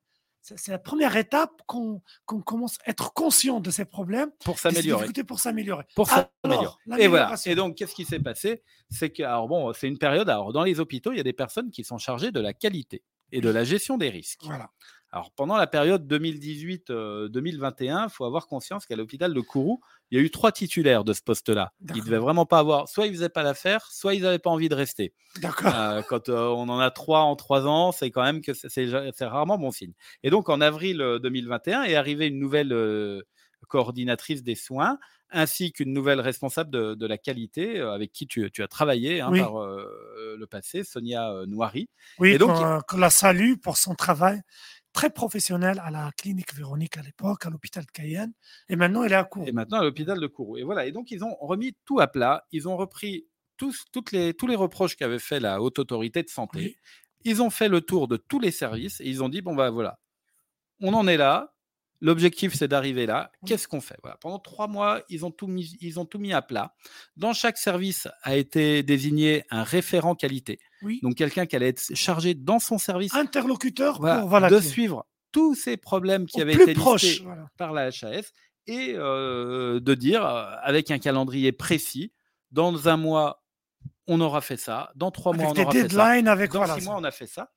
C'est 0.57 0.73
la 0.73 0.79
première 0.79 1.17
étape 1.17 1.63
qu'on 1.67 2.03
commence 2.27 2.79
à 2.85 2.91
être 2.91 3.15
conscient 3.15 3.61
de 3.61 3.71
ces 3.71 3.87
problèmes, 3.87 4.31
Pour 4.45 4.59
s'améliorer. 4.59 5.07
pour 5.27 5.41
s'améliorer. 5.41 5.85
Pour 5.95 6.09
s'améliorer. 6.09 6.77
Et 6.99 7.07
voilà. 7.09 7.35
Et 7.47 7.55
donc, 7.55 7.77
qu'est-ce 7.77 7.95
qui 7.95 8.05
s'est 8.05 8.21
passé? 8.21 8.63
C'est 8.91 9.09
que, 9.11 9.23
alors 9.23 9.49
bon, 9.49 9.73
c'est 9.73 9.89
une 9.89 9.99
période. 9.99 10.29
Alors, 10.29 10.53
dans 10.53 10.65
les 10.65 10.81
hôpitaux, 10.81 11.13
il 11.13 11.17
y 11.17 11.21
a 11.21 11.25
des 11.25 11.33
personnes 11.33 11.71
qui 11.71 11.83
sont 11.83 11.97
chargées 11.97 12.31
de 12.31 12.41
la 12.41 12.53
qualité 12.53 13.03
et 13.33 13.41
de 13.41 13.49
la 13.49 13.65
gestion 13.65 13.97
des 13.97 14.11
risques. 14.11 14.43
Voilà. 14.45 14.71
Alors, 15.15 15.31
pendant 15.31 15.57
la 15.57 15.69
période 15.69 16.13
2018-2021, 16.13 18.07
il 18.09 18.11
faut 18.11 18.25
avoir 18.25 18.49
conscience 18.49 18.85
qu'à 18.85 18.97
l'hôpital 18.97 19.33
de 19.33 19.41
Kourou, 19.41 19.81
il 20.11 20.19
y 20.19 20.21
a 20.21 20.25
eu 20.25 20.29
trois 20.29 20.51
titulaires 20.51 21.05
de 21.05 21.13
ce 21.13 21.23
poste-là. 21.23 21.73
Ils 21.91 21.99
ne 21.99 22.01
devaient 22.03 22.19
vraiment 22.19 22.47
pas 22.47 22.59
avoir, 22.59 22.89
soit 22.89 23.07
ils 23.07 23.11
ne 23.11 23.15
faisaient 23.15 23.29
pas 23.29 23.45
l'affaire, 23.45 23.87
soit 23.93 24.15
ils 24.17 24.23
n'avaient 24.23 24.41
pas 24.41 24.51
envie 24.51 24.69
de 24.69 24.75
rester. 24.75 25.15
D'accord. 25.41 25.73
Euh, 25.73 26.03
quand 26.09 26.29
euh, 26.31 26.49
on 26.49 26.69
en 26.69 26.81
a 26.81 26.91
trois 26.91 27.21
en 27.21 27.37
trois 27.37 27.65
ans, 27.65 27.93
c'est 27.93 28.11
quand 28.11 28.25
même 28.25 28.41
que 28.43 28.55
c'est- 28.55 29.25
rarement 29.25 29.57
bon 29.57 29.71
signe. 29.71 29.93
Et 30.25 30.31
donc, 30.31 30.49
en 30.49 30.61
avril 30.61 31.01
euh, 31.01 31.21
2021 31.21 31.85
est 31.85 31.95
arrivée 31.95 32.27
une 32.27 32.41
nouvelle 32.41 32.73
euh, 32.73 33.23
coordinatrice 33.69 34.43
des 34.43 34.57
soins 34.57 34.99
ainsi 35.31 35.73
qu'une 35.73 35.93
nouvelle 35.93 36.21
responsable 36.21 36.71
de, 36.71 36.95
de 36.95 37.07
la 37.07 37.19
qualité 37.19 37.81
euh, 37.81 37.93
avec 37.93 38.13
qui 38.13 38.27
tu, 38.27 38.51
tu 38.53 38.63
as 38.63 38.69
travaillé 38.69 39.21
hein, 39.21 39.29
Oui. 39.31 39.41
par 39.41 39.61
euh, 39.63 40.37
le 40.39 40.47
passé, 40.47 40.85
Sonia 40.85 41.33
euh, 41.33 41.47
Noiry. 41.47 41.89
Oui, 42.19 42.31
et 42.33 42.39
donc, 42.39 42.57
qu'on 42.87 42.99
la 42.99 43.11
salue 43.11 43.55
pour 43.61 43.77
son 43.77 43.95
travail 43.95 44.41
très 44.95 45.11
professionnel 45.11 45.83
à 45.85 45.91
la 45.91 46.11
clinique 46.17 46.55
Véronique 46.55 46.97
à 46.97 47.03
l'époque, 47.03 47.45
à 47.45 47.51
l'hôpital 47.51 47.85
de 47.85 47.91
Cayenne. 47.91 48.33
Et 48.71 48.77
maintenant, 48.77 49.03
elle 49.03 49.13
est 49.13 49.17
à 49.17 49.25
Kourou. 49.25 49.47
et 49.47 49.53
maintenant 49.53 49.81
à 49.81 49.83
l'hôpital 49.83 50.19
de 50.19 50.27
Kourou. 50.27 50.57
Et 50.57 50.63
voilà. 50.63 50.87
Et 50.87 50.93
donc, 50.93 51.11
ils 51.11 51.23
ont 51.23 51.35
remis 51.41 51.77
tout 51.85 52.01
à 52.01 52.07
plat. 52.07 52.47
Ils 52.53 52.67
ont 52.69 52.77
repris 52.79 53.27
tous, 53.59 53.85
toutes 53.93 54.13
les, 54.13 54.33
tous 54.33 54.47
les 54.47 54.57
reproches 54.57 54.97
qu'avait 54.97 55.19
fait 55.19 55.41
la 55.41 55.61
haute 55.61 55.79
autorité 55.79 56.23
de 56.23 56.31
santé. 56.31 56.59
Oui. 56.59 56.77
Ils 57.25 57.43
ont 57.43 57.51
fait 57.51 57.69
le 57.69 57.81
tour 57.81 58.09
de 58.09 58.17
tous 58.17 58.39
les 58.39 58.51
services 58.51 59.01
et 59.01 59.07
ils 59.07 59.23
ont 59.23 59.29
dit 59.29 59.43
bon, 59.43 59.55
bah 59.55 59.71
voilà, 59.71 59.99
on 60.81 60.95
en 60.95 61.07
est 61.07 61.17
là. 61.17 61.54
L'objectif, 62.05 62.53
c'est 62.53 62.69
d'arriver 62.69 63.07
là. 63.07 63.33
Qu'est-ce 63.47 63.67
qu'on 63.67 63.81
fait? 63.81 63.97
Voilà. 64.03 64.19
Pendant 64.19 64.39
trois 64.39 64.67
mois, 64.69 65.01
ils 65.09 65.25
ont, 65.25 65.31
tout 65.31 65.47
mis, 65.47 65.75
ils 65.81 65.99
ont 65.99 66.05
tout 66.05 66.19
mis 66.19 66.35
à 66.35 66.43
plat. 66.43 66.75
Dans 67.17 67.33
chaque 67.33 67.57
service 67.57 68.09
a 68.23 68.37
été 68.37 68.83
désigné 68.83 69.45
un 69.49 69.63
référent 69.63 70.15
qualité. 70.15 70.61
Oui. 70.83 71.01
Donc, 71.03 71.15
quelqu'un 71.15 71.47
qui 71.47 71.57
allait 71.57 71.69
être 71.69 71.95
chargé 71.95 72.35
dans 72.35 72.59
son 72.59 72.77
service 72.77 73.15
Interlocuteur 73.15 74.01
voilà, 74.01 74.21
pour 74.21 74.29
voilà, 74.29 74.51
de 74.51 74.61
suivre 74.61 75.07
tous 75.33 75.55
ces 75.55 75.79
problèmes 75.79 76.27
qui 76.27 76.41
au 76.41 76.43
avaient 76.43 76.53
été 76.53 76.75
proche. 76.75 77.05
listés 77.05 77.25
voilà. 77.25 77.49
par 77.57 77.73
la 77.73 77.87
HAS 77.87 78.33
et 78.67 78.93
euh, 78.97 79.81
de 79.81 79.95
dire 79.95 80.27
euh, 80.27 80.45
avec 80.63 80.91
un 80.91 80.99
calendrier 80.99 81.53
précis, 81.53 82.13
dans 82.51 82.87
un 82.87 82.99
mois, 82.99 83.43
on 84.07 84.21
aura 84.21 84.43
fait 84.43 84.59
ça, 84.59 84.93
dans 84.95 85.11
trois 85.11 85.33
mois, 85.33 85.47
on 85.47 85.59
aura 85.59 85.73
fait 85.73 85.89
ça, 85.89 86.05
avec 86.05 86.53
dans 86.53 86.79
six 86.79 86.85
mois, 86.85 86.97
on 86.99 87.05
a 87.05 87.11
fait 87.11 87.27
ça. 87.27 87.51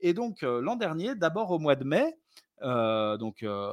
Et 0.00 0.12
donc, 0.12 0.42
euh, 0.42 0.60
l'an 0.60 0.74
dernier, 0.74 1.14
d'abord 1.14 1.52
au 1.52 1.60
mois 1.60 1.76
de 1.76 1.84
mai, 1.84 2.16
euh, 2.64 3.16
donc 3.16 3.42
euh, 3.42 3.72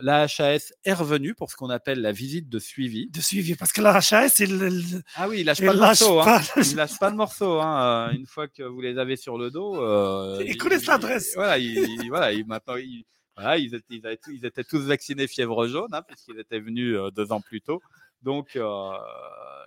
la 0.00 0.22
HAS 0.22 0.72
est 0.84 0.92
revenue 0.92 1.34
pour 1.34 1.50
ce 1.50 1.56
qu'on 1.56 1.70
appelle 1.70 2.00
la 2.00 2.12
visite 2.12 2.48
de 2.48 2.58
suivi. 2.58 3.08
de 3.10 3.20
suivi. 3.20 3.54
Parce 3.54 3.72
que 3.72 3.80
la 3.80 3.96
HAS, 3.96 4.38
le- 4.40 5.02
Ah 5.16 5.28
oui, 5.28 5.40
il 5.40 5.46
lâche 5.46 5.58
il 5.60 5.66
pas 5.66 5.74
de 5.74 5.78
lâche 5.80 6.00
morceaux. 6.00 6.20
Hein. 6.20 6.24
pas. 6.24 6.60
Ils 6.62 6.76
lâchent 6.76 6.98
pas 6.98 7.10
de 7.10 7.16
morceaux. 7.16 7.60
Hein. 7.60 8.08
euh, 8.10 8.14
Une 8.16 8.26
fois 8.26 8.48
que 8.48 8.62
vous 8.62 8.80
les 8.80 8.98
avez 8.98 9.16
sur 9.16 9.38
le 9.38 9.50
dos, 9.50 9.76
euh, 9.82 10.42
Ils 10.46 10.56
connaissent 10.56 10.86
l'adresse. 10.86 11.32
Voilà, 11.34 11.58
ils- 11.58 11.78
voilà, 12.08 12.32
ils- 12.32 12.46
maintenant, 12.46 12.74
voilà, 13.36 13.56
ils, 13.58 13.74
étaient, 13.74 14.18
ils 14.32 14.44
étaient 14.44 14.64
tous 14.64 14.80
vaccinés 14.80 15.26
fièvre 15.28 15.66
jaune, 15.68 15.88
hein, 15.92 16.02
puisqu'ils 16.06 16.38
étaient 16.40 16.58
venus 16.60 16.96
euh, 16.96 17.10
deux 17.10 17.30
ans 17.32 17.40
plus 17.40 17.60
tôt. 17.60 17.80
Donc, 18.22 18.56
euh, 18.56 18.90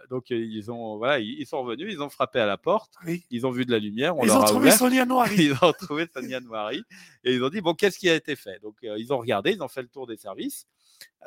donc 0.10 0.30
euh, 0.32 0.36
ils 0.38 0.70
ont, 0.72 0.98
voilà, 0.98 1.20
ils, 1.20 1.46
sont 1.46 1.62
revenus, 1.64 1.88
ils 1.94 2.02
ont 2.02 2.10
frappé 2.10 2.40
à 2.40 2.46
la 2.46 2.58
porte, 2.58 2.94
Oui. 3.06 3.24
ils 3.32 3.46
ont 3.48 3.52
vu 3.52 3.66
de 3.66 3.72
la 3.72 3.80
lumière, 3.80 4.18
on 4.18 4.24
Ils 4.24 4.28
leur 4.28 4.40
ont 4.40 4.44
a 4.44 4.48
trouvé. 4.48 4.72
Sonia 4.72 5.06
Noiry. 5.08 5.36
Ils 5.46 5.54
ont 5.54 5.68
retrouvé 5.68 6.06
Sonia 6.14 6.40
Noiry 6.42 6.84
et 7.24 7.34
ils 7.34 7.44
ont 7.44 7.50
dit 7.50 7.62
bon 7.62 7.74
qu'est-ce 7.76 7.98
qui 7.98 8.10
a 8.10 8.16
été 8.16 8.36
fait? 8.36 8.60
Donc 8.62 8.76
euh, 8.84 8.98
ils 9.00 9.14
ont 9.14 9.18
regardé 9.20 9.52
ils 9.54 9.62
ont 9.64 9.70
fait 9.70 9.82
le 9.82 9.88
tour 9.88 10.08
des 10.08 10.18
services 10.18 10.66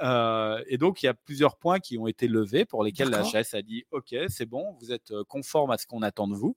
Euh, 0.02 0.62
et 0.68 0.76
donc 0.78 1.02
il 1.02 1.06
y 1.06 1.08
a 1.08 1.14
plusieurs 1.14 1.56
points 1.56 1.80
qui 1.80 1.96
ont 1.98 2.06
été 2.06 2.28
levés 2.28 2.64
pour 2.64 2.84
lesquels 2.84 3.08
la. 3.08 3.22
HAS 3.22 3.54
a 3.54 3.62
dit 3.62 3.84
ok 3.90 4.14
c'est 4.28 4.46
bon 4.46 4.76
vous 4.80 4.92
êtes 4.92 5.12
conforme 5.28 5.70
à 5.70 5.78
ce 5.78 5.87
qu'on 5.87 6.02
attend 6.02 6.28
de 6.28 6.34
vous. 6.34 6.56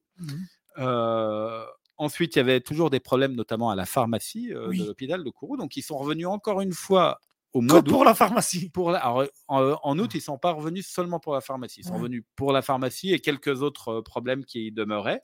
Euh, 0.78 1.64
ensuite 1.98 2.36
il 2.36 2.40
y 2.40 2.42
avait 2.42 2.62
toujours 2.62 2.90
des 2.92 3.00
problèmes 3.00 3.34
notamment 3.36 3.70
à 3.72 3.76
la 3.76 3.86
pharmacie 3.86 4.52
euh, 4.54 4.68
Oui. 4.68 4.80
de 4.80 4.86
l'hôpital 4.86 5.24
de 5.24 5.30
Kourou 5.32 5.58
donc 5.58 5.76
ils 5.78 5.82
sont 5.82 5.98
revenus 5.98 6.28
encore 6.28 6.62
une 6.62 6.74
fois 6.74 7.20
au 7.54 7.60
Que 7.62 7.66
mois 7.66 7.82
d'août 7.82 7.92
pour 7.92 8.04
la 8.06 8.14
pharmacie. 8.14 8.70
pour 8.74 8.92
la- 8.92 9.00
alors, 9.00 9.26
en, 9.48 9.76
en 9.82 10.00
août, 10.00 10.12
ils 10.14 10.18
ne 10.18 10.22
sont 10.22 10.38
pas 10.38 10.52
revenus 10.52 10.88
seulement 10.88 11.20
pour 11.20 11.34
la 11.34 11.42
pharmacie. 11.42 11.82
Ils 11.82 11.84
sont 11.86 11.92
Ouais. 11.94 11.98
revenus 12.00 12.24
pour 12.36 12.52
la 12.52 12.62
pharmacie 12.62 13.14
et 13.14 13.20
quelques 13.20 13.62
autres 13.62 13.90
euh, 14.00 14.02
problèmes 14.02 14.46
qui 14.46 14.68
y 14.68 14.72
demeuraient. 14.72 15.22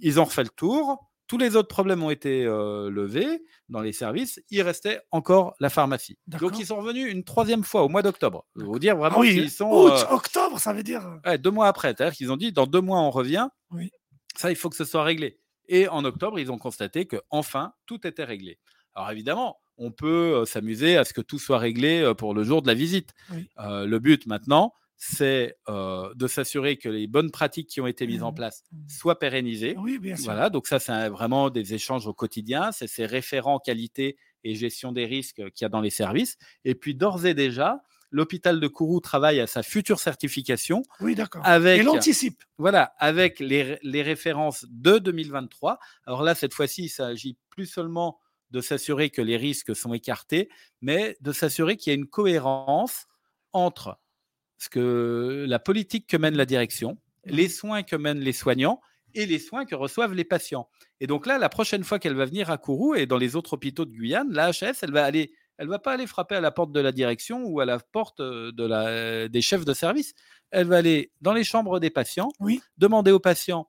Ils 0.00 0.18
ont 0.20 0.24
refait 0.24 0.42
le 0.44 0.48
tour. 0.50 1.06
Tous 1.26 1.38
les 1.38 1.54
autres 1.54 1.68
problèmes 1.68 2.02
ont 2.02 2.10
été 2.10 2.44
euh, 2.44 2.90
levés 2.90 3.44
dans 3.68 3.80
les 3.82 3.92
services. 3.92 4.42
Il 4.50 4.62
restait 4.62 5.00
encore 5.12 5.54
la 5.60 5.70
pharmacie. 5.70 6.18
Donc, 6.26 6.58
ils 6.58 6.66
sont 6.66 6.76
revenus 6.78 7.08
une 7.12 7.22
troisième 7.22 7.62
fois 7.62 7.84
au 7.84 7.88
mois 7.88 8.02
d'octobre. 8.02 8.46
Vous 8.56 8.80
dire 8.80 8.96
vraiment 8.96 9.18
Ah 9.18 9.20
oui, 9.20 9.48
sont 9.48 9.70
août, 9.70 9.92
euh, 9.92 10.12
octobre, 10.14 10.58
ça 10.58 10.72
veut 10.72 10.82
dire. 10.82 11.06
ouais, 11.24 11.38
deux 11.38 11.52
mois 11.52 11.68
après. 11.68 11.94
C'est-à-dire 11.96 12.16
qu'ils 12.16 12.32
ont 12.32 12.36
dit 12.36 12.50
dans 12.50 12.66
deux 12.66 12.80
mois, 12.80 12.98
on 12.98 13.10
revient. 13.10 13.46
Oui. 13.70 13.92
Ça, 14.36 14.50
il 14.50 14.56
faut 14.56 14.70
que 14.70 14.76
ce 14.76 14.84
soit 14.84 15.04
réglé. 15.04 15.38
Et 15.68 15.86
en 15.86 16.04
octobre, 16.04 16.40
ils 16.40 16.50
ont 16.50 16.58
constaté 16.58 17.06
que 17.06 17.20
enfin 17.30 17.74
tout 17.86 18.04
était 18.08 18.24
réglé. 18.24 18.58
Alors 18.94 19.12
évidemment, 19.12 19.59
on 19.82 19.90
peut 19.90 20.34
euh, 20.36 20.44
s'amuser 20.44 20.96
à 20.96 21.04
ce 21.04 21.12
que 21.12 21.20
tout 21.22 21.38
soit 21.38 21.58
réglé 21.58 22.00
euh, 22.02 22.14
pour 22.14 22.34
le 22.34 22.44
jour 22.44 22.62
de 22.62 22.66
la 22.68 22.74
visite. 22.74 23.10
Oui. 23.32 23.48
Euh, 23.58 23.86
le 23.86 23.98
but 23.98 24.26
maintenant, 24.26 24.72
c'est 25.02 25.56
euh, 25.70 26.12
de 26.14 26.26
s'assurer 26.26 26.76
que 26.76 26.88
les 26.90 27.06
bonnes 27.06 27.30
pratiques 27.30 27.68
qui 27.68 27.80
ont 27.80 27.86
été 27.86 28.06
mises 28.06 28.22
en 28.22 28.28
Mhm. 28.30 28.34
place 28.34 28.64
Mhm. 28.70 28.88
soient 28.90 29.18
pérennisées. 29.18 29.74
Oui, 29.78 29.98
bien 29.98 30.14
sûr. 30.16 30.26
Voilà, 30.26 30.50
donc 30.50 30.66
ça, 30.66 30.78
c'est 30.78 31.08
vraiment 31.08 31.48
des 31.48 31.72
échanges 31.72 32.06
au 32.06 32.12
quotidien. 32.12 32.70
C'est 32.72 32.86
ces 32.86 33.06
référents 33.06 33.58
qualité 33.58 34.18
et 34.44 34.54
gestion 34.54 34.92
des 34.92 35.06
risques 35.06 35.50
qu'il 35.52 35.62
y 35.62 35.64
a 35.64 35.70
dans 35.70 35.80
les 35.80 35.90
services. 35.90 36.36
Et 36.66 36.74
puis, 36.74 36.94
d'ores 36.94 37.24
et 37.24 37.32
déjà, 37.32 37.80
l'hôpital 38.10 38.60
de 38.60 38.66
Kourou 38.68 39.00
travaille 39.00 39.40
à 39.40 39.46
sa 39.46 39.62
future 39.62 40.00
certification 40.00 40.82
Oui, 41.00 41.14
d'accord. 41.14 41.42
avec 41.46 41.80
Et 41.80 41.82
l'anticipe. 41.82 42.42
voilà, 42.58 42.92
avec 42.98 43.38
les, 43.40 43.78
les 43.82 44.02
références 44.02 44.66
de 44.68 44.98
2023. 44.98 45.78
Alors 46.04 46.22
là, 46.22 46.34
cette 46.34 46.52
fois-ci, 46.52 46.84
il 46.84 46.88
s'agit 46.90 47.36
plus 47.50 47.66
seulement 47.66 48.18
de 48.50 48.60
s'assurer 48.60 49.10
que 49.10 49.22
les 49.22 49.36
risques 49.36 49.74
sont 49.76 49.92
écartés, 49.94 50.48
mais 50.80 51.16
de 51.20 51.32
s'assurer 51.32 51.76
qu'il 51.76 51.92
y 51.92 51.94
a 51.94 51.98
une 51.98 52.06
cohérence 52.08 53.06
entre 53.52 53.98
ce 54.58 54.68
que 54.68 55.44
la 55.48 55.58
politique 55.58 56.06
que 56.06 56.16
mène 56.16 56.36
la 56.36 56.46
direction, 56.46 56.98
les 57.24 57.48
soins 57.48 57.82
que 57.82 57.96
mènent 57.96 58.20
les 58.20 58.32
soignants 58.32 58.80
et 59.14 59.26
les 59.26 59.38
soins 59.38 59.64
que 59.64 59.74
reçoivent 59.74 60.14
les 60.14 60.24
patients. 60.24 60.68
Et 61.00 61.06
donc 61.06 61.26
là, 61.26 61.38
la 61.38 61.48
prochaine 61.48 61.82
fois 61.84 61.98
qu'elle 61.98 62.14
va 62.14 62.26
venir 62.26 62.50
à 62.50 62.58
Kourou 62.58 62.94
et 62.94 63.06
dans 63.06 63.16
les 63.18 63.36
autres 63.36 63.54
hôpitaux 63.54 63.84
de 63.84 63.90
Guyane, 63.90 64.32
la 64.32 64.52
HS, 64.52 64.78
elle 64.82 64.92
va 64.92 65.04
aller, 65.04 65.32
elle 65.58 65.68
va 65.68 65.78
pas 65.78 65.92
aller 65.92 66.06
frapper 66.06 66.36
à 66.36 66.40
la 66.40 66.50
porte 66.52 66.72
de 66.72 66.80
la 66.80 66.92
direction 66.92 67.42
ou 67.44 67.60
à 67.60 67.64
la 67.64 67.78
porte 67.80 68.20
euh, 68.20 68.52
de 68.52 68.64
la, 68.64 69.28
des 69.28 69.42
chefs 69.42 69.64
de 69.64 69.74
service. 69.74 70.14
Elle 70.50 70.68
va 70.68 70.76
aller 70.78 71.12
dans 71.20 71.32
les 71.32 71.44
chambres 71.44 71.80
des 71.80 71.90
patients, 71.90 72.28
Oui. 72.38 72.60
demander 72.78 73.10
aux 73.10 73.20
patients 73.20 73.68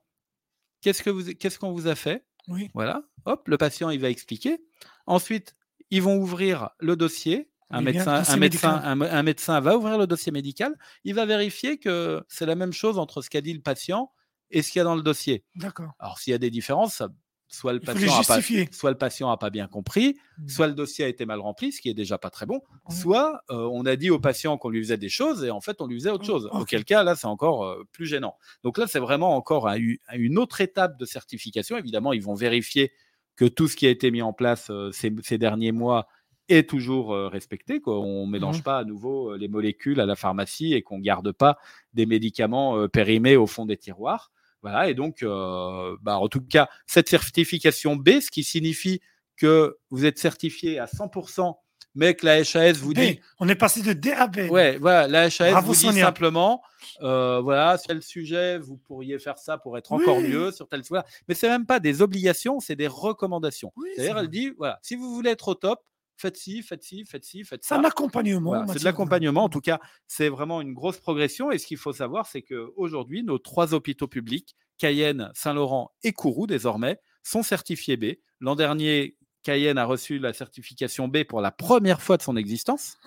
qu'est-ce 0.80 1.02
que 1.02 1.10
vous, 1.10 1.34
qu'est-ce 1.34 1.58
qu'on 1.58 1.72
vous 1.72 1.86
a 1.88 1.94
fait? 1.94 2.24
Oui. 2.48 2.70
Voilà. 2.74 3.02
Hop, 3.24 3.46
le 3.48 3.56
patient 3.56 3.90
il 3.90 4.00
va 4.00 4.10
expliquer. 4.10 4.64
Ensuite, 5.06 5.54
ils 5.90 6.02
vont 6.02 6.16
ouvrir 6.16 6.70
le 6.80 6.96
dossier. 6.96 7.50
Un 7.70 7.80
médecin, 7.80 8.22
un, 8.28 8.36
médecin, 8.36 8.80
un, 8.84 9.00
un 9.00 9.22
médecin 9.22 9.60
va 9.60 9.76
ouvrir 9.78 9.96
le 9.96 10.06
dossier 10.06 10.30
médical. 10.30 10.76
Il 11.04 11.14
va 11.14 11.24
vérifier 11.24 11.78
que 11.78 12.22
c'est 12.28 12.44
la 12.44 12.54
même 12.54 12.72
chose 12.72 12.98
entre 12.98 13.22
ce 13.22 13.30
qu'a 13.30 13.40
dit 13.40 13.54
le 13.54 13.62
patient 13.62 14.12
et 14.50 14.60
ce 14.60 14.70
qu'il 14.70 14.80
y 14.80 14.82
a 14.82 14.84
dans 14.84 14.94
le 14.96 15.02
dossier. 15.02 15.44
D'accord. 15.54 15.92
Alors, 15.98 16.18
s'il 16.18 16.32
y 16.32 16.34
a 16.34 16.38
des 16.38 16.50
différences, 16.50 16.96
ça- 16.96 17.08
soit 17.54 17.74
le 17.74 17.80
patient 17.80 18.12
a 18.18 18.24
pas, 18.24 18.36
justifier. 18.36 18.68
soit 18.72 18.90
le 18.90 18.96
patient 18.96 19.30
a 19.30 19.36
pas 19.36 19.50
bien 19.50 19.66
compris, 19.68 20.16
Mm. 20.38 20.48
soit 20.48 20.66
le 20.68 20.72
dossier 20.72 21.04
a 21.04 21.08
été 21.08 21.26
mal 21.26 21.38
rempli, 21.38 21.70
ce 21.70 21.80
qui 21.82 21.90
est 21.90 21.94
déjà 21.94 22.16
pas 22.16 22.30
très 22.30 22.46
bon, 22.46 22.62
soit 22.88 23.42
euh, 23.50 23.68
on 23.70 23.84
a 23.84 23.94
dit 23.96 24.08
au 24.10 24.18
patient 24.18 24.56
qu'on 24.56 24.70
lui 24.70 24.80
faisait 24.82 24.96
des 24.96 25.10
choses 25.10 25.44
et 25.44 25.50
en 25.50 25.60
fait 25.60 25.80
on 25.82 25.86
lui 25.86 25.96
faisait 25.98 26.10
autre 26.10 26.24
Oh, 26.24 26.32
chose. 26.32 26.48
Auquel 26.52 26.84
cas 26.86 27.02
là 27.04 27.14
c'est 27.14 27.26
encore 27.26 27.64
euh, 27.66 27.84
plus 27.92 28.06
gênant. 28.06 28.36
Donc 28.64 28.78
là 28.78 28.86
c'est 28.86 28.98
vraiment 29.00 29.36
encore 29.36 29.68
un- 29.68 29.78
une 30.14 30.38
autre 30.38 30.62
étape 30.62 30.98
de 30.98 31.04
certification. 31.04 31.76
Évidemment 31.76 32.12
ils 32.14 32.22
vont 32.22 32.34
vérifier 32.34 32.92
que 33.36 33.44
tout 33.44 33.68
ce 33.68 33.76
qui 33.76 33.86
a 33.86 33.90
été 33.90 34.10
mis 34.10 34.22
en 34.22 34.32
place 34.32 34.68
euh, 34.70 34.90
ces, 34.92 35.12
ces 35.22 35.36
derniers 35.38 35.72
mois 35.72 36.06
est 36.48 36.68
toujours 36.68 37.14
respecté. 37.30 37.80
Quoi. 37.80 38.00
On 38.00 38.26
ne 38.26 38.32
mélange 38.32 38.58
Mhm. 38.58 38.62
pas 38.62 38.78
à 38.78 38.84
nouveau 38.84 39.36
les 39.36 39.48
molécules 39.48 40.00
à 40.00 40.06
la 40.06 40.16
pharmacie 40.16 40.74
et 40.74 40.82
qu'on 40.82 40.98
ne 40.98 41.02
garde 41.02 41.32
pas 41.32 41.56
des 41.94 42.04
médicaments 42.04 42.88
périmés 42.88 43.36
au 43.36 43.46
fond 43.46 43.64
des 43.64 43.76
tiroirs. 43.76 44.32
Voilà, 44.62 44.88
et 44.88 44.94
donc, 44.94 45.22
euh, 45.22 45.96
bah, 46.02 46.18
en 46.18 46.28
tout 46.28 46.40
cas, 46.40 46.68
cette 46.86 47.08
certification 47.08 47.96
B, 47.96 48.20
ce 48.20 48.30
qui 48.30 48.44
signifie 48.44 49.00
que 49.36 49.76
vous 49.90 50.04
êtes 50.04 50.18
certifié 50.18 50.78
à 50.78 50.86
100% 50.86 51.56
mais 51.94 52.14
que 52.14 52.24
la 52.24 52.36
HAS 52.36 52.78
vous 52.78 52.94
dit. 52.94 53.20
On 53.38 53.48
est 53.48 53.54
passé 53.54 53.82
de 53.82 53.92
D 53.92 54.12
à 54.12 54.26
B. 54.26 54.50
Ouais, 54.50 54.78
voilà, 54.78 55.06
la 55.08 55.24
HAS 55.24 55.60
vous 55.62 55.74
dit 55.74 56.00
simplement, 56.00 56.62
euh, 57.02 57.40
voilà, 57.40 57.76
sur 57.78 57.88
tel 57.88 58.02
sujet, 58.02 58.58
vous 58.58 58.76
pourriez 58.76 59.18
faire 59.18 59.38
ça 59.38 59.58
pour 59.58 59.76
être 59.76 59.92
encore 59.92 60.20
mieux 60.20 60.52
sur 60.52 60.68
tel 60.68 60.84
sujet. 60.84 61.00
Mais 61.28 61.34
c'est 61.34 61.48
même 61.48 61.66
pas 61.66 61.80
des 61.80 62.02
obligations, 62.02 62.60
c'est 62.60 62.76
des 62.76 62.86
recommandations. 62.86 63.72
D'ailleurs, 63.96 64.18
elle 64.18 64.28
dit, 64.28 64.52
voilà, 64.56 64.78
si 64.82 64.96
vous 64.96 65.14
voulez 65.14 65.30
être 65.30 65.48
au 65.48 65.54
top, 65.54 65.80
faites 66.16 66.36
ci, 66.36 66.62
faites 66.62 66.82
ci, 66.82 67.04
faites 67.04 67.24
ci, 67.24 67.44
faites 67.44 67.64
ça. 67.64 67.76
C'est 67.76 67.80
un 67.80 67.84
accompagnement. 67.84 68.66
c'est 68.68 68.80
de 68.80 68.84
l'accompagnement. 68.84 69.44
En 69.44 69.48
tout 69.48 69.60
cas, 69.60 69.80
c'est 70.06 70.28
vraiment 70.28 70.60
une 70.60 70.74
grosse 70.74 70.98
progression. 70.98 71.50
Et 71.50 71.58
ce 71.58 71.66
qu'il 71.66 71.76
faut 71.76 71.92
savoir, 71.92 72.26
c'est 72.26 72.42
qu'aujourd'hui, 72.42 73.22
nos 73.22 73.38
trois 73.38 73.74
hôpitaux 73.74 74.08
publics, 74.08 74.56
Cayenne, 74.78 75.30
Saint-Laurent 75.34 75.92
et 76.02 76.12
Kourou, 76.12 76.46
désormais, 76.46 76.98
sont 77.22 77.42
certifiés 77.42 77.96
B. 77.96 78.14
L'an 78.40 78.56
dernier, 78.56 79.16
Cayenne 79.42 79.78
a 79.78 79.84
reçu 79.84 80.18
la 80.18 80.32
certification 80.32 81.08
B 81.08 81.24
pour 81.24 81.40
la 81.40 81.50
première 81.50 82.00
fois 82.00 82.16
de 82.16 82.22
son 82.22 82.36
existence. 82.36 82.98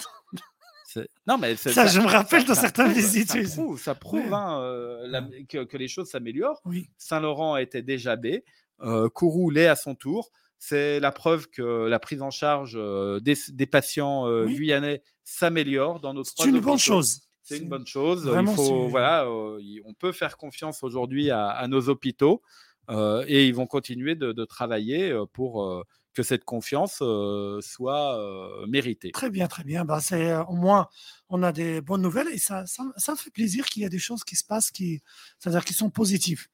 Non, 1.27 1.37
mais 1.37 1.55
ça, 1.55 1.87
je 1.87 1.99
me 1.99 2.07
rappelle 2.07 2.45
dans 2.45 2.55
certaines 2.55 2.93
visites. 2.93 3.35
Ça 3.77 3.95
prouve, 3.95 4.33
hein, 4.33 4.61
euh, 4.61 5.23
que, 5.49 5.77
les 5.77 5.87
choses 5.87 6.09
s'améliorent. 6.09 6.61
Saint-Laurent 6.97 7.57
était 7.57 7.81
déjà 7.81 8.15
B. 8.15 8.27
Euh, 8.81 9.09
Kourou 9.09 9.49
l'est 9.49 9.67
à 9.67 9.75
son 9.75 9.95
tour. 9.95 10.31
C'est 10.67 10.99
la 10.99 11.11
preuve 11.11 11.47
que 11.49 11.85
la 11.87 11.99
prise 11.99 12.21
en 12.21 12.31
charge 12.31 12.73
des, 13.21 13.65
patients 13.67 14.45
guyanais 14.45 15.03
s'améliore 15.23 15.99
dans 15.99 16.13
notre. 16.13 16.31
C'est 16.35 16.49
une 16.49 16.59
bonne 16.59 16.79
chose. 16.79 17.21
C'est 17.43 17.59
une 17.59 17.69
bonne 17.69 17.85
chose. 17.85 18.27
Il 18.35 18.47
faut, 18.47 18.87
voilà, 18.87 19.29
on 19.29 19.93
peut 19.93 20.11
faire 20.11 20.37
confiance 20.37 20.81
aujourd'hui 20.81 21.29
à, 21.29 21.67
nos 21.67 21.89
hôpitaux 21.89 22.41
et 22.89 23.47
ils 23.47 23.53
vont 23.53 23.67
continuer 23.67 24.15
de 24.15 24.45
travailler 24.45 25.15
pour 25.33 25.85
que 26.15 26.23
cette 26.23 26.45
confiance 26.45 27.03
soit 27.61 28.65
méritée. 28.67 29.11
Très 29.11 29.29
bien, 29.29 29.47
très 29.47 29.63
bien. 29.63 29.85
Ben, 29.85 29.99
c'est, 29.99 30.35
au 30.35 30.55
moins, 30.55 30.87
on 31.29 31.43
a 31.43 31.51
des 31.51 31.81
bonnes 31.81 32.01
nouvelles 32.01 32.29
et 32.29 32.39
ça, 32.39 32.65
ça, 32.65 33.11
me 33.11 33.17
fait 33.17 33.29
plaisir 33.29 33.65
qu'il 33.67 33.83
y 33.83 33.85
a 33.85 33.89
des 33.89 33.99
choses 33.99 34.23
qui 34.23 34.35
se 34.35 34.43
passent 34.43 34.71
qui, 34.71 35.01
c'est-à-dire 35.37 35.63
qui 35.63 35.73
sont 35.73 35.91
positives. 35.91 36.47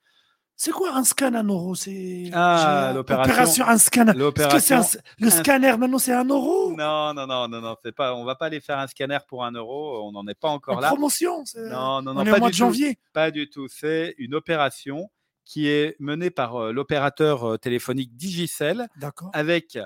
C'est 0.64 0.70
quoi 0.70 0.96
un 0.96 1.04
scan 1.04 1.34
en 1.34 1.44
euro 1.44 1.74
C'est 1.74 2.30
ah, 2.34 2.92
l'opération. 2.94 3.66
un 3.66 3.80
scanner. 3.80 4.14
le 4.14 5.30
scanner 5.32 5.76
maintenant 5.76 5.98
c'est 5.98 6.14
un 6.14 6.24
euro 6.24 6.76
Non, 6.78 7.16
non, 7.16 7.26
non, 7.26 7.48
non, 7.48 7.62
non. 7.62 7.76
C'est 7.84 7.92
pas. 7.92 8.14
On 8.14 8.24
va 8.26 8.36
pas 8.36 8.46
aller 8.46 8.60
faire 8.60 8.78
un 8.78 8.86
scanner 8.86 9.18
pour 9.28 9.44
un 9.44 9.54
euro. 9.54 10.08
On 10.08 10.12
n'en 10.12 10.28
est 10.28 10.40
pas 10.40 10.50
encore 10.50 10.80
là. 10.80 10.90
Promotion. 10.90 11.44
Non, 11.56 12.04
non, 12.04 12.14
non. 12.14 12.22
On 12.22 12.26
est 12.28 12.32
au 12.32 12.38
mois 12.38 12.50
de 12.50 12.54
janvier. 12.54 13.00
Pas 13.12 13.32
du 13.32 13.50
tout. 13.50 13.68
C'est 13.70 14.14
une 14.20 14.36
opération 14.36 15.10
qui 15.46 15.68
est 15.68 15.96
menée 16.00 16.30
par 16.30 16.72
l'opérateur 16.72 17.58
téléphonique 17.58 18.16
Digicel, 18.16 18.88
avec 19.34 19.80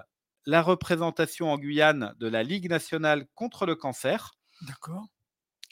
la 0.46 0.62
représentation 0.62 1.54
en 1.54 1.58
Guyane 1.58 2.14
de 2.20 2.28
la 2.28 2.44
Ligue 2.44 2.70
nationale 2.70 3.28
contre 3.34 3.66
le 3.66 3.76
cancer. 3.76 4.34
D'accord. 4.68 5.06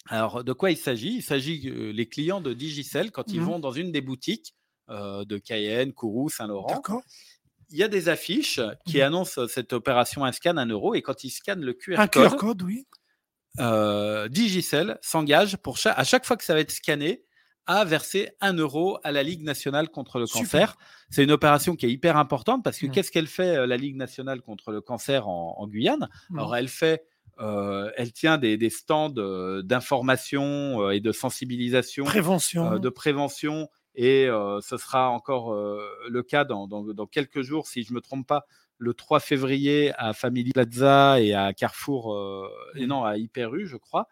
Alors, 0.07 0.45
de 0.45 0.53
quoi 0.53 0.71
il 0.71 0.77
s'agit? 0.77 1.15
Il 1.15 1.23
s'agit 1.23 1.59
les 1.93 2.07
clients 2.07 2.39
de 2.39 2.53
Digicel, 2.53 3.11
quand 3.11 3.33
ils 3.33 3.41
mmh 3.41 3.43
vont 3.43 3.59
dans 3.59 3.73
une 3.73 3.91
des 3.91 3.99
boutiques 3.99 4.55
de 4.89 5.37
Cayenne, 5.37 5.93
Kourou, 5.93 6.29
Saint-Laurent, 6.29 6.81
il 7.69 7.77
y 7.77 7.83
a 7.83 7.87
des 7.87 8.09
affiches 8.09 8.59
qui 8.85 8.99
mmh 8.99 9.01
annoncent 9.01 9.47
cette 9.47 9.73
opération 9.73 10.25
un 10.25 10.31
scan 10.31 10.57
un 10.57 10.67
euro, 10.67 10.93
et 10.93 11.01
quand 11.01 11.23
ils 11.23 11.31
scannent 11.31 11.63
le 11.63 11.73
QR 11.73 11.99
un 11.99 12.07
code, 12.07 12.29
QR 12.29 12.37
code 12.37 12.61
oui. 12.63 12.85
Digicel 14.29 14.97
s'engage 15.01 15.57
pour 15.57 15.77
à 15.85 16.03
chaque 16.03 16.25
fois 16.25 16.37
que 16.37 16.43
ça 16.43 16.53
va 16.53 16.59
être 16.59 16.71
scanné, 16.71 17.23
a 17.65 17.85
versé 17.85 18.29
1 18.41 18.53
euro 18.57 18.99
à 19.03 19.11
la 19.11 19.23
Ligue 19.23 19.43
nationale 19.43 19.89
contre 19.89 20.19
le 20.19 20.27
cancer. 20.27 20.75
C'est 21.09 21.23
une 21.23 21.31
opération 21.31 21.75
qui 21.75 21.85
est 21.85 21.91
hyper 21.91 22.17
importante 22.17 22.63
parce 22.63 22.77
que 22.77 22.87
qu'est-ce 22.87 23.11
qu'elle 23.11 23.27
fait, 23.27 23.57
euh, 23.57 23.67
la 23.67 23.77
Ligue 23.77 23.95
nationale 23.95 24.41
contre 24.41 24.71
le 24.71 24.81
cancer 24.81 25.27
en, 25.27 25.67
Guyane? 25.67 26.09
Alors, 26.33 26.55
elle 26.55 26.67
fait. 26.67 27.05
Euh, 27.39 27.89
elle 27.97 28.13
tient 28.13 28.37
des, 28.37 28.69
stands 28.69 29.13
euh, 29.17 29.63
d'information 29.63 30.91
et 30.91 30.99
de 30.99 31.11
sensibilisation, 31.11 32.05
prévention. 32.05 32.77
de 32.77 32.89
prévention, 32.89 33.69
et 33.95 34.27
ce 34.61 34.77
sera 34.77 35.09
encore 35.09 35.53
le 35.53 36.23
cas 36.23 36.45
dans, 36.45 36.67
dans, 36.67 37.05
quelques 37.05 37.41
jours, 37.41 37.67
si 37.67 37.83
je 37.83 37.91
ne 37.91 37.95
me 37.95 38.01
trompe 38.01 38.27
pas, 38.27 38.45
le 38.77 38.93
3 38.93 39.19
février 39.19 39.93
à 39.97 40.13
Family 40.13 40.51
Plaza 40.51 41.19
et 41.21 41.33
à 41.33 41.53
Carrefour, 41.53 42.17
et 42.75 42.87
non, 42.87 43.03
à 43.03 43.17
Hyper 43.17 43.53
U, 43.55 43.67
je 43.67 43.77
crois. 43.77 44.07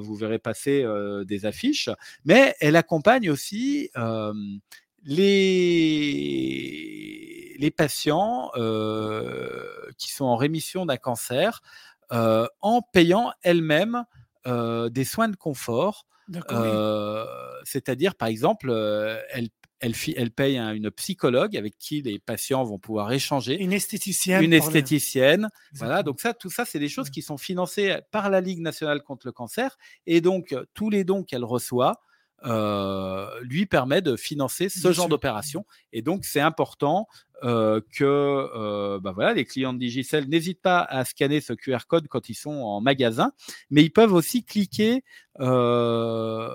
Vous 0.00 0.14
verrez 0.14 0.38
passer 0.38 0.82
euh, 0.82 1.24
des 1.24 1.46
affiches, 1.46 1.88
mais 2.26 2.54
elle 2.60 2.76
accompagne 2.76 3.30
aussi 3.30 3.90
les, 5.04 5.86
les 7.58 7.70
patients 7.70 8.50
qui 9.96 10.10
sont 10.10 10.26
en 10.26 10.36
rémission 10.36 10.84
d'un 10.86 10.96
cancer 10.96 11.62
en 12.10 12.82
payant 12.92 13.32
elles-mêmes 13.42 14.04
des 14.46 15.04
soins 15.04 15.28
de 15.28 15.36
confort. 15.36 16.06
C'est-à-dire, 17.64 18.14
par 18.14 18.28
exemple, 18.28 18.70
elle 19.32 19.48
elle, 19.80 19.94
elle 20.16 20.30
paye 20.30 20.58
une 20.58 20.90
psychologue 20.90 21.56
avec 21.56 21.76
qui 21.78 22.02
les 22.02 22.18
patients 22.18 22.62
vont 22.64 22.78
pouvoir 22.78 23.10
échanger. 23.12 23.60
Une 23.60 23.72
esthéticienne. 23.72 24.42
Une 24.44 24.52
esthéticienne. 24.52 25.48
Voilà, 25.72 26.02
donc 26.02 26.20
ça, 26.20 26.34
tout 26.34 26.50
ça, 26.50 26.64
c'est 26.64 26.78
des 26.78 26.88
choses 26.88 27.10
qui 27.10 27.22
sont 27.22 27.38
financées 27.38 27.96
par 28.10 28.28
la 28.28 28.40
Ligue 28.40 28.60
nationale 28.60 29.02
contre 29.02 29.26
le 29.26 29.32
cancer. 29.32 29.78
Et 30.06 30.20
donc, 30.20 30.54
tous 30.74 30.90
les 30.90 31.04
dons 31.04 31.24
qu'elle 31.24 31.44
reçoit 31.44 31.92
euh, 31.92 31.94
lui 32.44 33.66
permet 33.66 34.02
de 34.02 34.16
financer 34.16 34.68
ce 34.68 34.92
genre 34.92 35.08
d'opération. 35.08 35.64
Et 35.92 36.02
donc, 36.02 36.24
c'est 36.24 36.40
important 36.40 37.06
euh, 37.42 37.80
que 37.96 38.04
euh, 38.04 39.00
bah 39.00 39.12
voilà, 39.12 39.32
les 39.32 39.46
clients 39.46 39.72
de 39.72 39.78
Digicel 39.78 40.28
n'hésitent 40.28 40.60
pas 40.60 40.82
à 40.82 41.06
scanner 41.06 41.40
ce 41.40 41.54
QR 41.54 41.86
code 41.88 42.06
quand 42.06 42.28
ils 42.28 42.34
sont 42.34 42.50
en 42.50 42.82
magasin, 42.82 43.32
mais 43.70 43.82
ils 43.82 43.90
peuvent 43.90 44.12
aussi 44.12 44.44
cliquer. 44.44 45.02
Enfin, 45.38 46.50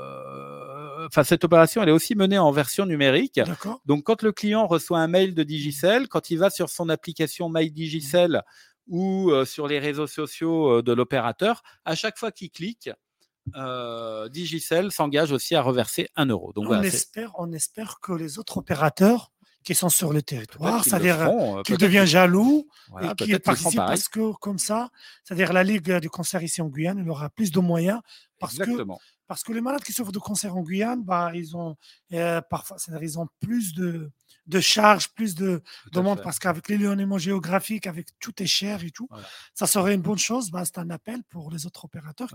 cette 1.24 1.44
opération, 1.44 1.82
elle 1.82 1.90
est 1.90 1.94
aussi 1.94 2.14
menée 2.16 2.38
en 2.38 2.52
version 2.52 2.86
numérique. 2.86 3.42
Donc, 3.86 4.04
quand 4.04 4.22
le 4.22 4.32
client 4.32 4.68
reçoit 4.68 5.00
un 5.00 5.08
mail 5.08 5.34
de 5.34 5.42
Digicel, 5.44 6.08
quand 6.08 6.30
il 6.30 6.38
va 6.38 6.52
sur 6.52 6.70
son 6.70 6.90
application 6.90 7.50
My 7.50 7.72
Digicel 7.72 8.44
ou 8.88 9.32
sur 9.46 9.68
les 9.68 9.80
réseaux 9.80 10.08
sociaux 10.08 10.84
de 10.84 10.94
l'opérateur, 10.94 11.64
à 11.84 11.96
chaque 11.96 12.20
fois 12.20 12.32
qu'il 12.32 12.52
clique, 12.52 12.92
euh, 13.56 14.28
Digicel 14.30 14.92
s'engage 14.92 15.32
aussi 15.32 15.56
à 15.56 15.62
reverser 15.62 16.10
1 16.16 16.28
euro. 16.28 16.54
Donc, 16.54 16.66
on, 16.70 16.82
espère, 16.82 17.32
on 17.38 17.52
espère 17.52 18.00
que 18.00 18.14
les 18.14 18.40
autres 18.40 18.58
opérateurs 18.58 19.32
qui 19.64 19.74
sont 19.74 19.90
sur 19.90 20.14
le 20.14 20.22
territoire, 20.22 20.84
c'est-à-dire 20.84 21.22
euh, 21.22 21.64
qu'ils 21.64 21.78
deviennent 21.78 22.06
jaloux 22.06 22.68
et 23.02 23.16
qu'ils 23.16 23.40
participent 23.40 23.78
parce 23.78 24.08
que 24.08 24.34
comme 24.34 24.60
ça, 24.60 24.90
c'est-à-dire 25.24 25.54
la 25.54 25.64
Ligue 25.64 25.92
du 25.98 26.10
cancer 26.10 26.44
ici 26.44 26.62
en 26.62 26.68
Guyane, 26.68 27.00
il 27.00 27.10
aura 27.10 27.30
plus 27.30 27.52
de 27.52 27.60
moyens 27.60 28.00
parce 28.40 28.58
que 28.58 28.86
parce 29.28 29.44
que 29.44 29.54
les 29.54 29.62
malades 29.62 29.84
qui 29.84 29.94
souffrent 29.94 30.12
de 30.12 30.20
cancer 30.20 30.56
en 30.56 30.62
Guyane, 30.62 31.04
bah, 31.04 31.32
ils 31.34 31.56
ont 31.56 31.76
euh, 32.14 32.42
parfois, 32.42 32.78
ils 33.02 33.20
ont 33.20 33.28
plus 33.40 33.74
de, 33.74 34.12
de 34.48 34.60
charges, 34.60 35.10
plus 35.10 35.36
de 35.36 35.62
demandes, 35.92 36.22
parce 36.22 36.40
qu'avec 36.40 36.68
l'éloignement 36.70 37.18
géographique, 37.18 37.88
avec 37.88 38.08
tout 38.20 38.42
est 38.42 38.48
cher 38.48 38.84
et 38.84 38.92
tout, 38.92 39.08
ça 39.54 39.68
serait 39.68 39.96
une 39.96 40.02
bonne 40.02 40.18
chose. 40.18 40.52
Bah, 40.52 40.64
c'est 40.66 40.78
un 40.78 40.90
appel 40.90 41.24
pour 41.30 41.52
les 41.52 41.66
autres 41.66 41.86
opérateurs 41.86 42.30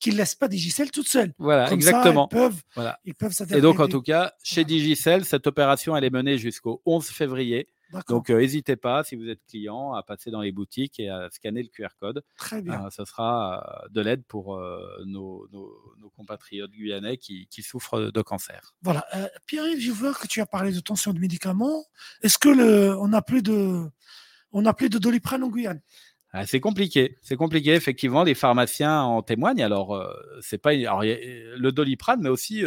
qui 0.00 0.10
ne 0.10 0.16
laissent 0.16 0.34
pas 0.34 0.48
Digicel 0.48 0.90
toute 0.90 1.08
seule. 1.08 1.32
Voilà, 1.38 1.70
exactement. 1.72 2.28
ils 2.30 2.34
peuvent, 2.34 2.62
voilà. 2.74 2.98
ils 3.04 3.14
peuvent 3.14 3.34
Et 3.50 3.60
donc, 3.60 3.80
en 3.80 3.88
tout 3.88 4.02
cas, 4.02 4.32
chez 4.42 4.64
Digicel, 4.64 5.24
cette 5.24 5.46
opération, 5.46 5.96
elle 5.96 6.04
est 6.04 6.10
menée 6.10 6.38
jusqu'au 6.38 6.82
11 6.86 7.06
février. 7.08 7.68
Donc, 8.08 8.30
n'hésitez 8.30 8.76
pas, 8.76 9.04
si 9.04 9.16
vous 9.16 9.28
êtes 9.28 9.44
client, 9.48 9.92
à 9.92 10.02
passer 10.02 10.30
dans 10.30 10.40
les 10.40 10.52
boutiques 10.52 10.98
et 11.00 11.08
à 11.08 11.28
scanner 11.30 11.62
le 11.62 11.68
QR 11.68 11.94
code. 11.98 12.22
Très 12.36 12.62
bien. 12.62 12.88
ce 12.90 13.04
sera 13.04 13.84
de 13.90 14.00
l'aide 14.00 14.24
pour 14.24 14.60
nos, 15.04 15.48
compatriotes 16.16 16.70
guyanais 16.70 17.16
qui, 17.16 17.48
souffrent 17.62 18.10
de 18.10 18.22
cancer. 18.22 18.74
Voilà. 18.82 19.06
Pierre-Yves, 19.46 19.80
je 19.80 19.92
vois 19.92 20.14
que 20.14 20.26
tu 20.26 20.40
as 20.40 20.46
parlé 20.46 20.72
de 20.72 20.80
tension 20.80 21.12
de 21.12 21.18
médicaments. 21.18 21.84
Est-ce 22.22 22.38
que 22.38 22.48
le, 22.48 22.96
on 22.98 23.08
n'a 23.08 23.22
plus 23.22 23.42
de, 23.42 23.84
on 24.52 24.66
a 24.66 24.74
plus 24.74 24.88
de 24.88 24.98
doliprane 24.98 25.42
en 25.42 25.48
Guyane? 25.48 25.80
Ah, 26.34 26.46
c'est 26.46 26.60
compliqué, 26.60 27.18
c'est 27.20 27.36
compliqué. 27.36 27.74
Effectivement, 27.74 28.24
les 28.24 28.34
pharmaciens 28.34 29.02
en 29.02 29.22
témoignent. 29.22 29.62
Alors, 29.62 30.02
c'est 30.40 30.58
pas 30.58 30.72
le 30.74 31.70
doliprane, 31.70 32.22
mais 32.22 32.30
aussi 32.30 32.64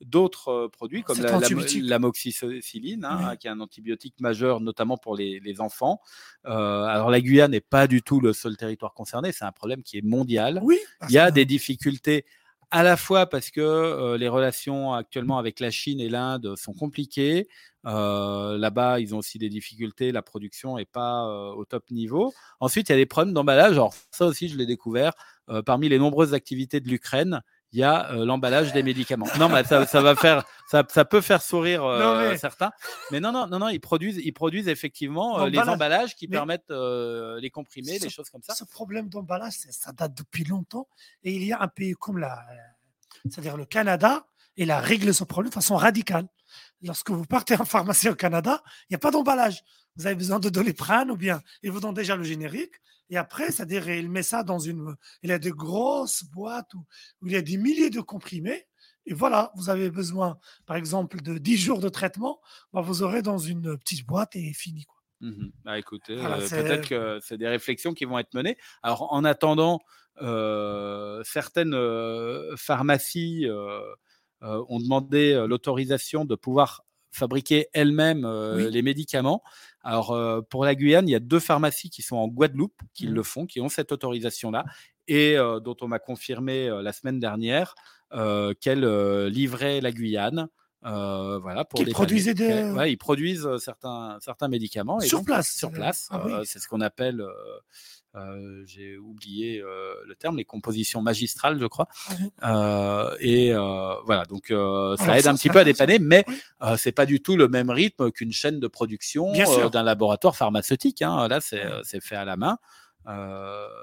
d'autres 0.00 0.68
produits 0.68 1.02
comme 1.02 1.18
l'amoxicilline, 1.20 3.04
hein, 3.04 3.36
qui 3.36 3.46
est 3.46 3.50
un 3.50 3.60
antibiotique 3.60 4.20
majeur, 4.20 4.60
notamment 4.60 4.96
pour 4.96 5.16
les, 5.16 5.60
enfants. 5.60 6.00
alors 6.44 7.10
la 7.10 7.20
Guyane 7.20 7.50
n'est 7.50 7.60
pas 7.60 7.86
du 7.86 8.02
tout 8.02 8.20
le 8.20 8.32
seul 8.32 8.56
territoire 8.56 8.94
concerné, 8.94 9.32
c'est 9.32 9.44
un 9.44 9.52
problème 9.52 9.82
qui 9.82 9.98
est 9.98 10.04
mondial. 10.04 10.60
Oui, 10.62 10.78
Il 11.08 11.12
y 11.12 11.18
a 11.18 11.30
des 11.30 11.44
difficultés 11.44 12.24
à 12.70 12.82
la 12.82 12.96
fois 12.96 13.26
parce 13.26 13.50
que 13.50 14.16
les 14.16 14.28
relations 14.28 14.92
actuellement 14.92 15.38
avec 15.38 15.58
la 15.60 15.70
Chine 15.70 16.00
et 16.00 16.08
l'Inde 16.08 16.54
sont 16.56 16.74
compliquées. 16.74 17.48
Là-bas, 17.84 19.00
ils 19.00 19.14
ont 19.14 19.18
aussi 19.18 19.38
des 19.38 19.48
difficultés, 19.48 20.12
la 20.12 20.22
production 20.22 20.76
n'est 20.76 20.84
pas 20.84 21.26
au 21.54 21.64
top 21.64 21.90
niveau. 21.90 22.34
Ensuite, 22.60 22.88
il 22.88 22.92
y 22.92 22.94
a 22.94 22.98
des 22.98 23.06
problèmes 23.06 23.34
d'emballage. 23.34 23.72
Alors 23.72 23.94
ça 24.10 24.26
aussi, 24.26 24.48
je 24.48 24.56
l'ai 24.56 24.66
découvert 24.66 25.12
parmi 25.64 25.88
les 25.88 25.98
nombreuses 25.98 26.34
activités 26.34 26.80
de 26.80 26.88
l'Ukraine 26.88 27.42
il 27.72 27.80
y 27.80 27.82
a 27.82 28.12
l'emballage 28.12 28.72
des 28.72 28.82
médicaments. 28.82 29.26
Non, 29.38 29.48
mais 29.48 29.62
ça, 29.64 29.84
va 30.00 30.16
faire, 30.16 30.44
ça, 30.68 30.84
ça, 30.88 31.04
peut 31.04 31.20
faire 31.20 31.42
sourire 31.42 31.84
euh, 31.84 32.36
certains. 32.36 32.70
Mais 33.10 33.20
non, 33.20 33.30
non, 33.30 33.46
non, 33.46 33.58
non, 33.58 33.68
ils 33.68 33.80
produisent, 33.80 34.20
ils 34.24 34.32
produisent 34.32 34.68
effectivement 34.68 35.44
les 35.46 35.58
emballages 35.58 36.14
qui 36.14 36.28
permettent 36.28 36.70
les 36.70 37.50
comprimés, 37.50 37.98
des 37.98 38.10
choses 38.10 38.30
comme 38.30 38.42
ça. 38.42 38.54
Ce 38.54 38.64
problème 38.64 39.08
d'emballage, 39.08 39.54
ça 39.70 39.92
date 39.92 40.14
depuis 40.14 40.44
longtemps. 40.44 40.88
Et 41.22 41.34
il 41.34 41.44
y 41.44 41.52
a 41.52 41.60
un 41.60 41.68
pays 41.68 41.94
comme 41.94 42.18
la, 42.18 42.44
c'est-à-dire 43.24 43.56
le 43.56 43.64
Canada, 43.64 44.24
et 44.58 44.66
la 44.66 44.80
règle 44.80 45.14
ce 45.14 45.24
problème 45.24 45.50
de 45.50 45.54
façon 45.54 45.76
radicale. 45.76 46.26
Lorsque 46.82 47.10
vous 47.10 47.24
partez 47.24 47.54
en 47.56 47.64
pharmacie 47.64 48.08
au 48.08 48.14
Canada, 48.14 48.62
il 48.82 48.86
n'y 48.92 48.96
a 48.96 48.98
pas 48.98 49.10
d'emballage. 49.10 49.62
Vous 49.96 50.06
avez 50.06 50.16
besoin 50.16 50.40
de 50.40 50.48
doliprane 50.48 51.10
ou 51.10 51.16
bien 51.16 51.40
ils 51.62 51.70
vous 51.70 51.80
donnent 51.80 51.94
déjà 51.94 52.16
le 52.16 52.24
générique. 52.24 52.74
Et 53.10 53.16
après, 53.16 53.50
c'est-à-dire, 53.50 53.88
il 53.88 54.10
met 54.10 54.22
ça 54.22 54.42
dans 54.42 54.58
une. 54.58 54.94
Il 55.22 55.32
a 55.32 55.38
de 55.38 55.50
grosses 55.50 56.24
boîtes 56.24 56.74
où, 56.74 56.86
il 57.26 57.32
y 57.32 57.36
a 57.36 57.42
des 57.42 57.56
milliers 57.56 57.90
de 57.90 58.00
comprimés. 58.00 58.66
Et 59.06 59.14
voilà, 59.14 59.52
vous 59.56 59.70
avez 59.70 59.90
besoin, 59.90 60.38
par 60.66 60.76
exemple, 60.76 61.22
de 61.22 61.38
10 61.38 61.56
jours 61.56 61.80
de 61.80 61.88
traitement. 61.88 62.40
Bah, 62.72 62.82
vous 62.82 63.02
aurez 63.02 63.22
dans 63.22 63.38
une 63.38 63.78
petite 63.78 64.06
boîte 64.06 64.36
et 64.36 64.52
fini. 64.52 64.84
Quoi. 64.84 64.98
Mmh 65.20 65.48
bah, 65.64 65.78
écoutez, 65.78 66.16
euh, 66.16 66.48
peut-être 66.48 66.88
que 66.88 67.18
c'est 67.22 67.38
des 67.38 67.48
réflexions 67.48 67.94
qui 67.94 68.04
vont 68.04 68.18
être 68.18 68.34
menées. 68.34 68.56
Alors, 68.82 69.12
en 69.12 69.24
attendant, 69.24 69.80
euh, 70.22 71.22
certaines 71.24 71.74
euh, 71.74 72.54
pharmacies 72.56 73.46
ont 74.40 74.78
demandé 74.78 75.44
l'autorisation 75.48 76.24
de 76.24 76.34
pouvoir 76.34 76.84
fabriquer 77.18 77.68
elles-mêmes 77.72 78.26
les 78.56 78.82
médicaments. 78.82 79.42
Alors, 79.82 80.16
pour 80.48 80.64
la 80.64 80.74
Guyane, 80.74 81.08
il 81.08 81.12
y 81.12 81.16
a 81.16 81.20
deux 81.20 81.40
pharmacies 81.40 81.90
qui 81.90 82.02
sont 82.02 82.16
en 82.16 82.28
Guadeloupe 82.28 82.80
qui 82.94 83.06
mmh. 83.06 83.12
le 83.12 83.22
font, 83.22 83.46
qui 83.46 83.60
ont 83.60 83.68
cette 83.68 83.92
autorisation-là, 83.92 84.64
et 85.06 85.36
dont 85.36 85.76
on 85.80 85.88
m'a 85.88 85.98
confirmé 85.98 86.68
la 86.82 86.92
semaine 86.92 87.20
dernière 87.20 87.74
qu'elles 88.60 89.26
livraient 89.26 89.80
la 89.80 89.92
Guyane. 89.92 90.48
voilà, 90.82 91.64
pour 91.64 91.80
ils 91.80 91.90
produisaient 91.90 92.34
des... 92.34 92.70
ouais, 92.70 92.92
ils 92.92 92.98
produisent 92.98 93.48
certains, 93.58 94.18
certains 94.20 94.48
médicaments. 94.48 95.00
sur 95.00 95.24
place. 95.24 95.50
Sur 95.50 95.70
place. 95.70 96.08
Ah 96.10 96.42
c'est 96.44 96.58
ce 96.58 96.68
qu'on 96.68 96.80
appelle 96.80 97.22
euh, 98.14 98.62
j'ai 98.66 98.96
oublié 98.96 99.60
euh, 99.60 99.94
le 100.06 100.14
terme, 100.14 100.38
les 100.38 100.44
compositions 100.44 101.02
magistrales, 101.02 101.60
je 101.60 101.66
crois. 101.66 101.88
Ah 102.40 103.10
euh, 103.10 103.16
et 103.20 103.52
voilà, 104.04 104.24
donc 104.24 104.46
ça 104.48 105.18
aide 105.18 105.26
un 105.26 105.34
petit 105.34 105.50
peu 105.50 105.58
à 105.58 105.64
dépanner, 105.64 105.98
mais 105.98 106.24
c'est 106.76 106.92
pas 106.92 107.06
du 107.06 107.20
tout 107.20 107.36
le 107.36 107.48
même 107.48 107.70
rythme 107.70 108.10
qu'une 108.10 108.32
chaîne 108.32 108.60
de 108.60 108.68
production 108.68 109.32
d'un 109.72 109.82
laboratoire 109.82 110.36
pharmaceutique. 110.36 111.02
Hein. 111.02 111.28
Là, 111.28 111.40
c'est 111.40 112.00
fait 112.00 112.16
à 112.16 112.24
la 112.24 112.36
main. 112.36 112.58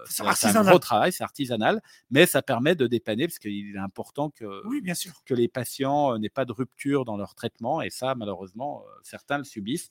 c'est 0.08 0.58
un 0.58 0.64
gros 0.64 0.80
travail, 0.80 1.12
c'est 1.12 1.24
artisanal, 1.24 1.82
mais 2.10 2.26
ça 2.26 2.42
permet 2.42 2.76
de 2.76 2.88
dépanner 2.88 3.28
parce 3.28 3.40
qu'il 3.40 3.76
est 3.76 3.80
important 3.80 4.30
que, 4.32 4.66
oui, 4.68 4.82
bien 4.82 4.96
sûr. 4.96 5.14
que 5.26 5.34
les 5.34 5.48
patients 5.48 6.18
n'aient 6.18 6.30
pas 6.30 6.46
de 6.46 6.52
rupture 6.52 7.06
dans 7.06 7.18
leur 7.18 7.36
traitement. 7.36 7.82
Et 7.82 7.90
ça, 7.90 8.16
malheureusement, 8.16 8.84
certains 9.04 9.38
le 9.38 9.44
subissent 9.44 9.90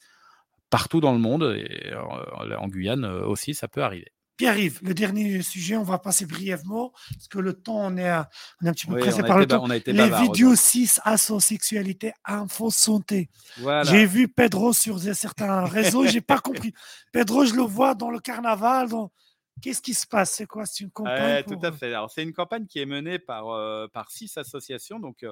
partout 0.71 1.01
dans 1.01 1.13
le 1.13 1.19
monde 1.19 1.55
et 1.57 1.95
en 1.95 2.67
Guyane 2.67 3.05
aussi, 3.05 3.55
ça 3.55 3.69
peut 3.69 3.83
arriver. 3.83 4.11
Pierre-Yves, 4.37 4.81
le 4.83 4.95
dernier 4.95 5.43
sujet, 5.43 5.77
on 5.77 5.85
va 5.85 5.99
passer 5.99 6.27
brièvement, 6.27 6.93
parce 7.13 7.29
que 7.29 7.39
le 7.39 7.53
temps, 7.53 7.79
on 7.79 7.97
est, 7.97 8.09
un 8.09 8.27
petit 8.73 8.87
peu 8.87 8.99
pressé 8.99 9.23
par 9.23 9.39
le 9.39 9.47
temps. 9.47 9.67
Les 9.67 10.11
vidéos 10.11 10.57
6, 10.57 11.01
asosexualité, 11.05 12.13
info 12.25 12.71
santé. 12.71 13.31
J'ai 13.85 14.07
vu 14.07 14.29
Pedro 14.29 14.73
sur 14.73 14.99
certains 14.99 15.65
réseaux, 15.65 16.07
j'ai 16.07 16.21
pas 16.21 16.39
compris. 16.39 16.73
Pedro, 17.13 17.45
je 17.45 17.55
le 17.55 17.63
vois 17.63 17.95
dans 17.95 18.11
le 18.11 18.19
carnaval. 18.19 18.89
Qu'est-ce 19.63 19.83
qui 19.83 19.95
se 19.95 20.07
passe? 20.07 20.33
C'est 20.33 20.47
quoi? 20.47 20.67
C'est 20.67 20.83
une 20.83 20.91
campagne 20.91 21.45
Tout 21.45 21.59
à 21.63 21.71
fait. 21.71 21.95
c'est 22.09 22.23
une 22.23 22.33
campagne 22.33 22.67
qui 22.67 22.81
est 22.81 22.87
menée 22.87 23.19
par, 23.19 23.51
euh, 23.51 23.87
par 23.87 24.11
six 24.11 24.37
associations. 24.37 24.99
Donc, 24.99 25.25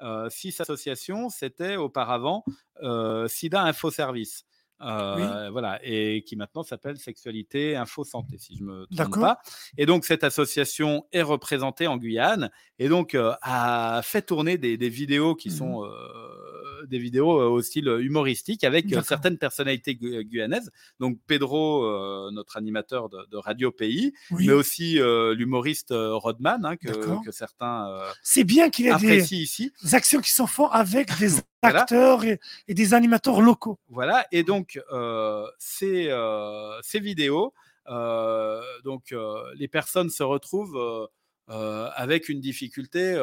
euh, 0.00 0.28
six 0.30 0.60
associations, 0.60 1.28
c'était 1.28 1.76
auparavant 1.76 2.44
euh, 2.82 3.26
SIDA 3.28 3.62
Info 3.62 3.90
Service. 3.90 4.44
Euh, 4.80 5.50
voilà, 5.50 5.78
et 5.82 6.22
qui 6.26 6.36
maintenant 6.36 6.62
s'appelle 6.62 6.98
Sexualité 6.98 7.76
Info 7.76 8.04
Santé, 8.04 8.38
si 8.38 8.56
je 8.56 8.64
me 8.64 8.86
trompe 8.94 9.20
pas. 9.20 9.38
Et 9.78 9.86
donc 9.86 10.04
cette 10.04 10.24
association 10.24 11.06
est 11.12 11.22
représentée 11.22 11.86
en 11.86 11.96
Guyane 11.96 12.50
et 12.78 12.88
donc 12.88 13.14
euh, 13.14 13.32
a 13.42 14.00
fait 14.02 14.22
tourner 14.22 14.58
des, 14.58 14.76
vidéos 14.88 15.34
qui 15.34 15.48
mmh 15.48 15.52
sont 15.52 15.84
euh, 15.84 15.88
des 16.88 16.98
vidéos 16.98 17.30
au 17.30 17.62
style 17.62 17.88
humoristique 18.00 18.64
avec 18.64 18.86
certaines 19.04 19.38
personnalités 19.38 19.94
guyanaises. 19.94 20.70
Donc 21.00 21.18
Pedro, 21.26 21.82
notre 22.30 22.56
animateur 22.56 23.08
de, 23.08 23.36
Radio 23.36 23.70
Pays, 23.70 24.12
mais 24.30 24.52
aussi 24.52 24.98
l'humoriste 25.34 25.92
Rodman 25.92 26.64
hein, 26.64 26.76
que, 26.76 27.30
certains 27.30 27.88
c'est 28.22 28.44
bien 28.44 28.70
qu'il 28.70 28.86
y 28.86 28.88
ait 28.88 28.96
des, 28.96 29.34
ici. 29.34 29.72
actions 29.92 30.20
qui 30.20 30.30
sont 30.30 30.46
faites 30.46 30.66
avec 30.70 31.16
des 31.18 31.32
acteurs 31.62 32.24
et, 32.24 32.38
des 32.68 32.94
animateurs 32.94 33.40
locaux. 33.40 33.78
Voilà, 33.88 34.26
et 34.32 34.42
donc 34.42 34.80
euh, 34.92 35.46
ces, 35.58 36.08
euh, 36.08 36.80
ces, 36.82 37.00
vidéos, 37.00 37.54
euh, 37.88 38.62
donc 38.84 39.14
les 39.56 39.68
personnes 39.68 40.10
se 40.10 40.22
retrouvent 40.22 41.08
avec 41.48 42.28
une 42.28 42.40
difficulté, 42.40 43.14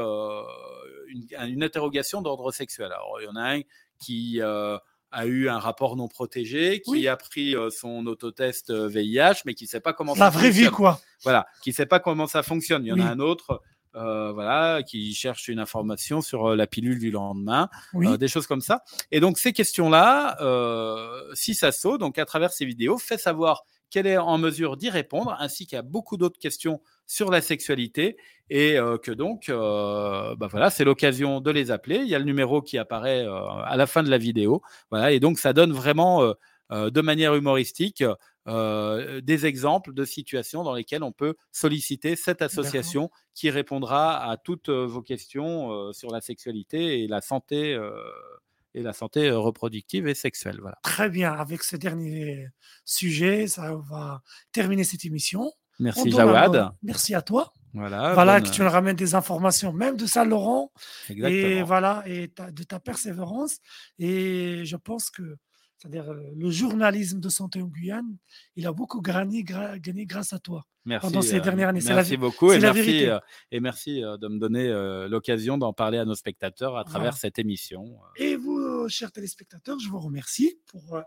une, 1.07 1.25
une, 1.47 1.63
interrogation 1.63 2.21
d'ordre 2.21 2.51
sexuel. 2.51 2.91
Alors 2.91 3.17
il 3.21 3.25
y 3.25 3.27
en 3.27 3.35
a 3.35 3.55
un 3.55 3.61
qui 3.99 4.41
a 4.41 5.25
eu 5.25 5.49
un 5.49 5.59
rapport 5.59 5.95
non 5.95 6.07
protégé, 6.07 6.81
qui 6.81 7.07
a 7.07 7.17
pris 7.17 7.55
son 7.71 8.05
autotest 8.05 8.71
VIH, 8.71 9.41
mais 9.45 9.53
qui 9.53 9.65
ne 9.65 9.69
sait 9.69 9.79
pas 9.81 9.93
comment 9.93 10.13
La 10.13 10.19
ça 10.19 10.31
fonctionne. 10.31 10.51
Vraie 10.51 10.63
vie, 10.63 10.71
quoi. 10.71 11.01
Voilà, 11.23 11.47
qui 11.63 11.71
ne 11.71 11.75
sait 11.75 11.85
pas 11.85 11.99
comment 11.99 12.27
ça 12.27 12.43
fonctionne. 12.43 12.85
Il 12.85 12.89
y 12.89 12.93
en 12.93 12.99
a 12.99 13.09
un 13.09 13.19
autre 13.19 13.61
euh, 13.95 14.31
voilà, 14.31 14.83
qui 14.83 15.13
cherche 15.13 15.49
une 15.49 15.59
information 15.59 16.21
sur 16.21 16.51
euh, 16.51 16.55
la 16.55 16.65
pilule 16.65 16.97
du 16.97 17.11
lendemain, 17.11 17.69
euh, 17.95 18.15
des 18.15 18.29
choses 18.29 18.47
comme 18.47 18.61
ça. 18.61 18.83
Et 19.11 19.19
donc 19.19 19.37
ces 19.37 19.51
questions-là, 19.51 20.37
si 21.33 21.53
ça 21.53 21.73
saute, 21.73 21.99
donc 21.99 22.17
à 22.17 22.25
travers 22.25 22.53
ces 22.53 22.65
vidéos, 22.65 22.97
fait 22.97 23.17
savoir 23.17 23.63
qu'elle 23.91 24.07
est 24.07 24.17
en 24.17 24.39
mesure 24.39 24.77
d'y 24.77 24.89
répondre, 24.89 25.35
ainsi 25.39 25.67
a 25.75 25.83
beaucoup 25.83 26.17
d'autres 26.17 26.39
questions 26.39 26.81
sur 27.05 27.29
la 27.29 27.41
sexualité, 27.41 28.17
et 28.49 28.77
que 29.03 29.11
donc, 29.11 29.45
bah 29.49 30.47
voilà, 30.49 30.69
c'est 30.69 30.83
l'occasion 30.83 31.39
de 31.39 31.51
les 31.51 31.71
appeler. 31.71 31.97
Il 31.97 32.07
y 32.07 32.15
a 32.15 32.19
le 32.19 32.25
numéro 32.25 32.61
qui 32.61 32.77
apparaît 32.77 33.25
à 33.65 33.75
la 33.77 33.85
fin 33.85 34.03
de 34.03 34.09
la 34.09 34.17
vidéo, 34.17 34.61
voilà, 34.89 35.11
et 35.11 35.19
donc 35.19 35.39
ça 35.39 35.53
donne 35.53 35.71
vraiment 35.71 36.33
de 36.71 37.01
manière 37.01 37.35
humoristique 37.35 38.03
euh, 38.47 39.21
des 39.21 39.45
exemples 39.45 39.93
de 39.93 40.03
situations 40.03 40.63
dans 40.63 40.73
lesquelles 40.73 41.03
on 41.03 41.11
peut 41.11 41.35
solliciter 41.51 42.15
cette 42.15 42.41
association 42.41 43.11
qui 43.35 43.51
répondra 43.51 44.17
à 44.17 44.35
toutes 44.35 44.69
euh, 44.69 44.87
vos 44.87 45.03
questions 45.03 45.71
euh, 45.71 45.93
sur 45.93 46.09
la 46.09 46.21
sexualité 46.21 47.03
et 47.03 47.07
la 47.07 47.21
santé 47.21 47.79
et 48.73 48.81
la 48.81 48.93
santé 48.93 49.31
reproductive 49.31 50.07
et 50.07 50.15
sexuelle. 50.15 50.57
Voilà. 50.61 50.77
Très 50.83 51.09
bien. 51.09 51.33
Avec 51.33 51.63
ce 51.63 51.75
dernier 51.75 52.47
sujet, 52.85 53.47
ça 53.47 53.75
va 53.89 54.21
terminer 54.51 54.83
cette 54.83 55.05
émission. 55.05 55.51
Merci 55.79 56.11
Jawad. 56.11 56.71
Merci 56.83 57.15
à 57.15 57.21
toi. 57.21 57.53
Voilà, 57.73 58.13
voilà 58.13 58.41
que 58.41 58.49
tu 58.49 58.61
nous 58.61 58.69
ramènes 58.69 58.97
des 58.97 59.15
informations, 59.15 59.71
même 59.71 59.95
de 59.95 60.05
Saint-Laurent. 60.05 60.71
Et 61.09 61.63
voilà, 61.63 62.03
et 62.05 62.27
de 62.27 62.63
ta 62.63 62.79
persévérance. 62.79 63.59
Et 63.97 64.65
je 64.65 64.75
pense 64.75 65.09
que 65.09 65.37
c'est-à-dire 65.81 66.11
euh, 66.11 66.31
le 66.35 66.51
journalisme 66.51 67.19
de 67.19 67.29
santé 67.29 67.61
en 67.61 67.67
Guyane, 67.67 68.17
il 68.55 68.67
a 68.67 68.71
beaucoup 68.71 69.01
gagné, 69.01 69.43
gagné 69.43 70.05
grâce 70.05 70.31
à 70.31 70.37
toi 70.37 70.63
merci, 70.85 71.07
pendant 71.07 71.23
ces 71.23 71.37
euh, 71.37 71.41
dernières 71.41 71.69
années. 71.69 71.83
Merci 71.83 72.17
beaucoup 72.17 72.51
et 72.51 72.59
merci, 72.59 73.07
euh, 73.07 73.19
et 73.51 73.59
merci 73.59 74.01
de 74.01 74.27
me 74.27 74.37
donner 74.37 74.69
l'occasion 75.09 75.57
d'en 75.57 75.73
parler 75.73 75.97
à 75.97 76.05
nos 76.05 76.13
spectateurs 76.13 76.77
à 76.77 76.83
travers 76.83 77.17
cette 77.17 77.39
émission. 77.39 77.97
Et 78.17 78.35
vous, 78.35 78.87
chers 78.89 79.11
téléspectateurs, 79.11 79.79
je 79.79 79.89
vous 79.89 79.99
remercie 79.99 80.59
pour 80.67 81.01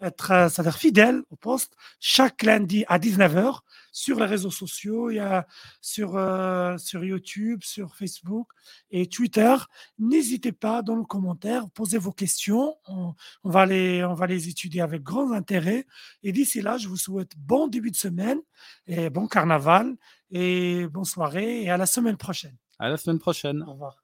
être 0.00 0.48
c'est-à-dire 0.50 0.76
fidèle 0.76 1.22
au 1.30 1.36
poste 1.36 1.74
chaque 2.00 2.42
lundi 2.42 2.84
à 2.88 2.98
19h 2.98 3.60
sur 3.98 4.20
les 4.20 4.26
réseaux 4.26 4.52
sociaux, 4.52 5.10
il 5.10 5.16
y 5.16 5.18
a 5.18 5.46
sur, 5.80 6.16
euh, 6.16 6.78
sur 6.78 7.04
YouTube, 7.04 7.62
sur 7.64 7.96
Facebook 7.96 8.48
et 8.92 9.08
Twitter. 9.08 9.56
N'hésitez 9.98 10.52
pas 10.52 10.82
dans 10.82 10.96
les 10.96 11.04
commentaires, 11.04 11.68
posez 11.70 11.98
vos 11.98 12.12
questions. 12.12 12.76
On, 12.86 13.14
va 13.42 13.66
les, 13.66 14.04
on 14.04 14.14
va 14.14 14.28
les 14.28 14.48
étudier 14.48 14.82
avec 14.82 15.02
grand 15.02 15.32
intérêt. 15.32 15.84
Et 16.22 16.30
d'ici 16.30 16.60
là, 16.60 16.76
je 16.78 16.86
vous 16.86 16.96
souhaite 16.96 17.32
bon 17.36 17.66
début 17.66 17.90
de 17.90 17.96
semaine 17.96 18.38
et 18.86 19.10
bon 19.10 19.26
carnaval 19.26 19.96
et 20.30 20.86
bonne 20.86 21.04
soirée 21.04 21.62
et 21.62 21.70
à 21.70 21.76
la 21.76 21.86
semaine 21.86 22.16
prochaine. 22.16 22.56
À 22.78 22.88
la 22.88 22.96
semaine 22.96 23.18
prochaine. 23.18 23.64
Au 23.66 23.72
revoir. 23.72 23.96